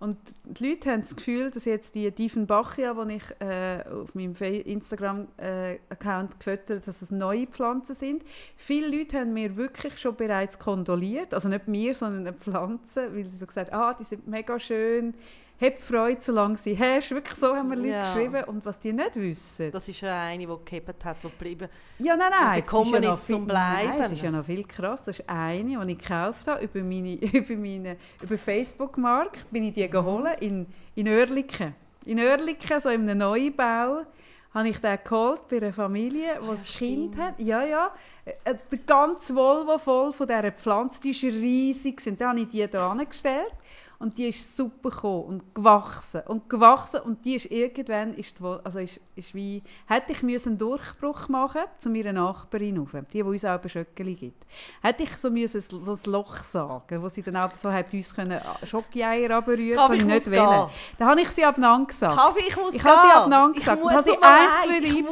Und 0.00 0.18
die 0.44 0.70
Leute 0.70 0.90
haben 0.90 1.00
das 1.00 1.16
Gefühl, 1.16 1.50
dass 1.50 1.64
jetzt 1.64 1.94
die 1.94 2.10
Diefenbachia, 2.10 2.92
die 3.04 3.14
ich 3.14 3.22
äh, 3.40 3.84
auf 3.88 4.14
meinem 4.14 4.34
Instagram-Account 4.34 6.38
gefüttert 6.38 6.70
habe, 6.70 6.80
dass 6.86 7.00
es 7.00 7.10
neue 7.10 7.46
Pflanzen 7.46 7.94
sind. 7.94 8.22
Viele 8.56 8.88
Leute 8.94 9.20
haben 9.20 9.32
mir 9.32 9.56
wirklich 9.56 9.96
schon 9.98 10.16
bereits 10.16 10.58
kondoliert, 10.58 11.32
also 11.32 11.48
nicht 11.48 11.68
mir, 11.68 11.94
sondern 11.94 12.26
eine 12.26 12.36
Pflanze, 12.36 13.14
weil 13.14 13.24
sie 13.24 13.36
so 13.36 13.46
gesagt 13.46 13.72
haben, 13.72 13.80
ah, 13.82 13.94
die 13.94 14.04
sind 14.04 14.26
mega 14.26 14.58
schön, 14.58 15.14
hab 15.60 15.78
Freude, 15.78 16.20
solange 16.20 16.56
sie 16.56 16.78
hast. 16.78 17.10
Wirklich 17.12 17.34
so 17.38 17.54
haben 17.54 17.68
mir 17.68 17.76
Leute 17.76 17.88
Ja. 17.88 18.12
geschrieben. 18.12 18.44
Und 18.44 18.64
was 18.66 18.80
die 18.80 18.92
nicht 18.92 19.14
wissen, 19.16 19.70
Das 19.72 19.88
ist 19.88 20.00
ja 20.00 20.22
eine, 20.22 20.46
die 20.46 20.46
gehabt 20.64 21.04
hat, 21.04 21.16
die 21.22 21.28
geblieben 21.28 21.68
ja, 21.98 22.16
nein, 22.16 22.30
nein. 22.30 22.40
Das 22.40 22.72
ist 22.72 22.72
ja 22.72 22.80
gekommen 22.80 23.02
ist 23.04 23.24
viel, 23.24 23.34
zum 23.36 23.46
Bleiben. 23.46 23.88
Nein, 23.90 24.00
es 24.00 24.12
ist 24.12 24.22
ja 24.22 24.30
noch 24.30 24.44
viel 24.44 24.64
krass. 24.64 25.04
Das 25.04 25.18
ist 25.18 25.28
eine, 25.28 25.62
die 25.86 25.92
ich 25.92 25.98
gekauft 25.98 26.46
habe 26.48 26.64
über, 26.64 26.80
meine, 26.80 27.14
über, 27.32 27.54
meine, 27.54 27.96
über 28.22 28.36
Facebook-Markt. 28.38 29.50
Bin 29.50 29.64
ich 29.64 29.74
die 29.74 29.88
geholt 29.88 30.40
in, 30.40 30.66
in 30.96 31.08
Oerlikon. 31.08 31.74
In 32.04 32.18
Oerlikon, 32.18 32.80
so 32.80 32.88
in 32.90 33.08
einem 33.08 33.18
Neubau, 33.18 34.02
habe 34.52 34.68
ich 34.68 34.78
den 34.78 34.98
geholt 35.02 35.48
bei 35.48 35.56
einer 35.56 35.72
Familie, 35.72 36.38
die 36.40 36.46
Ah, 36.46 36.50
ein 36.50 36.56
ja, 36.56 36.78
Kind 36.78 37.16
hat. 37.16 37.34
Ja, 37.38 37.64
ja. 37.64 37.90
Äh, 38.24 38.54
Der 38.70 38.78
ganze 38.86 39.34
Volvo 39.34 39.78
voll 39.78 40.12
von 40.12 40.26
dieser 40.26 40.52
Pflanze, 40.52 41.00
die 41.00 41.10
ist 41.10 41.22
riesig. 41.24 42.00
Und 42.06 42.20
dann 42.20 42.30
habe 42.30 42.40
ich 42.40 42.48
die 42.48 42.58
hier 42.66 42.74
angestellt. 42.82 43.52
Und 43.98 44.18
die 44.18 44.28
ist 44.28 44.56
super 44.56 44.90
gekommen 44.90 45.24
und 45.24 45.54
gewachsen. 45.54 46.22
Und 46.26 46.48
gewachsen 46.48 47.00
und 47.00 47.24
die 47.24 47.36
ist 47.36 47.46
irgendwann 47.46 48.14
ist, 48.14 48.38
die 48.38 48.56
also 48.64 48.78
ist, 48.78 49.00
ist 49.14 49.34
wie 49.34 49.62
hätte 49.86 50.12
ich 50.12 50.22
müssen 50.22 50.50
einen 50.50 50.58
Durchbruch 50.58 51.28
machen 51.28 51.62
zu 51.78 51.90
meiner 51.90 52.12
Nachbarin 52.12 52.78
rauf, 52.78 52.90
die, 53.12 53.18
die 53.18 53.22
uns 53.22 53.44
auch 53.44 53.60
Schöckeli 53.66 54.14
gibt 54.14 54.44
hätte 54.82 55.02
ich 55.04 55.16
so 55.16 55.30
müssen 55.30 55.60
so 55.60 55.92
ein 55.92 56.12
Loch 56.12 56.36
sagen 56.38 57.02
wo 57.02 57.08
sie 57.08 57.22
dann 57.22 57.36
auch 57.36 57.52
so 57.54 57.72
hat 57.72 57.92
uns 57.92 58.14
können 58.14 58.40
Schokieier 58.64 59.30
abrühren 59.30 59.78
so 59.78 59.92
ich 59.92 60.00
ich 60.00 60.06
nicht 60.06 60.30
wollen. 60.30 60.68
Dann 60.98 61.08
habe 61.08 61.20
ich 61.20 61.30
sie 61.30 61.44
abeinander 61.44 61.86
gesagt. 61.86 62.16
Kaffee, 62.16 62.44
ich 62.48 62.56
muss 62.56 62.74
ich 62.74 62.84
habe 62.84 63.00
sie 63.00 63.12
abeinander 63.12 63.56
Ich 63.56 63.64
gesagt 63.64 63.82
und 63.82 63.90
habe 63.90 64.02
sie 64.02 64.18
einzeln 64.20 64.82
gehen. 64.82 65.06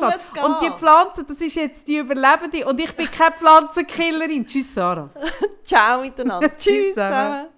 und 0.45 0.63
die 0.63 0.71
Pflanze 0.71 1.25
das 1.25 1.41
ist 1.41 1.55
jetzt 1.55 1.89
die 1.89 1.99
Überlebende 1.99 2.67
und 2.67 2.79
ich 2.81 2.95
bin 2.95 3.11
keine 3.11 3.35
Pflanzenkillerin. 3.35 4.47
Tschüss 4.47 4.75
Sarah. 4.75 5.11
Ciao 5.63 6.01
miteinander. 6.01 6.51
Tschüss 6.57 6.95
zusammen. 6.95 7.49